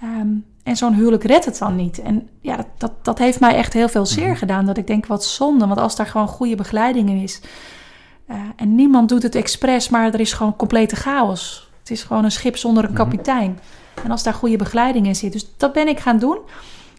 Ehm, 0.03 0.29
en 0.63 0.77
zo'n 0.77 0.95
huwelijk 0.95 1.25
redt 1.25 1.45
het 1.45 1.59
dan 1.59 1.77
niet. 1.77 2.03
En 2.03 2.29
ja, 2.41 2.57
dat, 2.57 2.67
dat, 2.79 2.93
dat 3.03 3.19
heeft 3.19 3.41
mij 3.41 3.55
echt 3.55 3.73
heel 3.73 3.89
veel 3.89 4.07
zeer 4.07 4.29
Mhm. 4.29 4.37
gedaan. 4.37 4.67
Dat 4.67 4.77
ik 4.77 4.87
denk, 4.87 5.07
wat 5.07 5.25
zonde. 5.25 5.67
Want 5.67 5.81
als 5.81 5.97
daar 5.97 6.07
gewoon 6.07 6.29
goede 6.29 6.55
begeleiding 6.57 7.09
in 7.09 7.23
is... 7.23 7.41
Eh, 8.27 8.37
en 8.57 8.75
niemand 8.75 9.09
doet 9.09 9.23
het 9.23 9.35
expres, 9.35 9.89
maar 9.89 10.13
er 10.15 10.21
is 10.21 10.33
gewoon 10.33 10.57
complete 10.57 10.97
chaos. 10.97 11.71
Het 11.79 11.91
is 11.91 12.03
gewoon 12.03 12.25
een 12.25 12.31
schip 12.33 12.57
zonder 12.57 12.85
een 12.85 12.91
Mhm. 12.93 12.99
kapitein. 13.03 13.59
En 14.05 14.11
als 14.11 14.23
daar 14.23 14.35
goede 14.35 14.57
begeleiding 14.57 15.07
in 15.07 15.17
zit. 15.17 15.33
Dus 15.33 15.47
dat 15.57 15.73
ben 15.73 15.89
ik 15.89 16.01
gaan 16.01 16.19
doen. 16.19 16.39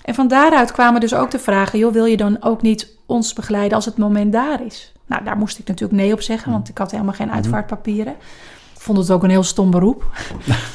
En 0.04 0.15
van 0.15 0.28
daaruit 0.28 0.71
kwamen 0.71 1.02
dus 1.02 1.13
ook 1.13 1.32
de 1.32 1.39
vragen: 1.39 1.80
joh, 1.80 1.93
wil 1.93 2.06
je 2.06 2.17
dan 2.17 2.38
ook 2.43 2.62
niet 2.62 2.88
ons 3.06 3.34
begeleiden 3.34 3.76
als 3.76 3.86
het 3.86 3.97
moment 3.97 4.32
daar 4.32 4.65
is? 4.65 4.91
Nou, 5.06 5.24
daar 5.24 5.38
moest 5.38 5.60
ik 5.60 5.67
natuurlijk 5.67 6.00
nee 6.02 6.13
op 6.13 6.21
zeggen, 6.21 6.52
want 6.52 6.69
ik 6.69 6.78
had 6.78 6.91
helemaal 6.91 7.13
geen 7.13 7.32
uitvaartpapieren. 7.32 8.15
Vond 8.82 8.98
het 8.98 9.12
ook 9.12 9.24
een 9.24 9.30
heel 9.30 9.44
stom 9.44 9.72
beroep. 9.72 10.06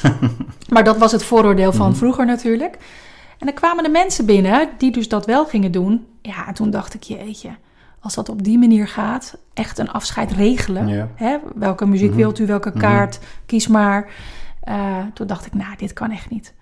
maar 0.73 0.83
dat 0.83 0.97
was 0.97 1.11
het 1.11 1.23
vooroordeel 1.23 1.73
van 1.73 1.87
Mhm. 1.89 1.97
vroeger 1.97 2.25
natuurlijk. 2.25 2.77
En 3.37 3.45
dan 3.45 3.53
kwamen 3.55 3.83
de 3.83 3.89
mensen 3.89 4.25
binnen 4.25 4.69
die 4.77 4.91
dus 4.91 5.07
dat 5.07 5.25
wel 5.25 5.45
gingen 5.45 5.71
doen. 5.71 6.05
Ja, 6.21 6.47
en 6.47 6.53
toen 6.53 6.69
dacht 6.69 6.93
ik, 6.93 7.03
jeetje, 7.03 7.49
als 7.99 8.15
dat 8.15 8.29
op 8.29 8.43
die 8.43 8.57
manier 8.57 8.87
gaat, 8.87 9.37
echt 9.53 9.77
een 9.77 9.91
afscheid 9.91 10.31
regelen. 10.31 10.87
Ja. 10.87 11.07
Hè? 11.15 11.37
Welke 11.55 11.85
muziek 11.87 12.09
Mhm. 12.09 12.17
wilt 12.17 12.39
u, 12.39 12.45
welke 12.45 12.69
Mhm. 12.69 12.77
kaart, 12.79 13.19
kies 13.45 13.67
maar. 13.67 14.07
Eh, 14.63 14.75
toen 15.13 15.27
dacht 15.27 15.45
ik, 15.45 15.53
nou, 15.53 15.75
dit 15.77 15.93
kan 15.93 16.11
echt 16.11 16.29
niet. 16.29 16.53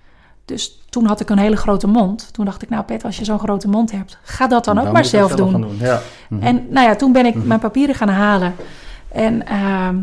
Dus 0.46 0.82
toen 0.90 1.06
had 1.06 1.20
ik 1.20 1.30
een 1.30 1.38
hele 1.40 1.56
grote 1.58 1.88
mond. 1.88 2.34
Toen 2.34 2.46
dacht 2.46 2.62
ik, 2.62 2.70
nou 2.70 2.84
Pet, 2.84 3.04
als 3.06 3.18
je 3.18 3.26
zo'n 3.26 3.40
grote 3.40 3.68
mond 3.68 3.92
hebt, 3.92 4.18
ga 4.24 4.48
dat 4.48 4.66
dan 4.66 4.78
ook 4.80 4.92
maar 4.92 5.06
zelf 5.06 5.36
doen. 5.36 5.66
Ja. 5.80 6.02
En 6.40 6.66
nou 6.70 6.88
ja, 6.88 6.96
toen 6.96 7.12
ben 7.12 7.26
ik 7.26 7.44
mijn 7.44 7.60
papieren 7.60 7.96
gaan 7.96 8.10
halen. 8.10 8.56
En, 9.12 9.48
ehm, 9.48 9.96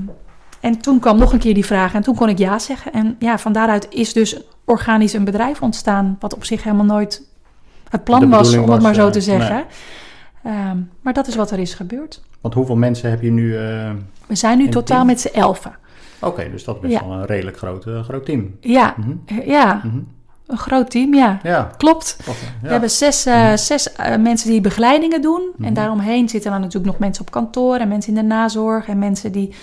en 0.63 0.81
toen 0.81 0.99
kwam 0.99 1.19
nog 1.19 1.33
een 1.33 1.39
keer 1.39 1.55
die 1.55 1.67
vraag 1.67 1.95
en 1.95 2.03
toen 2.03 2.15
kon 2.15 2.29
ik 2.29 2.39
ja 2.39 2.59
zeggen. 2.59 2.93
En 2.93 3.17
ja, 3.19 3.39
van 3.39 3.53
daaruit 3.53 3.87
is 3.91 4.13
dus 4.13 4.41
organisch 4.65 5.13
een 5.13 5.25
bedrijf 5.25 5.63
ontstaan... 5.63 6.17
wat 6.21 6.35
op 6.35 6.45
zich 6.45 6.63
helemaal 6.63 6.85
nooit 6.85 7.23
het 7.89 8.05
plan 8.05 8.29
was, 8.31 8.53
om 8.53 8.59
het 8.61 8.69
was, 8.69 8.83
maar 8.83 8.95
zo 8.95 9.07
eh, 9.07 9.13
te 9.13 9.21
zeggen. 9.21 9.65
Ehm, 10.45 10.77
maar 11.01 11.13
dat 11.13 11.27
is 11.27 11.35
wat 11.37 11.51
er 11.51 11.59
is 11.59 11.75
gebeurd. 11.75 12.23
Want 12.41 12.55
hoeveel 12.55 12.77
mensen 12.77 13.11
heb 13.11 13.23
je 13.23 13.31
nu? 13.31 13.57
eh, 13.57 13.91
We 14.27 14.35
zijn 14.35 14.59
nu 14.59 14.69
totaal 14.69 14.97
team? 14.97 15.07
met 15.07 15.21
z'n 15.21 15.29
elfen. 15.39 15.77
Oké, 16.21 16.51
dus 16.51 16.65
dat 16.65 16.75
is 16.75 16.81
best 16.81 16.93
Ja. 16.93 17.07
wel 17.07 17.13
een 17.17 17.27
redelijk 17.27 17.57
groot, 17.57 17.87
eh, 17.87 18.03
groot 18.03 18.25
team. 18.25 18.57
Ja, 18.61 18.95
Mhm. 18.97 19.41
ja, 19.51 19.81
Mhm. 19.85 19.99
een 20.47 20.59
groot 20.59 20.91
team, 20.91 21.15
ja. 21.15 21.39
Ja, 21.43 21.71
Klopt. 21.77 22.17
ja. 22.27 22.33
We 22.63 22.69
hebben 22.69 22.91
zes, 22.91 23.27
eh, 23.27 23.53
zes 23.55 23.89
mensen 24.21 24.51
die 24.51 24.61
begeleidingen 24.61 25.23
doen. 25.23 25.43
Mhm. 25.57 25.65
En 25.67 25.75
daaromheen 25.75 26.29
zitten 26.29 26.51
dan 26.51 26.61
natuurlijk 26.61 26.87
nog 26.87 26.99
mensen 26.99 27.23
op 27.25 27.31
kantoor 27.31 27.77
en 27.77 27.89
mensen 27.89 28.15
in 28.15 28.21
de 28.29 28.35
nazorg 28.35 28.89
en 28.89 28.99
mensen 28.99 29.33
die 29.33 29.55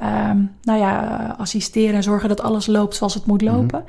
ehm, 0.00 0.38
nou 0.62 0.78
ja, 0.78 1.20
eh, 1.32 1.40
assisteren 1.40 1.94
en 1.94 2.02
zorgen 2.02 2.28
dat 2.28 2.42
alles 2.42 2.66
loopt 2.66 2.96
zoals 2.96 3.14
het 3.14 3.26
moet 3.26 3.42
Mhm. 3.42 3.54
lopen. 3.54 3.84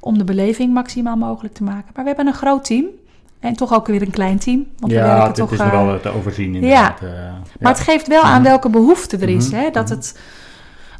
Om 0.00 0.18
de 0.18 0.24
beleving 0.24 0.72
maximaal 0.72 1.16
mogelijk 1.16 1.54
te 1.54 1.62
maken. 1.62 1.90
Maar 1.94 2.02
we 2.02 2.08
hebben 2.10 2.26
een 2.26 2.34
groot 2.34 2.64
team 2.64 2.84
en 3.40 3.54
toch 3.56 3.74
ook 3.74 3.86
weer 3.86 4.02
een 4.02 4.10
klein 4.10 4.38
team. 4.38 4.66
Want 4.78 4.92
we 4.92 4.98
ja, 4.98 5.04
werken 5.06 5.26
het 5.26 5.34
toch. 5.34 5.52
is 5.52 5.58
eh, 5.58 5.72
nog 5.72 5.84
wel 5.86 6.00
te 6.00 6.08
overzien 6.08 6.54
inderdaad. 6.54 7.00
eh, 7.02 7.08
maar 7.60 7.72
het 7.72 7.80
geeft 7.80 8.06
wel 8.08 8.22
aan 8.22 8.40
Mhm. 8.40 8.48
welke 8.48 8.68
behoefte 8.70 9.16
er 9.16 9.28
is. 9.28 9.48
Mhm. 9.50 9.56
Hè? 9.60 9.70
Dat, 9.70 9.88
het, 9.88 10.18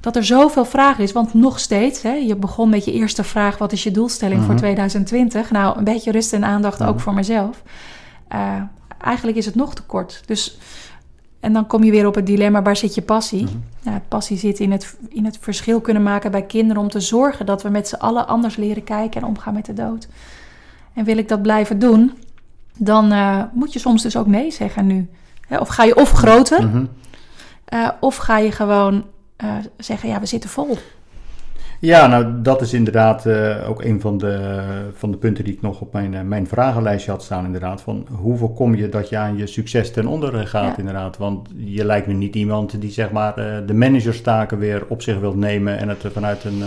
dat 0.01 0.17
er 0.17 0.25
zoveel 0.25 0.65
vraag 0.65 0.99
is. 0.99 1.13
Want 1.13 1.35
nog 1.35 1.59
steeds, 1.59 2.03
hè, 2.03 2.13
je 2.13 2.37
begon 2.37 2.69
met 2.69 2.85
je 2.85 2.93
eerste 2.93 3.25
vraag: 3.25 3.59
wat 3.59 3.73
is 3.73 3.83
je 3.83 3.91
doelstelling 3.91 4.41
voor 4.41 4.49
Mhm. 4.55 4.63
2020? 4.63 5.51
Nou, 5.51 5.79
een 5.79 5.85
beetje 5.85 6.11
rust 6.13 6.33
en 6.33 6.45
aandacht 6.45 6.83
ook 6.83 7.01
voor 7.01 7.15
mezelf. 7.15 7.63
Eh, 8.29 8.61
eigenlijk 9.01 9.37
is 9.37 9.47
het 9.47 9.55
nog 9.55 9.75
te 9.75 9.83
kort. 9.83 10.23
Dus, 10.27 10.59
en 11.45 11.53
dan 11.53 11.67
kom 11.67 11.85
je 11.85 11.91
weer 11.91 12.07
op 12.07 12.15
het 12.15 12.27
dilemma: 12.27 12.63
waar 12.63 12.77
zit 12.77 12.95
je 12.95 13.03
passie? 13.03 13.43
Mhm. 13.43 13.55
Nou, 13.83 14.01
passie 14.09 14.39
zit 14.39 14.59
in 14.61 14.73
het, 14.73 14.97
in 15.09 15.25
het 15.25 15.39
verschil 15.41 15.81
kunnen 15.81 16.03
maken 16.03 16.31
bij 16.31 16.43
kinderen 16.43 16.83
om 16.83 16.89
te 16.89 17.01
zorgen 17.01 17.47
dat 17.47 17.63
we 17.63 17.69
met 17.69 17.89
z'n 17.89 17.95
allen 17.95 18.27
anders 18.27 18.57
leren 18.57 18.85
kijken 18.85 19.21
en 19.21 19.27
omgaan 19.27 19.55
met 19.55 19.67
de 19.67 19.73
dood. 19.73 20.09
En 20.95 21.05
wil 21.05 21.19
ik 21.19 21.29
dat 21.29 21.43
blijven 21.43 21.79
doen, 21.79 22.13
dan 22.79 23.13
eh, 23.13 23.43
moet 23.53 23.73
je 23.73 23.79
soms 23.79 24.03
dus 24.03 24.17
ook 24.17 24.27
nee 24.27 24.51
zeggen 24.51 24.87
nu. 24.87 25.09
Of 25.59 25.69
ga 25.69 25.85
je 25.85 25.97
of 25.97 26.11
groter, 26.11 26.67
Mhm. 26.67 26.85
eh, 27.65 27.89
of 28.01 28.17
ga 28.17 28.39
je 28.39 28.53
gewoon 28.53 29.05
eh, 29.37 29.55
zeggen, 29.79 30.09
ja, 30.09 30.21
we 30.21 30.27
zitten 30.27 30.51
vol. 30.51 30.79
Ja, 31.81 32.07
nou 32.07 32.43
dat 32.43 32.61
is 32.61 32.73
inderdaad 32.73 33.27
eh, 33.27 33.69
ook 33.69 33.83
een 33.85 34.01
van 34.01 34.19
de, 34.19 34.61
van 34.95 35.11
de 35.11 35.17
punten 35.17 35.45
die 35.45 35.53
ik 35.53 35.63
nog 35.63 35.81
op 35.81 35.93
mijn, 35.93 36.15
eh, 36.15 36.21
mijn 36.21 36.47
vragenlijstje 36.47 37.11
had 37.11 37.23
staan 37.23 37.45
inderdaad. 37.45 37.81
Van 37.83 38.07
hoe 38.11 38.37
voorkom 38.37 38.75
je 38.75 38.89
dat 38.89 39.09
je 39.09 39.17
aan 39.17 39.37
je 39.37 39.47
succes 39.47 39.91
ten 39.93 40.07
onder 40.07 40.39
eh, 40.39 40.47
gaat 40.47 40.71
Ja. 40.73 40.79
inderdaad. 40.79 41.17
Want 41.17 41.49
je 41.57 41.85
lijkt 41.85 42.07
me 42.07 42.13
niet 42.13 42.35
iemand 42.35 42.81
die 42.81 42.91
zeg 42.91 43.11
maar 43.11 43.35
de 43.67 43.75
managerstaken 43.75 44.59
weer 44.59 44.83
op 44.89 45.03
zich 45.03 45.19
wilt 45.19 45.37
nemen 45.37 45.79
en 45.79 45.89
het 45.89 46.05
vanuit 46.13 46.45
een, 46.45 46.63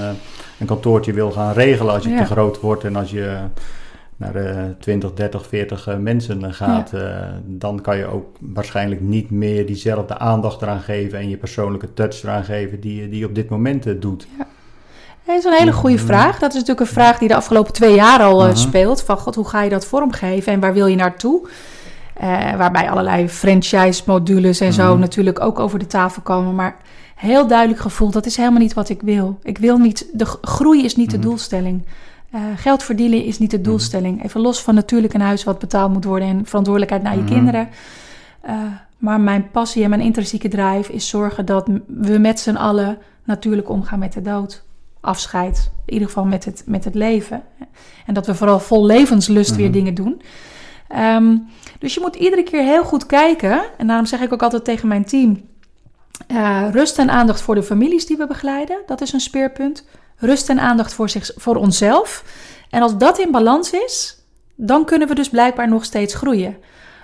een 0.60 0.66
kantoortje 0.68 1.14
wil 1.14 1.32
gaan 1.32 1.54
regelen 1.54 1.94
als 1.94 2.04
je 2.04 2.10
Ja. 2.10 2.18
te 2.18 2.26
groot 2.26 2.60
wordt 2.60 2.84
en 2.84 2.96
als 2.96 3.12
je 3.12 3.38
naar 4.18 4.34
de 4.34 4.76
20, 4.80 5.14
30, 5.14 5.48
40 5.48 5.88
eh, 5.88 5.98
mensen 5.98 6.54
gaat, 6.54 6.92
dan 7.46 7.82
kan 7.82 7.98
je 7.98 8.06
ook 8.06 8.26
waarschijnlijk 8.40 9.02
niet 9.02 9.30
meer 9.30 9.66
diezelfde 9.66 10.18
aandacht 10.18 10.62
eraan 10.62 10.80
geven 10.82 11.20
en 11.20 11.30
je 11.30 11.38
persoonlijke 11.38 11.94
touch 11.94 12.24
eraan 12.24 12.44
geven 12.44 12.80
die, 12.80 13.02
je- 13.02 13.10
die 13.10 13.20
je 13.20 13.26
op 13.26 13.36
dit 13.36 13.50
moment 13.50 14.02
doet. 14.02 14.28
Dat 15.28 15.38
is 15.38 15.44
een 15.44 15.54
hele 15.54 15.74
goede 15.74 15.96
Mhm. 15.96 16.06
vraag. 16.06 16.40
Dat 16.40 16.50
is 16.50 16.60
natuurlijk 16.60 16.80
een 16.80 16.94
vraag 16.94 17.18
die 17.18 17.28
de 17.28 17.36
afgelopen 17.36 17.74
twee 17.74 17.96
jaar 17.96 18.20
al 18.22 18.46
eh, 18.48 18.56
speelt. 18.56 19.02
Van 19.04 19.18
god, 19.18 19.36
hoe 19.36 19.48
ga 19.48 19.62
je 19.62 19.70
dat 19.70 19.86
vormgeven 19.86 20.54
en 20.54 20.60
waar 20.60 20.74
wil 20.74 20.86
je 20.88 20.96
naartoe? 20.96 21.48
Eh, 22.14 22.56
waarbij 22.56 22.90
allerlei 22.90 23.30
franchise-modules 23.30 24.60
en 24.60 24.74
zo 24.74 24.92
Mhm. 24.92 25.00
natuurlijk 25.00 25.40
ook 25.40 25.60
over 25.60 25.80
de 25.80 25.88
tafel 25.88 26.22
komen. 26.22 26.56
Maar 26.56 26.76
heel 27.16 27.48
duidelijk 27.48 27.80
gevoeld, 27.80 28.14
dat 28.14 28.26
is 28.26 28.38
helemaal 28.38 28.60
niet 28.60 28.74
wat 28.74 28.90
ik 28.90 29.02
wil. 29.02 29.40
Ik 29.44 29.58
wil 29.58 29.78
niet, 29.78 30.08
de 30.14 30.26
groei 30.42 30.84
is 30.84 30.96
niet 30.96 31.12
de 31.12 31.18
Mhm. 31.18 31.26
doelstelling. 31.28 31.86
Eh, 32.32 32.42
geld 32.56 32.84
verdienen 32.84 33.24
is 33.24 33.40
niet 33.40 33.52
de 33.52 33.62
doelstelling. 33.62 34.24
Even 34.24 34.42
los 34.42 34.62
van 34.62 34.76
natuurlijk 34.76 35.14
een 35.14 35.22
huis 35.22 35.44
wat 35.44 35.60
betaald 35.60 35.94
moet 35.94 36.04
worden 36.06 36.28
en 36.28 36.46
verantwoordelijkheid 36.46 37.04
naar 37.04 37.18
je 37.18 37.24
kinderen. 37.24 37.70
Maar 38.98 39.20
mijn 39.20 39.52
passie 39.52 39.84
en 39.84 39.90
mijn 39.90 40.02
intrinsieke 40.02 40.48
drive 40.48 40.94
is 40.94 41.10
zorgen 41.10 41.46
dat 41.46 41.68
we 41.88 42.18
met 42.18 42.40
z'n 42.40 42.56
allen 42.56 42.98
natuurlijk 43.24 43.70
omgaan 43.70 44.00
met 44.00 44.14
de 44.14 44.22
dood. 44.22 44.64
Afscheid, 45.02 45.72
in 45.86 45.94
ieder 45.94 46.08
geval 46.08 46.26
met 46.26 46.46
het, 46.46 46.64
met 46.66 46.84
het 46.84 46.96
leven. 46.96 47.44
En 48.06 48.14
dat 48.14 48.26
we 48.26 48.36
vooral 48.36 48.60
vol 48.60 48.86
levenslust 48.86 49.56
weer 49.56 49.66
Mhm. 49.70 49.74
dingen 49.74 49.94
doen. 49.94 50.22
Ehm, 50.88 51.36
dus 51.80 51.94
je 51.94 52.00
moet 52.00 52.16
iedere 52.16 52.44
keer 52.44 52.64
heel 52.64 52.84
goed 52.84 53.06
kijken. 53.06 53.62
En 53.78 53.88
daarom 53.88 54.06
zeg 54.06 54.20
ik 54.22 54.34
ook 54.34 54.44
altijd 54.44 54.64
tegen 54.64 54.88
mijn 54.88 55.06
team: 55.06 55.42
eh, 56.28 56.68
rust 56.72 56.98
en 57.00 57.10
aandacht 57.10 57.42
voor 57.42 57.56
de 57.56 57.64
families 57.64 58.06
die 58.06 58.18
we 58.18 58.28
begeleiden. 58.28 58.78
Dat 58.86 59.02
is 59.02 59.14
een 59.14 59.20
speerpunt. 59.20 59.86
Rust 60.18 60.50
en 60.50 60.60
aandacht 60.60 60.94
voor, 60.94 61.10
zich, 61.10 61.32
voor 61.36 61.56
onszelf. 61.56 62.24
En 62.70 62.82
als 62.82 62.98
dat 62.98 63.20
in 63.20 63.32
balans 63.32 63.72
is, 63.72 64.18
dan 64.56 64.86
kunnen 64.86 65.08
we 65.08 65.16
dus 65.16 65.30
blijkbaar 65.30 65.68
nog 65.70 65.86
steeds 65.86 66.14
groeien. 66.14 66.58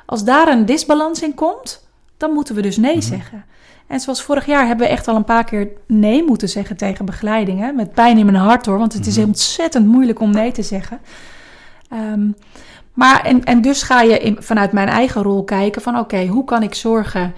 Als 0.05 0.23
daar 0.23 0.47
een 0.47 0.65
disbalans 0.65 1.21
in 1.21 1.33
komt, 1.33 1.87
dan 2.17 2.31
moeten 2.31 2.55
we 2.55 2.61
dus 2.61 2.77
nee 2.77 2.95
Mhm. 2.97 3.05
zeggen. 3.05 3.45
En 3.87 3.99
zoals 3.99 4.21
vorig 4.21 4.45
jaar 4.45 4.67
hebben 4.67 4.85
we 4.87 4.91
echt 4.91 5.07
al 5.07 5.15
een 5.15 5.23
paar 5.23 5.43
keer 5.43 5.67
nee 5.87 6.23
moeten 6.23 6.49
zeggen 6.49 6.77
tegen 6.77 7.05
begeleidingen. 7.05 7.75
Met 7.75 7.93
pijn 7.93 8.17
in 8.17 8.25
mijn 8.25 8.37
hart 8.37 8.65
hoor, 8.65 8.77
want 8.77 8.93
het 8.93 9.07
is 9.07 9.17
Mhm. 9.17 9.25
ontzettend 9.27 9.85
moeilijk 9.87 10.19
om 10.19 10.31
nee 10.31 10.51
te 10.51 10.61
zeggen. 10.63 10.99
Ehm, 11.89 12.27
maar 12.93 13.21
en, 13.25 13.43
en 13.43 13.61
dus 13.61 13.83
ga 13.83 14.01
je 14.01 14.17
in, 14.19 14.35
vanuit 14.39 14.71
mijn 14.71 14.87
eigen 14.87 15.21
rol 15.23 15.43
kijken 15.43 15.81
van 15.81 15.97
oké, 15.99 16.25
hoe 16.25 16.45
kan 16.45 16.63
ik 16.63 16.73
zorgen 16.75 17.33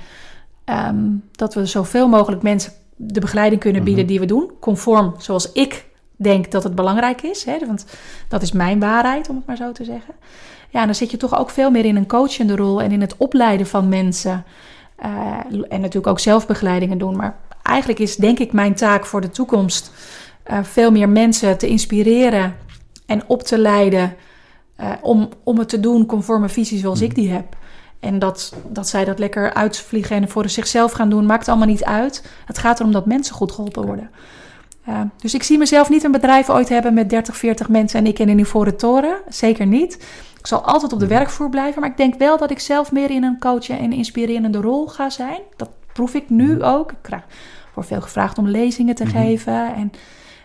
ehm, 0.65 0.95
dat 1.31 1.53
we 1.53 1.65
zoveel 1.65 2.07
mogelijk 2.07 2.41
mensen 2.41 2.71
de 2.95 3.19
begeleiding 3.19 3.61
kunnen 3.61 3.83
bieden 3.83 4.03
Mhm. 4.03 4.11
die 4.11 4.19
we 4.19 4.25
doen. 4.25 4.51
Conform 4.59 5.13
zoals 5.17 5.51
ik 5.51 5.85
denk 6.15 6.51
dat 6.51 6.63
het 6.63 6.75
belangrijk 6.75 7.21
is. 7.21 7.43
Hè? 7.45 7.57
Want 7.65 7.85
dat 8.27 8.41
is 8.41 8.51
mijn 8.51 8.79
waarheid, 8.79 9.29
om 9.29 9.35
het 9.35 9.45
maar 9.45 9.55
zo 9.55 9.71
te 9.71 9.83
zeggen. 9.83 10.13
Ja, 10.69 10.85
dan 10.85 10.95
zit 10.95 11.11
je 11.11 11.17
toch 11.17 11.37
ook 11.39 11.49
veel 11.49 11.71
meer 11.71 11.85
in 11.85 11.95
een 11.95 12.07
coachende 12.07 12.55
rol 12.55 12.81
en 12.81 12.91
in 12.91 13.01
het 13.01 13.17
opleiden 13.17 13.67
van 13.67 13.89
mensen. 13.89 14.43
Eh, 15.05 15.61
en 15.69 15.81
natuurlijk 15.81 16.07
ook 16.07 16.19
zelfbegeleidingen 16.19 16.97
doen. 16.97 17.15
Maar 17.15 17.37
eigenlijk 17.63 17.99
is 17.99 18.15
denk 18.15 18.39
ik 18.39 18.53
mijn 18.53 18.75
taak 18.75 19.05
voor 19.05 19.21
de 19.21 19.29
toekomst 19.29 19.91
eh, 20.43 20.63
veel 20.63 20.91
meer 20.91 21.09
mensen 21.09 21.57
te 21.57 21.67
inspireren 21.67 22.55
en 23.05 23.23
op 23.27 23.43
te 23.43 23.57
leiden 23.57 24.15
eh, 24.75 24.91
om, 25.01 25.29
om 25.43 25.59
het 25.59 25.69
te 25.69 25.79
doen 25.79 26.05
conform 26.05 26.43
een 26.43 26.49
visie 26.49 26.79
zoals 26.79 27.01
ik 27.01 27.15
die 27.15 27.31
heb. 27.31 27.55
En 27.99 28.19
dat, 28.19 28.55
dat 28.69 28.87
zij 28.87 29.05
dat 29.05 29.19
lekker 29.19 29.53
uitvliegen 29.53 30.15
en 30.15 30.29
voor 30.29 30.49
zichzelf 30.49 30.91
gaan 30.91 31.09
doen, 31.09 31.25
maakt 31.25 31.47
allemaal 31.47 31.67
niet 31.67 31.83
uit. 31.83 32.23
Het 32.45 32.57
gaat 32.57 32.79
erom 32.79 32.91
dat 32.91 33.05
mensen 33.05 33.35
goed 33.35 33.51
geholpen 33.51 33.85
worden. 33.85 34.09
Uh, 34.89 35.01
dus 35.17 35.33
ik 35.33 35.43
zie 35.43 35.57
mezelf 35.57 35.89
niet 35.89 36.03
een 36.03 36.11
bedrijf 36.11 36.49
ooit 36.49 36.69
hebben 36.69 36.93
met 36.93 37.09
30, 37.09 37.37
40 37.37 37.69
mensen 37.69 37.99
en 37.99 38.05
ik 38.05 38.19
in 38.19 38.29
een 38.29 38.39
ivoren 38.39 38.77
toren. 38.77 39.17
Zeker 39.29 39.65
niet. 39.65 39.93
Ik 40.39 40.47
zal 40.47 40.61
altijd 40.61 40.93
op 40.93 40.99
de 40.99 41.07
werkvloer 41.07 41.49
blijven, 41.49 41.81
maar 41.81 41.89
ik 41.89 41.97
denk 41.97 42.15
wel 42.17 42.37
dat 42.37 42.51
ik 42.51 42.59
zelf 42.59 42.91
meer 42.91 43.11
in 43.11 43.23
een 43.23 43.39
coachen 43.39 43.79
en 43.79 43.93
inspirerende 43.93 44.57
rol 44.61 44.87
ga 44.87 45.09
zijn. 45.09 45.39
Dat 45.55 45.69
proef 45.93 46.13
ik 46.13 46.29
nu 46.29 46.63
ook. 46.63 46.91
Ik 46.91 46.97
krijg, 47.01 47.23
word 47.73 47.87
veel 47.87 48.01
gevraagd 48.01 48.37
om 48.37 48.47
lezingen 48.47 48.95
te 48.95 49.03
Mhm. 49.03 49.11
geven. 49.17 49.75
En, 49.75 49.91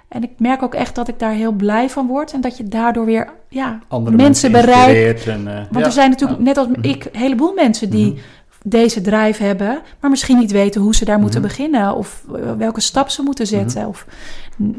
en 0.08 0.22
ik 0.22 0.30
merk 0.38 0.62
ook 0.62 0.74
echt 0.74 0.94
dat 0.94 1.08
ik 1.08 1.18
daar 1.18 1.32
heel 1.32 1.52
blij 1.52 1.90
van 1.90 2.06
word. 2.06 2.32
En 2.32 2.40
dat 2.40 2.56
je 2.56 2.64
daardoor 2.68 3.04
weer 3.04 3.28
ja, 3.48 3.78
Andere 3.88 4.16
mensen 4.16 4.50
mensen 4.50 4.72
bereikt. 4.72 5.26
En, 5.26 5.48
eh, 5.48 5.54
Want 5.54 5.78
ja. 5.78 5.84
er 5.84 5.92
zijn 5.92 6.10
natuurlijk, 6.10 6.38
Ja. 6.38 6.44
net 6.44 6.56
als 6.56 6.66
Mhm. 6.66 6.82
ik, 6.82 7.04
een 7.04 7.20
heleboel 7.20 7.52
mensen 7.54 7.90
die 7.90 8.06
Mhm. 8.12 8.20
Deze 8.64 9.00
drive 9.00 9.42
hebben, 9.42 9.80
maar 10.00 10.10
misschien 10.10 10.38
niet 10.38 10.50
weten 10.50 10.80
hoe 10.80 10.94
ze 10.94 11.04
daar 11.04 11.18
moeten 11.18 11.40
Mhm. 11.40 11.48
beginnen 11.48 11.94
of 11.94 12.24
eh, 12.34 12.52
welke 12.58 12.80
stap 12.80 13.08
ze 13.08 13.22
moeten 13.22 13.46
zetten. 13.46 13.86
Of 13.86 14.06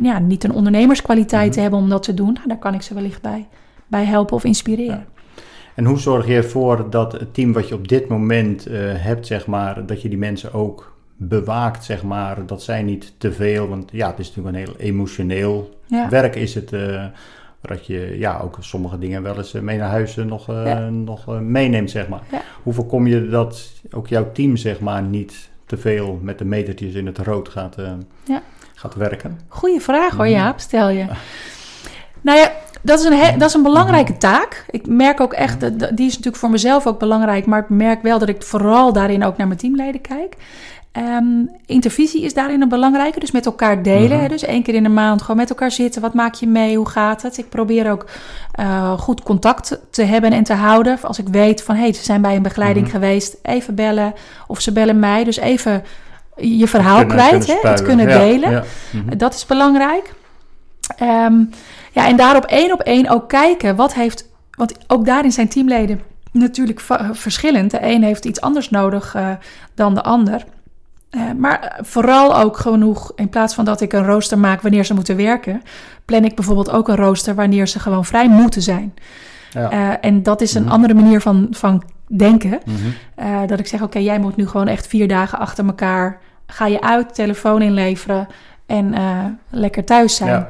ja, 0.02 0.20
niet 0.20 0.44
een 0.44 0.52
ondernemerskwaliteit 0.54 1.52
Mhm. 1.52 1.60
hebben 1.62 1.80
om 1.80 1.90
dat 1.90 2.04
te 2.04 2.14
doen. 2.14 2.34
Nou, 2.34 2.48
daar 2.48 2.58
kan 2.60 2.74
ik 2.74 2.82
ze 2.82 2.94
wellicht 2.94 3.22
bij, 3.22 3.48
bij 3.88 4.06
helpen 4.06 4.36
of 4.36 4.44
inspireren. 4.44 5.06
En 5.76 5.86
hoe 5.86 5.98
zorg 6.00 6.28
je 6.28 6.34
ervoor 6.36 6.90
dat 6.90 7.12
het 7.12 7.34
team 7.34 7.54
wat 7.54 7.68
je 7.68 7.76
op 7.76 7.88
dit 7.88 8.08
moment 8.08 8.66
eh, 8.66 8.74
hebt, 8.96 9.28
zeg 9.28 9.48
maar, 9.48 9.86
dat 9.86 10.02
je 10.02 10.10
die 10.10 10.18
mensen 10.18 10.54
ook 10.54 10.96
bewaakt, 11.16 11.84
zeg 11.84 12.04
maar, 12.04 12.46
dat 12.46 12.64
zij 12.64 12.82
niet 12.84 13.14
te 13.18 13.34
veel, 13.34 13.68
want 13.68 13.90
ja, 13.92 14.08
het 14.10 14.20
is 14.20 14.28
natuurlijk 14.36 14.56
een 14.56 14.64
heel 14.64 14.90
emotioneel 14.90 15.80
Ja. 15.86 16.10
werk 16.10 16.36
is 16.36 16.54
het, 16.56 16.72
dat 17.62 17.86
je 17.86 18.16
ja, 18.20 18.40
ook 18.44 18.58
sommige 18.60 18.98
dingen 18.98 19.24
wel 19.24 19.38
eens 19.38 19.54
eh, 19.54 19.62
mee 19.62 19.78
naar 19.78 19.90
huis 19.90 20.18
eh, 20.18 20.26
nog, 20.26 20.50
eh, 20.50 20.66
Ja. 20.66 20.90
nog 20.90 21.40
meeneemt, 21.42 21.90
zeg 21.92 22.08
maar. 22.08 22.22
Ja. 22.32 22.42
Hoe 22.64 22.74
voorkom 22.74 23.08
je 23.08 23.30
dat 23.30 23.72
ook 23.92 24.08
jouw 24.08 24.32
team, 24.32 24.58
zeg 24.58 24.80
maar, 24.80 25.02
niet 25.02 25.50
te 25.66 25.78
veel 25.78 26.20
met 26.22 26.38
de 26.38 26.46
metertjes 26.46 26.94
in 26.94 27.06
het 27.06 27.18
rood 27.18 27.50
gaat, 27.50 27.76
Ja. 28.24 28.42
gaat 28.76 28.96
werken? 28.96 29.40
Goeie 29.48 29.80
vraag 29.82 30.12
hoor, 30.16 30.26
Mhm. 30.26 30.34
Jaap, 30.34 30.60
stel 30.60 30.90
je. 30.90 31.06
Nou 32.24 32.38
ja, 32.40 32.52
dat 32.82 33.00
is 33.00 33.06
een, 33.06 33.14
he- 33.18 33.38
dat 33.38 33.48
is 33.48 33.54
een 33.54 33.64
belangrijke 33.64 34.18
taak. 34.18 34.66
Ik 34.70 34.88
merk 34.88 35.20
ook 35.20 35.34
echt, 35.34 35.60
die 35.96 36.06
is 36.08 36.12
natuurlijk 36.12 36.36
voor 36.36 36.50
mezelf 36.50 36.88
ook 36.88 37.00
belangrijk, 37.00 37.46
maar 37.46 37.60
ik 37.60 37.70
merk 37.70 38.02
wel 38.02 38.20
dat 38.20 38.30
ik 38.30 38.44
vooral 38.44 38.94
daarin 38.94 39.24
ook 39.24 39.38
naar 39.38 39.48
mijn 39.48 39.60
teamleden 39.60 40.02
kijk. 40.02 40.36
Ehm, 40.92 41.26
intervisie 41.66 42.22
is 42.22 42.34
daarin 42.34 42.62
een 42.62 42.70
belangrijke, 42.70 43.20
dus 43.20 43.32
met 43.32 43.46
elkaar 43.46 43.84
delen. 43.84 44.10
Mhm. 44.12 44.20
hè. 44.22 44.28
Dus 44.28 44.44
één 44.44 44.64
keer 44.64 44.74
in 44.74 44.84
de 44.84 44.90
maand 44.90 45.22
gewoon 45.22 45.38
met 45.38 45.50
elkaar 45.50 45.72
zitten. 45.72 46.02
Wat 46.02 46.14
maak 46.14 46.34
je 46.34 46.48
mee? 46.48 46.78
Hoe 46.78 46.90
gaat 46.90 47.22
het? 47.22 47.38
Ik 47.38 47.50
probeer 47.50 47.92
ook 47.92 48.06
eh, 48.52 49.00
goed 49.00 49.24
contact 49.24 49.80
te 49.90 50.04
hebben 50.04 50.32
en 50.32 50.44
te 50.44 50.54
houden. 50.54 50.98
Als 51.02 51.20
ik 51.20 51.28
weet 51.30 51.64
van, 51.64 51.76
hé, 51.76 51.82
hey, 51.82 51.94
ze 51.94 52.04
zijn 52.04 52.22
bij 52.22 52.36
een 52.36 52.42
begeleiding 52.42 52.86
Mhm. 52.86 52.96
geweest. 52.96 53.38
Even 53.42 53.76
bellen 53.76 54.14
of 54.48 54.62
ze 54.62 54.72
bellen 54.72 55.00
mij. 55.00 55.24
Dus 55.24 55.38
even 55.38 55.84
je 56.38 56.68
verhaal 56.68 56.98
Kunnen- 57.06 57.16
kwijt, 57.16 57.46
kunnen 57.46 57.62
hè? 57.64 57.70
het 57.70 57.82
kunnen 57.82 58.10
Ja, 58.10 58.18
delen. 58.18 58.52
ja. 58.52 58.64
Mhm. 58.92 59.18
Dat 59.18 59.34
is 59.34 59.46
belangrijk. 59.46 60.14
Ehm, 60.98 61.44
ja, 61.92 62.08
en 62.08 62.16
daarop 62.16 62.44
één 62.46 62.72
op 62.72 62.80
één 62.82 63.10
ook 63.10 63.30
kijken 63.30 63.76
wat 63.76 63.94
heeft. 63.94 64.30
Want 64.58 64.74
ook 64.88 65.06
daarin 65.06 65.32
zijn 65.32 65.48
teamleden 65.50 66.02
natuurlijk 66.32 66.80
verschillend. 67.12 67.72
De 67.72 67.80
een 67.82 68.04
heeft 68.04 68.26
iets 68.26 68.42
anders 68.42 68.70
nodig 68.70 69.16
eh, 69.16 69.30
dan 69.76 69.94
de 69.94 70.04
ander. 70.04 70.44
Eh, 71.12 71.22
maar 71.38 71.80
vooral 71.82 72.38
ook 72.38 72.58
genoeg, 72.58 73.12
in 73.16 73.30
plaats 73.30 73.54
van 73.54 73.66
dat 73.66 73.82
ik 73.82 73.94
een 73.94 74.06
rooster 74.06 74.40
maak 74.40 74.62
wanneer 74.62 74.86
ze 74.86 74.94
moeten 74.94 75.16
werken, 75.16 75.62
plan 76.06 76.26
ik 76.26 76.36
bijvoorbeeld 76.36 76.72
ook 76.72 76.88
een 76.88 76.96
rooster 76.96 77.36
wanneer 77.36 77.68
ze 77.68 77.80
gewoon 77.80 78.06
vrij 78.06 78.30
moeten 78.30 78.62
zijn. 78.62 78.94
Ja. 79.52 79.70
Eh, 79.70 79.90
en 80.02 80.24
dat 80.24 80.42
is 80.42 80.54
een 80.54 80.64
Mhm. 80.64 80.72
andere 80.72 80.94
manier 80.94 81.22
van, 81.22 81.48
van 81.52 81.84
denken. 82.08 82.60
Mhm. 82.66 82.78
Eh, 83.16 83.40
dat 83.48 83.60
ik 83.60 83.68
zeg, 83.68 83.82
oké, 83.82 84.00
jij 84.00 84.20
moet 84.20 84.36
nu 84.36 84.48
gewoon 84.48 84.68
echt 84.68 84.88
vier 84.88 85.08
dagen 85.08 85.40
achter 85.40 85.66
elkaar. 85.66 86.20
Ga 86.48 86.66
je 86.68 86.82
uit, 86.82 87.14
telefoon 87.16 87.62
inleveren 87.62 88.28
en 88.66 88.94
eh, 88.94 89.04
lekker 89.50 89.84
thuis 89.86 90.16
zijn. 90.16 90.30
Ja. 90.30 90.50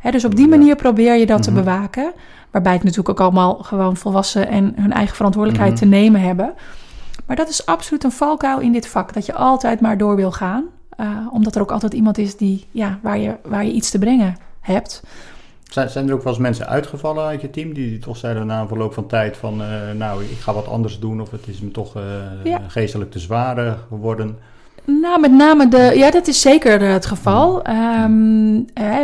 Hè, 0.00 0.10
dus 0.10 0.24
op 0.24 0.34
die 0.36 0.48
Ja. 0.48 0.56
manier 0.56 0.76
probeer 0.76 1.16
je 1.16 1.26
dat 1.26 1.42
te 1.42 1.50
Mhm. 1.50 1.58
bewaken. 1.64 2.12
Waarbij 2.50 2.72
het 2.72 2.82
natuurlijk 2.82 3.10
ook 3.10 3.20
allemaal 3.20 3.54
gewoon 3.54 3.96
volwassen 3.96 4.48
en 4.48 4.72
hun 4.76 4.92
eigen 4.92 5.16
verantwoordelijkheid 5.16 5.76
te 5.76 5.84
nemen 5.86 6.20
hebben. 6.20 6.52
Maar 7.32 7.40
dat 7.40 7.50
is 7.50 7.66
absoluut 7.66 8.04
een 8.04 8.12
valkuil 8.12 8.60
in 8.60 8.72
dit 8.72 8.88
vak. 8.88 9.12
Dat 9.12 9.26
je 9.26 9.34
altijd 9.34 9.80
maar 9.80 9.98
door 9.98 10.16
wil 10.16 10.32
gaan. 10.32 10.64
Eh, 10.96 11.26
omdat 11.30 11.54
er 11.54 11.60
ook 11.62 11.70
altijd 11.70 11.94
iemand 11.94 12.18
is 12.18 12.36
die, 12.36 12.66
ja, 12.70 12.98
waar, 13.02 13.18
je, 13.18 13.36
waar 13.44 13.64
je 13.64 13.72
iets 13.72 13.90
te 13.90 13.98
brengen 13.98 14.36
hebt. 14.60 15.02
Zijn, 15.62 15.90
zijn 15.90 16.08
er 16.08 16.14
ook 16.14 16.22
wel 16.22 16.32
eens 16.32 16.42
mensen 16.42 16.66
uitgevallen 16.66 17.24
uit 17.24 17.40
je 17.40 17.50
team 17.50 17.74
die 17.74 17.98
toch 17.98 18.16
zeiden 18.16 18.46
na 18.46 18.60
een 18.60 18.68
verloop 18.68 18.94
van 18.94 19.06
tijd 19.06 19.36
van, 19.36 19.62
eh, 19.62 19.90
nou, 19.96 20.24
ik 20.24 20.38
ga 20.38 20.52
wat 20.52 20.68
anders 20.68 20.98
doen 20.98 21.20
of 21.20 21.30
het 21.30 21.48
is 21.48 21.60
me 21.60 21.70
toch 21.70 21.96
eh, 21.96 22.02
Ja. 22.44 22.60
geestelijk 22.68 23.10
te 23.10 23.18
zwaar 23.18 23.78
geworden? 23.88 24.38
Nou, 24.84 25.20
met 25.20 25.32
name 25.32 25.68
de. 25.68 25.92
Ja, 25.96 26.10
dat 26.10 26.26
is 26.28 26.40
zeker 26.40 26.82
eh, 26.82 26.92
het 26.92 27.06
geval. 27.06 27.62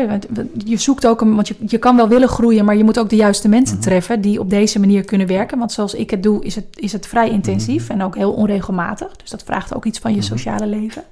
Want 0.08 0.26
je 0.64 0.76
zoekt 0.76 1.06
ook 1.06 1.20
een. 1.20 1.34
Want 1.34 1.48
je, 1.48 1.54
je 1.66 1.78
kan 1.78 1.96
wel 1.96 2.08
willen 2.08 2.28
groeien, 2.28 2.64
maar 2.64 2.76
je 2.76 2.84
moet 2.84 2.98
ook 2.98 3.08
de 3.10 3.16
juiste 3.16 3.48
mensen 3.48 3.76
Mhm. 3.76 3.84
treffen 3.86 4.20
die 4.20 4.40
op 4.40 4.50
deze 4.50 4.80
manier 4.80 5.04
kunnen 5.04 5.26
werken. 5.26 5.58
Want 5.58 5.72
zoals 5.72 5.94
ik 5.94 6.10
het 6.10 6.22
doe, 6.22 6.44
is 6.44 6.54
het, 6.54 6.64
is 6.74 6.92
het 6.92 7.06
vrij 7.06 7.30
intensief 7.30 7.88
en 7.88 8.02
ook 8.02 8.16
heel 8.16 8.32
onregelmatig. 8.32 9.16
Dus 9.16 9.30
dat 9.30 9.42
vraagt 9.42 9.74
ook 9.74 9.84
iets 9.84 9.98
van 9.98 10.10
je 10.10 10.16
Mhm. 10.18 10.26
sociale 10.26 10.66
leven. 10.66 11.02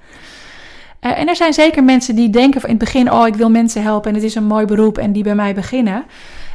Eh, 0.99 1.19
en 1.19 1.27
er 1.27 1.35
zijn 1.35 1.53
zeker 1.53 1.83
mensen 1.83 2.15
die 2.15 2.29
denken 2.29 2.61
van 2.61 2.69
in 2.69 2.75
het 2.75 2.83
begin: 2.85 3.11
oh, 3.11 3.27
ik 3.27 3.35
wil 3.35 3.49
mensen 3.49 3.81
helpen 3.81 4.09
en 4.09 4.15
het 4.15 4.25
is 4.25 4.35
een 4.35 4.45
mooi 4.47 4.65
beroep 4.65 4.97
en 4.97 5.11
die 5.11 5.23
bij 5.23 5.35
mij 5.35 5.53
beginnen. 5.53 6.03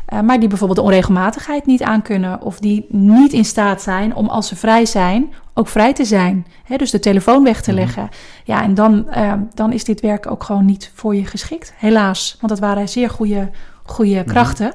Eh, 0.07 0.21
maar 0.21 0.39
die 0.41 0.49
bijvoorbeeld 0.49 0.79
de 0.79 0.85
onregelmatigheid 0.85 1.67
niet 1.67 1.83
aankunnen. 1.83 2.41
Of 2.41 2.59
die 2.59 2.87
niet 2.89 3.33
in 3.33 3.45
staat 3.45 3.83
zijn 3.83 4.15
om 4.15 4.29
als 4.29 4.49
ze 4.49 4.57
vrij 4.57 4.87
zijn, 4.87 5.33
ook 5.55 5.69
vrij 5.69 5.93
te 5.93 6.05
zijn. 6.05 6.47
Dus 6.77 6.91
de 6.91 6.99
telefoon 6.99 7.45
weg 7.45 7.61
te 7.63 7.71
Mhm. 7.71 7.81
leggen. 7.81 8.09
Ja, 8.45 8.63
en 8.63 8.75
dan, 8.75 9.11
eh, 9.11 9.33
dan 9.55 9.73
is 9.73 9.85
dit 9.85 10.01
werk 10.01 10.31
ook 10.31 10.45
gewoon 10.45 10.65
niet 10.65 10.91
voor 10.95 11.15
je 11.17 11.27
geschikt. 11.27 11.73
Helaas, 11.77 12.37
want 12.41 12.53
dat 12.53 12.61
waren 12.69 12.89
zeer 12.89 13.11
goede, 13.11 13.51
goede 13.83 14.25
krachten. 14.25 14.73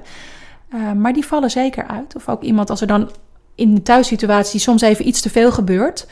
Eh, 0.70 0.92
maar 0.92 1.14
die 1.14 1.26
vallen 1.26 1.50
zeker 1.52 1.88
uit. 1.88 2.16
Of 2.16 2.30
ook 2.30 2.42
iemand 2.42 2.70
als 2.70 2.82
er 2.82 2.88
dan 2.88 3.10
in 3.56 3.76
de 3.76 3.82
thuissituatie 3.82 4.60
soms 4.60 4.82
even 4.82 5.08
iets 5.08 5.22
te 5.22 5.30
veel 5.30 5.52
gebeurt. 5.52 6.08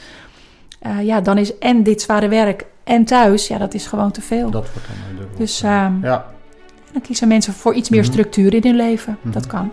eh, 0.80 1.02
ja, 1.02 1.20
dan 1.20 1.38
is 1.38 1.58
en 1.58 1.82
dit 1.82 2.02
zware 2.02 2.28
werk 2.28 2.66
en 2.84 3.04
thuis, 3.04 3.46
ja, 3.48 3.58
dat 3.58 3.74
is 3.74 3.86
gewoon 3.86 4.10
te 4.10 4.20
veel. 4.20 4.50
Dat 4.50 4.66
wordt 4.72 4.88
dan 4.88 5.16
dubbel. 5.18 5.38
Dus 5.38 5.62
ehm, 5.62 6.02
ja. 6.02 6.26
Dan 6.96 7.04
kiezen 7.04 7.28
mensen 7.28 7.52
voor 7.52 7.74
iets 7.74 7.88
meer 7.88 8.02
Mhm. 8.02 8.10
structuur 8.10 8.54
in 8.54 8.62
hun 8.62 8.76
leven. 8.76 9.18
Mhm. 9.22 9.32
Dat 9.32 9.46
kan. 9.46 9.72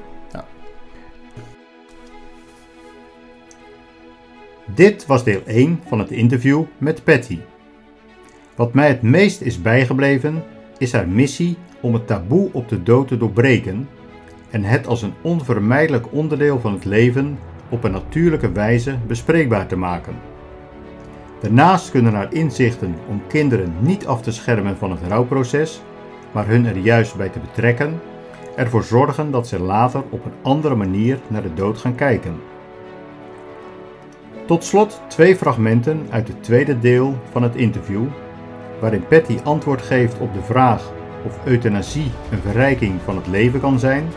Dit 4.76 5.06
was 5.06 5.24
deel 5.24 5.42
1 5.46 5.80
van 5.88 6.00
het 6.00 6.12
interview 6.12 6.64
met 6.78 7.04
Patty. 7.04 7.40
Wat 8.56 8.74
mij 8.74 8.88
het 8.88 9.02
meest 9.02 9.42
is 9.42 9.62
bijgebleven 9.62 10.44
is 10.78 10.92
haar 10.92 11.08
missie 11.08 11.58
om 11.82 11.94
het 11.94 12.08
taboe 12.08 12.50
op 12.52 12.70
de 12.70 12.84
dood 12.84 13.08
te 13.08 13.18
doorbreken 13.18 13.88
en 14.50 14.64
het 14.64 14.88
als 14.88 15.02
een 15.02 15.14
onvermijdelijk 15.22 16.06
onderdeel 16.12 16.60
van 16.60 16.74
het 16.74 16.86
leven 16.86 17.40
op 17.70 17.84
een 17.84 17.92
natuurlijke 17.92 18.52
wijze 18.52 18.98
bespreekbaar 19.08 19.68
te 19.68 19.76
maken. 19.76 20.16
Daarnaast 21.42 21.92
kunnen 21.92 22.14
haar 22.14 22.34
inzichten 22.34 22.96
om 23.10 23.22
kinderen 23.28 23.74
niet 23.80 24.06
af 24.06 24.22
te 24.22 24.32
schermen 24.32 24.78
van 24.78 24.92
het 24.92 25.00
rouwproces, 25.08 25.82
maar 26.34 26.48
hun 26.48 26.66
er 26.66 26.78
juist 26.78 27.16
bij 27.16 27.30
te 27.30 27.40
betrekken, 27.40 28.02
ervoor 28.56 28.84
zorgen 28.84 29.32
dat 29.32 29.48
ze 29.48 29.60
later 29.60 30.04
op 30.10 30.26
een 30.26 30.34
andere 30.42 30.76
manier 30.76 31.20
naar 31.28 31.42
de 31.42 31.54
dood 31.54 31.78
gaan 31.78 31.96
kijken. 31.96 32.36
Tot 34.46 34.64
slot 34.64 35.02
twee 35.08 35.36
fragmenten 35.36 36.08
uit 36.10 36.28
het 36.28 36.44
tweede 36.44 36.80
deel 36.80 37.18
van 37.32 37.44
het 37.44 37.56
interview, 37.56 38.04
waarin 38.80 39.08
Patty 39.08 39.38
antwoord 39.44 39.82
geeft 39.82 40.20
op 40.20 40.34
de 40.34 40.42
vraag 40.42 40.92
of 41.26 41.40
euthanasie 41.46 42.12
een 42.32 42.42
verrijking 42.42 43.02
van 43.04 43.16
het 43.16 43.28
leven 43.28 43.60
kan 43.60 43.80
zijn, 43.80 44.08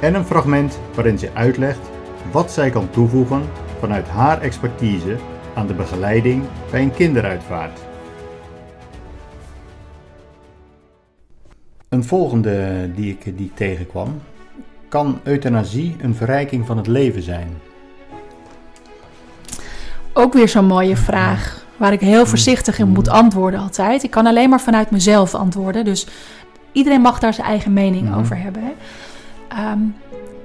en 0.00 0.14
een 0.14 0.24
fragment 0.24 0.80
waarin 0.94 1.18
ze 1.18 1.30
uitlegt 1.34 1.90
wat 2.32 2.52
zij 2.52 2.70
kan 2.70 2.90
toevoegen 2.90 3.42
vanuit 3.78 4.08
haar 4.08 4.40
expertise 4.40 5.16
aan 5.54 5.66
de 5.66 5.74
begeleiding 5.74 6.44
bij 6.70 6.82
een 6.82 6.94
kinderuitvaart. 6.94 7.89
Een 11.90 12.04
volgende 12.04 12.90
die 12.94 13.10
ik, 13.10 13.36
die 13.36 13.46
ik 13.46 13.56
tegenkwam. 13.56 14.20
Kan 14.88 15.20
euthanasie 15.22 15.96
een 16.00 16.14
verrijking 16.14 16.66
van 16.66 16.76
het 16.76 16.86
leven 16.86 17.22
zijn? 17.22 17.48
Ook 20.12 20.32
weer 20.32 20.48
zo'n 20.48 20.64
mooie 20.66 20.96
vraag. 20.96 21.64
Waar 21.76 21.92
ik 21.92 22.00
heel 22.00 22.26
voorzichtig 22.26 22.78
in 22.78 22.88
moet 22.88 23.08
antwoorden 23.08 23.60
altijd. 23.60 24.02
Ik 24.02 24.10
kan 24.10 24.26
alleen 24.26 24.48
maar 24.48 24.60
vanuit 24.60 24.90
mezelf 24.90 25.34
antwoorden. 25.34 25.84
Dus 25.84 26.06
iedereen 26.72 27.00
mag 27.00 27.18
daar 27.18 27.34
zijn 27.34 27.46
eigen 27.46 27.72
mening 27.72 28.08
Mhm. 28.08 28.18
over 28.18 28.36
hebben. 28.38 28.62
Hè. 28.62 28.72
Ehm, 29.48 29.78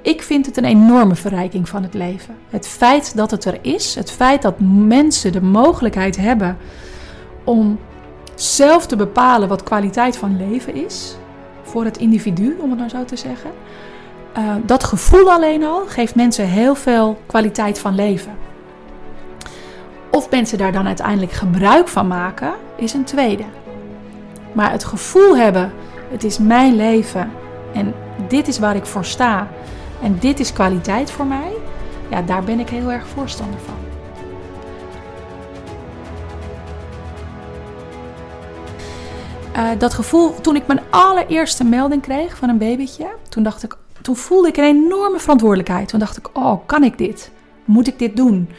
ik 0.02 0.22
vind 0.22 0.46
het 0.46 0.58
een 0.58 0.66
enorme 0.66 1.16
verrijking 1.16 1.70
van 1.70 1.84
het 1.84 1.94
leven. 1.94 2.36
Het 2.50 2.68
feit 2.68 3.16
dat 3.16 3.32
het 3.32 3.46
er 3.46 3.58
is. 3.62 3.96
Het 3.96 4.12
feit 4.12 4.42
dat 4.42 4.60
mensen 4.88 5.32
de 5.32 5.42
mogelijkheid 5.42 6.18
hebben 6.18 6.58
om 7.44 7.80
zelf 8.36 8.88
te 8.88 8.96
bepalen 8.96 9.48
wat 9.48 9.64
kwaliteit 9.64 10.18
van 10.18 10.38
leven 10.38 10.76
is. 10.86 11.16
Voor 11.66 11.86
het 11.86 11.98
individu, 11.98 12.58
om 12.60 12.70
het 12.70 12.80
nou 12.80 12.90
zo 12.90 13.06
te 13.06 13.16
zeggen. 13.16 13.52
Eh, 14.34 14.56
dat 14.66 14.84
gevoel 14.84 15.32
alleen 15.32 15.64
al 15.64 15.86
geeft 15.88 16.16
mensen 16.16 16.48
heel 16.48 16.76
veel 16.76 17.18
kwaliteit 17.26 17.80
van 17.80 17.96
leven. 17.96 18.32
Of 20.12 20.30
mensen 20.30 20.58
daar 20.58 20.72
dan 20.72 20.88
uiteindelijk 20.88 21.32
gebruik 21.32 21.88
van 21.88 22.08
maken, 22.08 22.54
is 22.76 22.94
een 22.94 23.04
tweede. 23.04 23.44
Maar 24.52 24.72
het 24.72 24.84
gevoel 24.84 25.38
hebben, 25.38 25.74
het 26.10 26.24
is 26.24 26.38
mijn 26.38 26.76
leven 26.76 27.32
en 27.74 27.94
dit 28.28 28.48
is 28.48 28.60
waar 28.60 28.76
ik 28.76 28.86
voor 28.86 29.06
sta 29.06 29.48
en 30.02 30.18
dit 30.20 30.40
is 30.40 30.54
kwaliteit 30.54 31.12
voor 31.12 31.26
mij, 31.26 31.52
ja, 32.10 32.22
daar 32.22 32.44
ben 32.44 32.60
ik 32.60 32.70
heel 32.70 32.92
erg 32.92 33.08
voorstander 33.08 33.60
van. 33.60 33.95
Eh, 39.56 39.70
dat 39.78 39.94
gevoel, 39.94 40.42
toen 40.42 40.56
ik 40.56 40.68
mijn 40.68 40.82
allereerste 40.90 41.64
melding 41.64 42.02
kreeg 42.02 42.38
van 42.38 42.50
een 42.50 42.58
babytje, 42.58 43.08
toen 43.30 43.44
dacht 43.44 43.64
ik, 43.64 43.76
toen 44.02 44.16
voelde 44.16 44.48
ik 44.48 44.58
een 44.58 44.64
enorme 44.64 45.20
verantwoordelijkheid. 45.20 45.88
Toen 45.88 46.00
dacht 46.00 46.18
ik, 46.18 46.30
oh, 46.34 46.66
kan 46.66 46.84
ik 46.84 46.98
dit? 46.98 47.32
Moet 47.66 47.88
ik 47.88 48.00
dit 48.00 48.16
doen? 48.16 48.50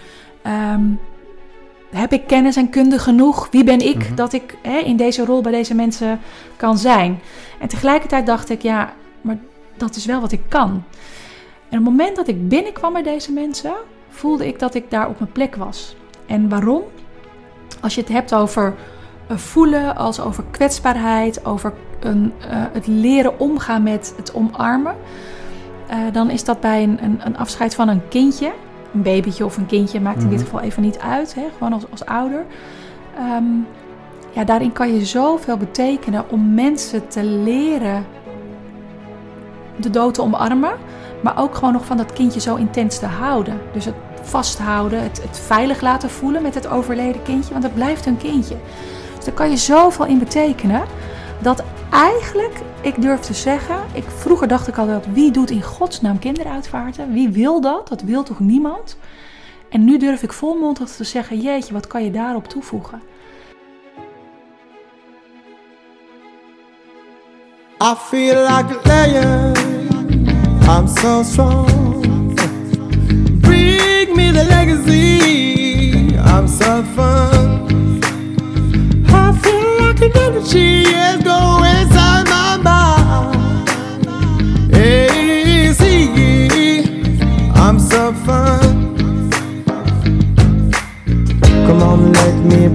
Ehm, 0.43 0.85
heb 1.91 2.13
ik 2.13 2.27
kennis 2.27 2.57
en 2.57 2.71
kunde 2.71 2.99
genoeg? 2.99 3.49
Wie 3.51 3.65
ben 3.65 3.81
ik 3.81 3.97
Mhm. 3.97 4.15
dat 4.15 4.33
ik 4.33 4.57
hè, 4.63 4.79
in 4.79 4.97
deze 4.97 5.25
rol 5.25 5.41
bij 5.41 5.53
deze 5.53 5.75
mensen 5.75 6.21
kan 6.57 6.79
zijn? 6.79 7.21
En 7.61 7.69
tegelijkertijd 7.69 8.27
dacht 8.27 8.51
ik, 8.51 8.63
ja, 8.63 8.93
maar 9.21 9.39
dat 9.77 9.97
is 9.97 10.05
wel 10.05 10.21
wat 10.21 10.33
ik 10.33 10.43
kan. 10.49 10.71
En 11.69 11.79
op 11.79 11.85
het 11.85 11.97
moment 11.97 12.17
dat 12.17 12.29
ik 12.29 12.49
binnenkwam 12.49 12.93
bij 12.93 13.03
deze 13.03 13.33
mensen, 13.33 13.73
voelde 14.09 14.47
ik 14.47 14.59
dat 14.59 14.75
ik 14.75 14.91
daar 14.91 15.09
op 15.09 15.19
mijn 15.19 15.33
plek 15.33 15.57
was. 15.57 15.97
En 16.27 16.49
waarom? 16.49 16.83
als 17.81 17.95
je 17.95 18.01
het 18.01 18.11
hebt 18.11 18.35
over 18.35 18.75
voelen, 19.29 19.97
als 19.97 20.21
over 20.21 20.45
kwetsbaarheid, 20.51 21.45
over 21.45 21.73
een, 22.01 22.33
uh, 22.41 22.47
het 22.51 22.87
leren 22.87 23.39
omgaan 23.39 23.83
met 23.83 24.15
het 24.17 24.35
omarmen, 24.35 24.95
uh, 25.91 25.97
dan 26.13 26.31
is 26.31 26.45
dat 26.45 26.61
bij 26.61 26.83
een, 26.83 26.99
een, 27.03 27.21
een, 27.25 27.37
afscheid 27.37 27.75
van 27.75 27.89
een 27.89 28.09
kindje, 28.09 28.53
een 28.95 29.03
babytje 29.03 29.45
of 29.45 29.57
een 29.57 29.67
kindje, 29.67 30.01
maakt 30.01 30.23
in 30.23 30.29
dit 30.29 30.43
geval 30.43 30.61
even 30.61 30.83
niet 30.83 30.99
uit, 30.99 31.35
hè, 31.35 31.45
gewoon 31.53 31.73
als, 31.73 31.85
als 31.91 32.05
ouder. 32.05 32.45
Um, 33.37 33.67
ja, 34.31 34.45
daarin 34.45 34.73
kan 34.73 34.95
je 34.95 35.05
zoveel 35.05 35.57
betekenen 35.57 36.31
om 36.31 36.55
mensen 36.55 37.09
te 37.09 37.25
leren 37.25 38.07
de 39.77 39.91
dood 39.91 40.15
te 40.15 40.23
omarmen, 40.23 40.73
maar 41.23 41.39
ook 41.39 41.55
gewoon 41.55 41.73
nog 41.73 41.85
van 41.85 41.97
dat 41.97 42.13
kindje 42.13 42.41
zo 42.41 42.55
intens 42.55 42.99
te 42.99 43.07
houden. 43.07 43.61
Dus 43.73 43.85
het 43.85 43.95
vasthouden, 44.23 45.03
het, 45.03 45.23
het 45.23 45.39
veilig 45.39 45.81
laten 45.81 46.11
voelen 46.11 46.43
met 46.43 46.55
het 46.55 46.69
overleden 46.69 47.23
kindje, 47.23 47.53
want 47.53 47.65
het 47.65 47.75
blijft 47.75 48.07
een 48.07 48.17
kindje. 48.17 48.57
Daar 49.27 49.35
kan 49.35 49.51
je 49.51 49.57
zoveel 49.57 50.07
in 50.07 50.19
betekenen 50.19 50.85
dat 51.43 51.63
eigenlijk, 51.91 52.61
ik 52.81 53.03
durf 53.03 53.21
te 53.21 53.35
zeggen, 53.35 53.77
ik, 53.93 54.05
vroeger 54.17 54.49
dacht 54.49 54.69
ik 54.69 54.79
altijd, 54.79 55.13
wie 55.13 55.31
doet 55.31 55.51
in 55.51 55.63
godsnaam 55.63 56.19
kinderuitvaarten? 56.19 57.13
Wie 57.13 57.29
wil 57.29 57.61
dat? 57.61 57.89
Dat 57.89 58.03
wil 58.03 58.23
toch 58.23 58.41
niemand? 58.41 58.97
En 59.71 59.85
nu 59.85 59.99
durf 59.99 60.23
ik 60.23 60.33
volmondig 60.33 60.89
te 60.89 61.05
zeggen, 61.05 61.41
jeetje, 61.41 61.73
wat 61.73 61.87
kan 61.87 62.05
je 62.05 62.11
daarop 62.11 62.49
toevoegen? 62.49 63.03
I 67.83 67.95
feel 67.95 68.41
like 68.41 68.75
a 68.75 69.05
lion. 69.05 69.55
I'm 70.69 70.89
so 70.89 71.23
strong. 71.23 72.35
Bring 73.41 74.17
me 74.17 74.33
the 74.33 74.45
legacy. 74.49 76.17
I'm 76.17 76.49
so 76.49 76.83
fun. 76.95 77.46
An 79.99 80.13
energy 80.15 80.83
is 80.83 81.23
going 81.23 81.65
inside 81.81 82.27
my 82.29 82.57
mind. 82.59 83.69
See, 85.75 86.09
I'm 87.55 87.79
so 87.79 88.13
fun. 88.13 88.95
Come 91.67 91.83
on, 91.83 92.13
let 92.13 92.35
me 92.45 92.69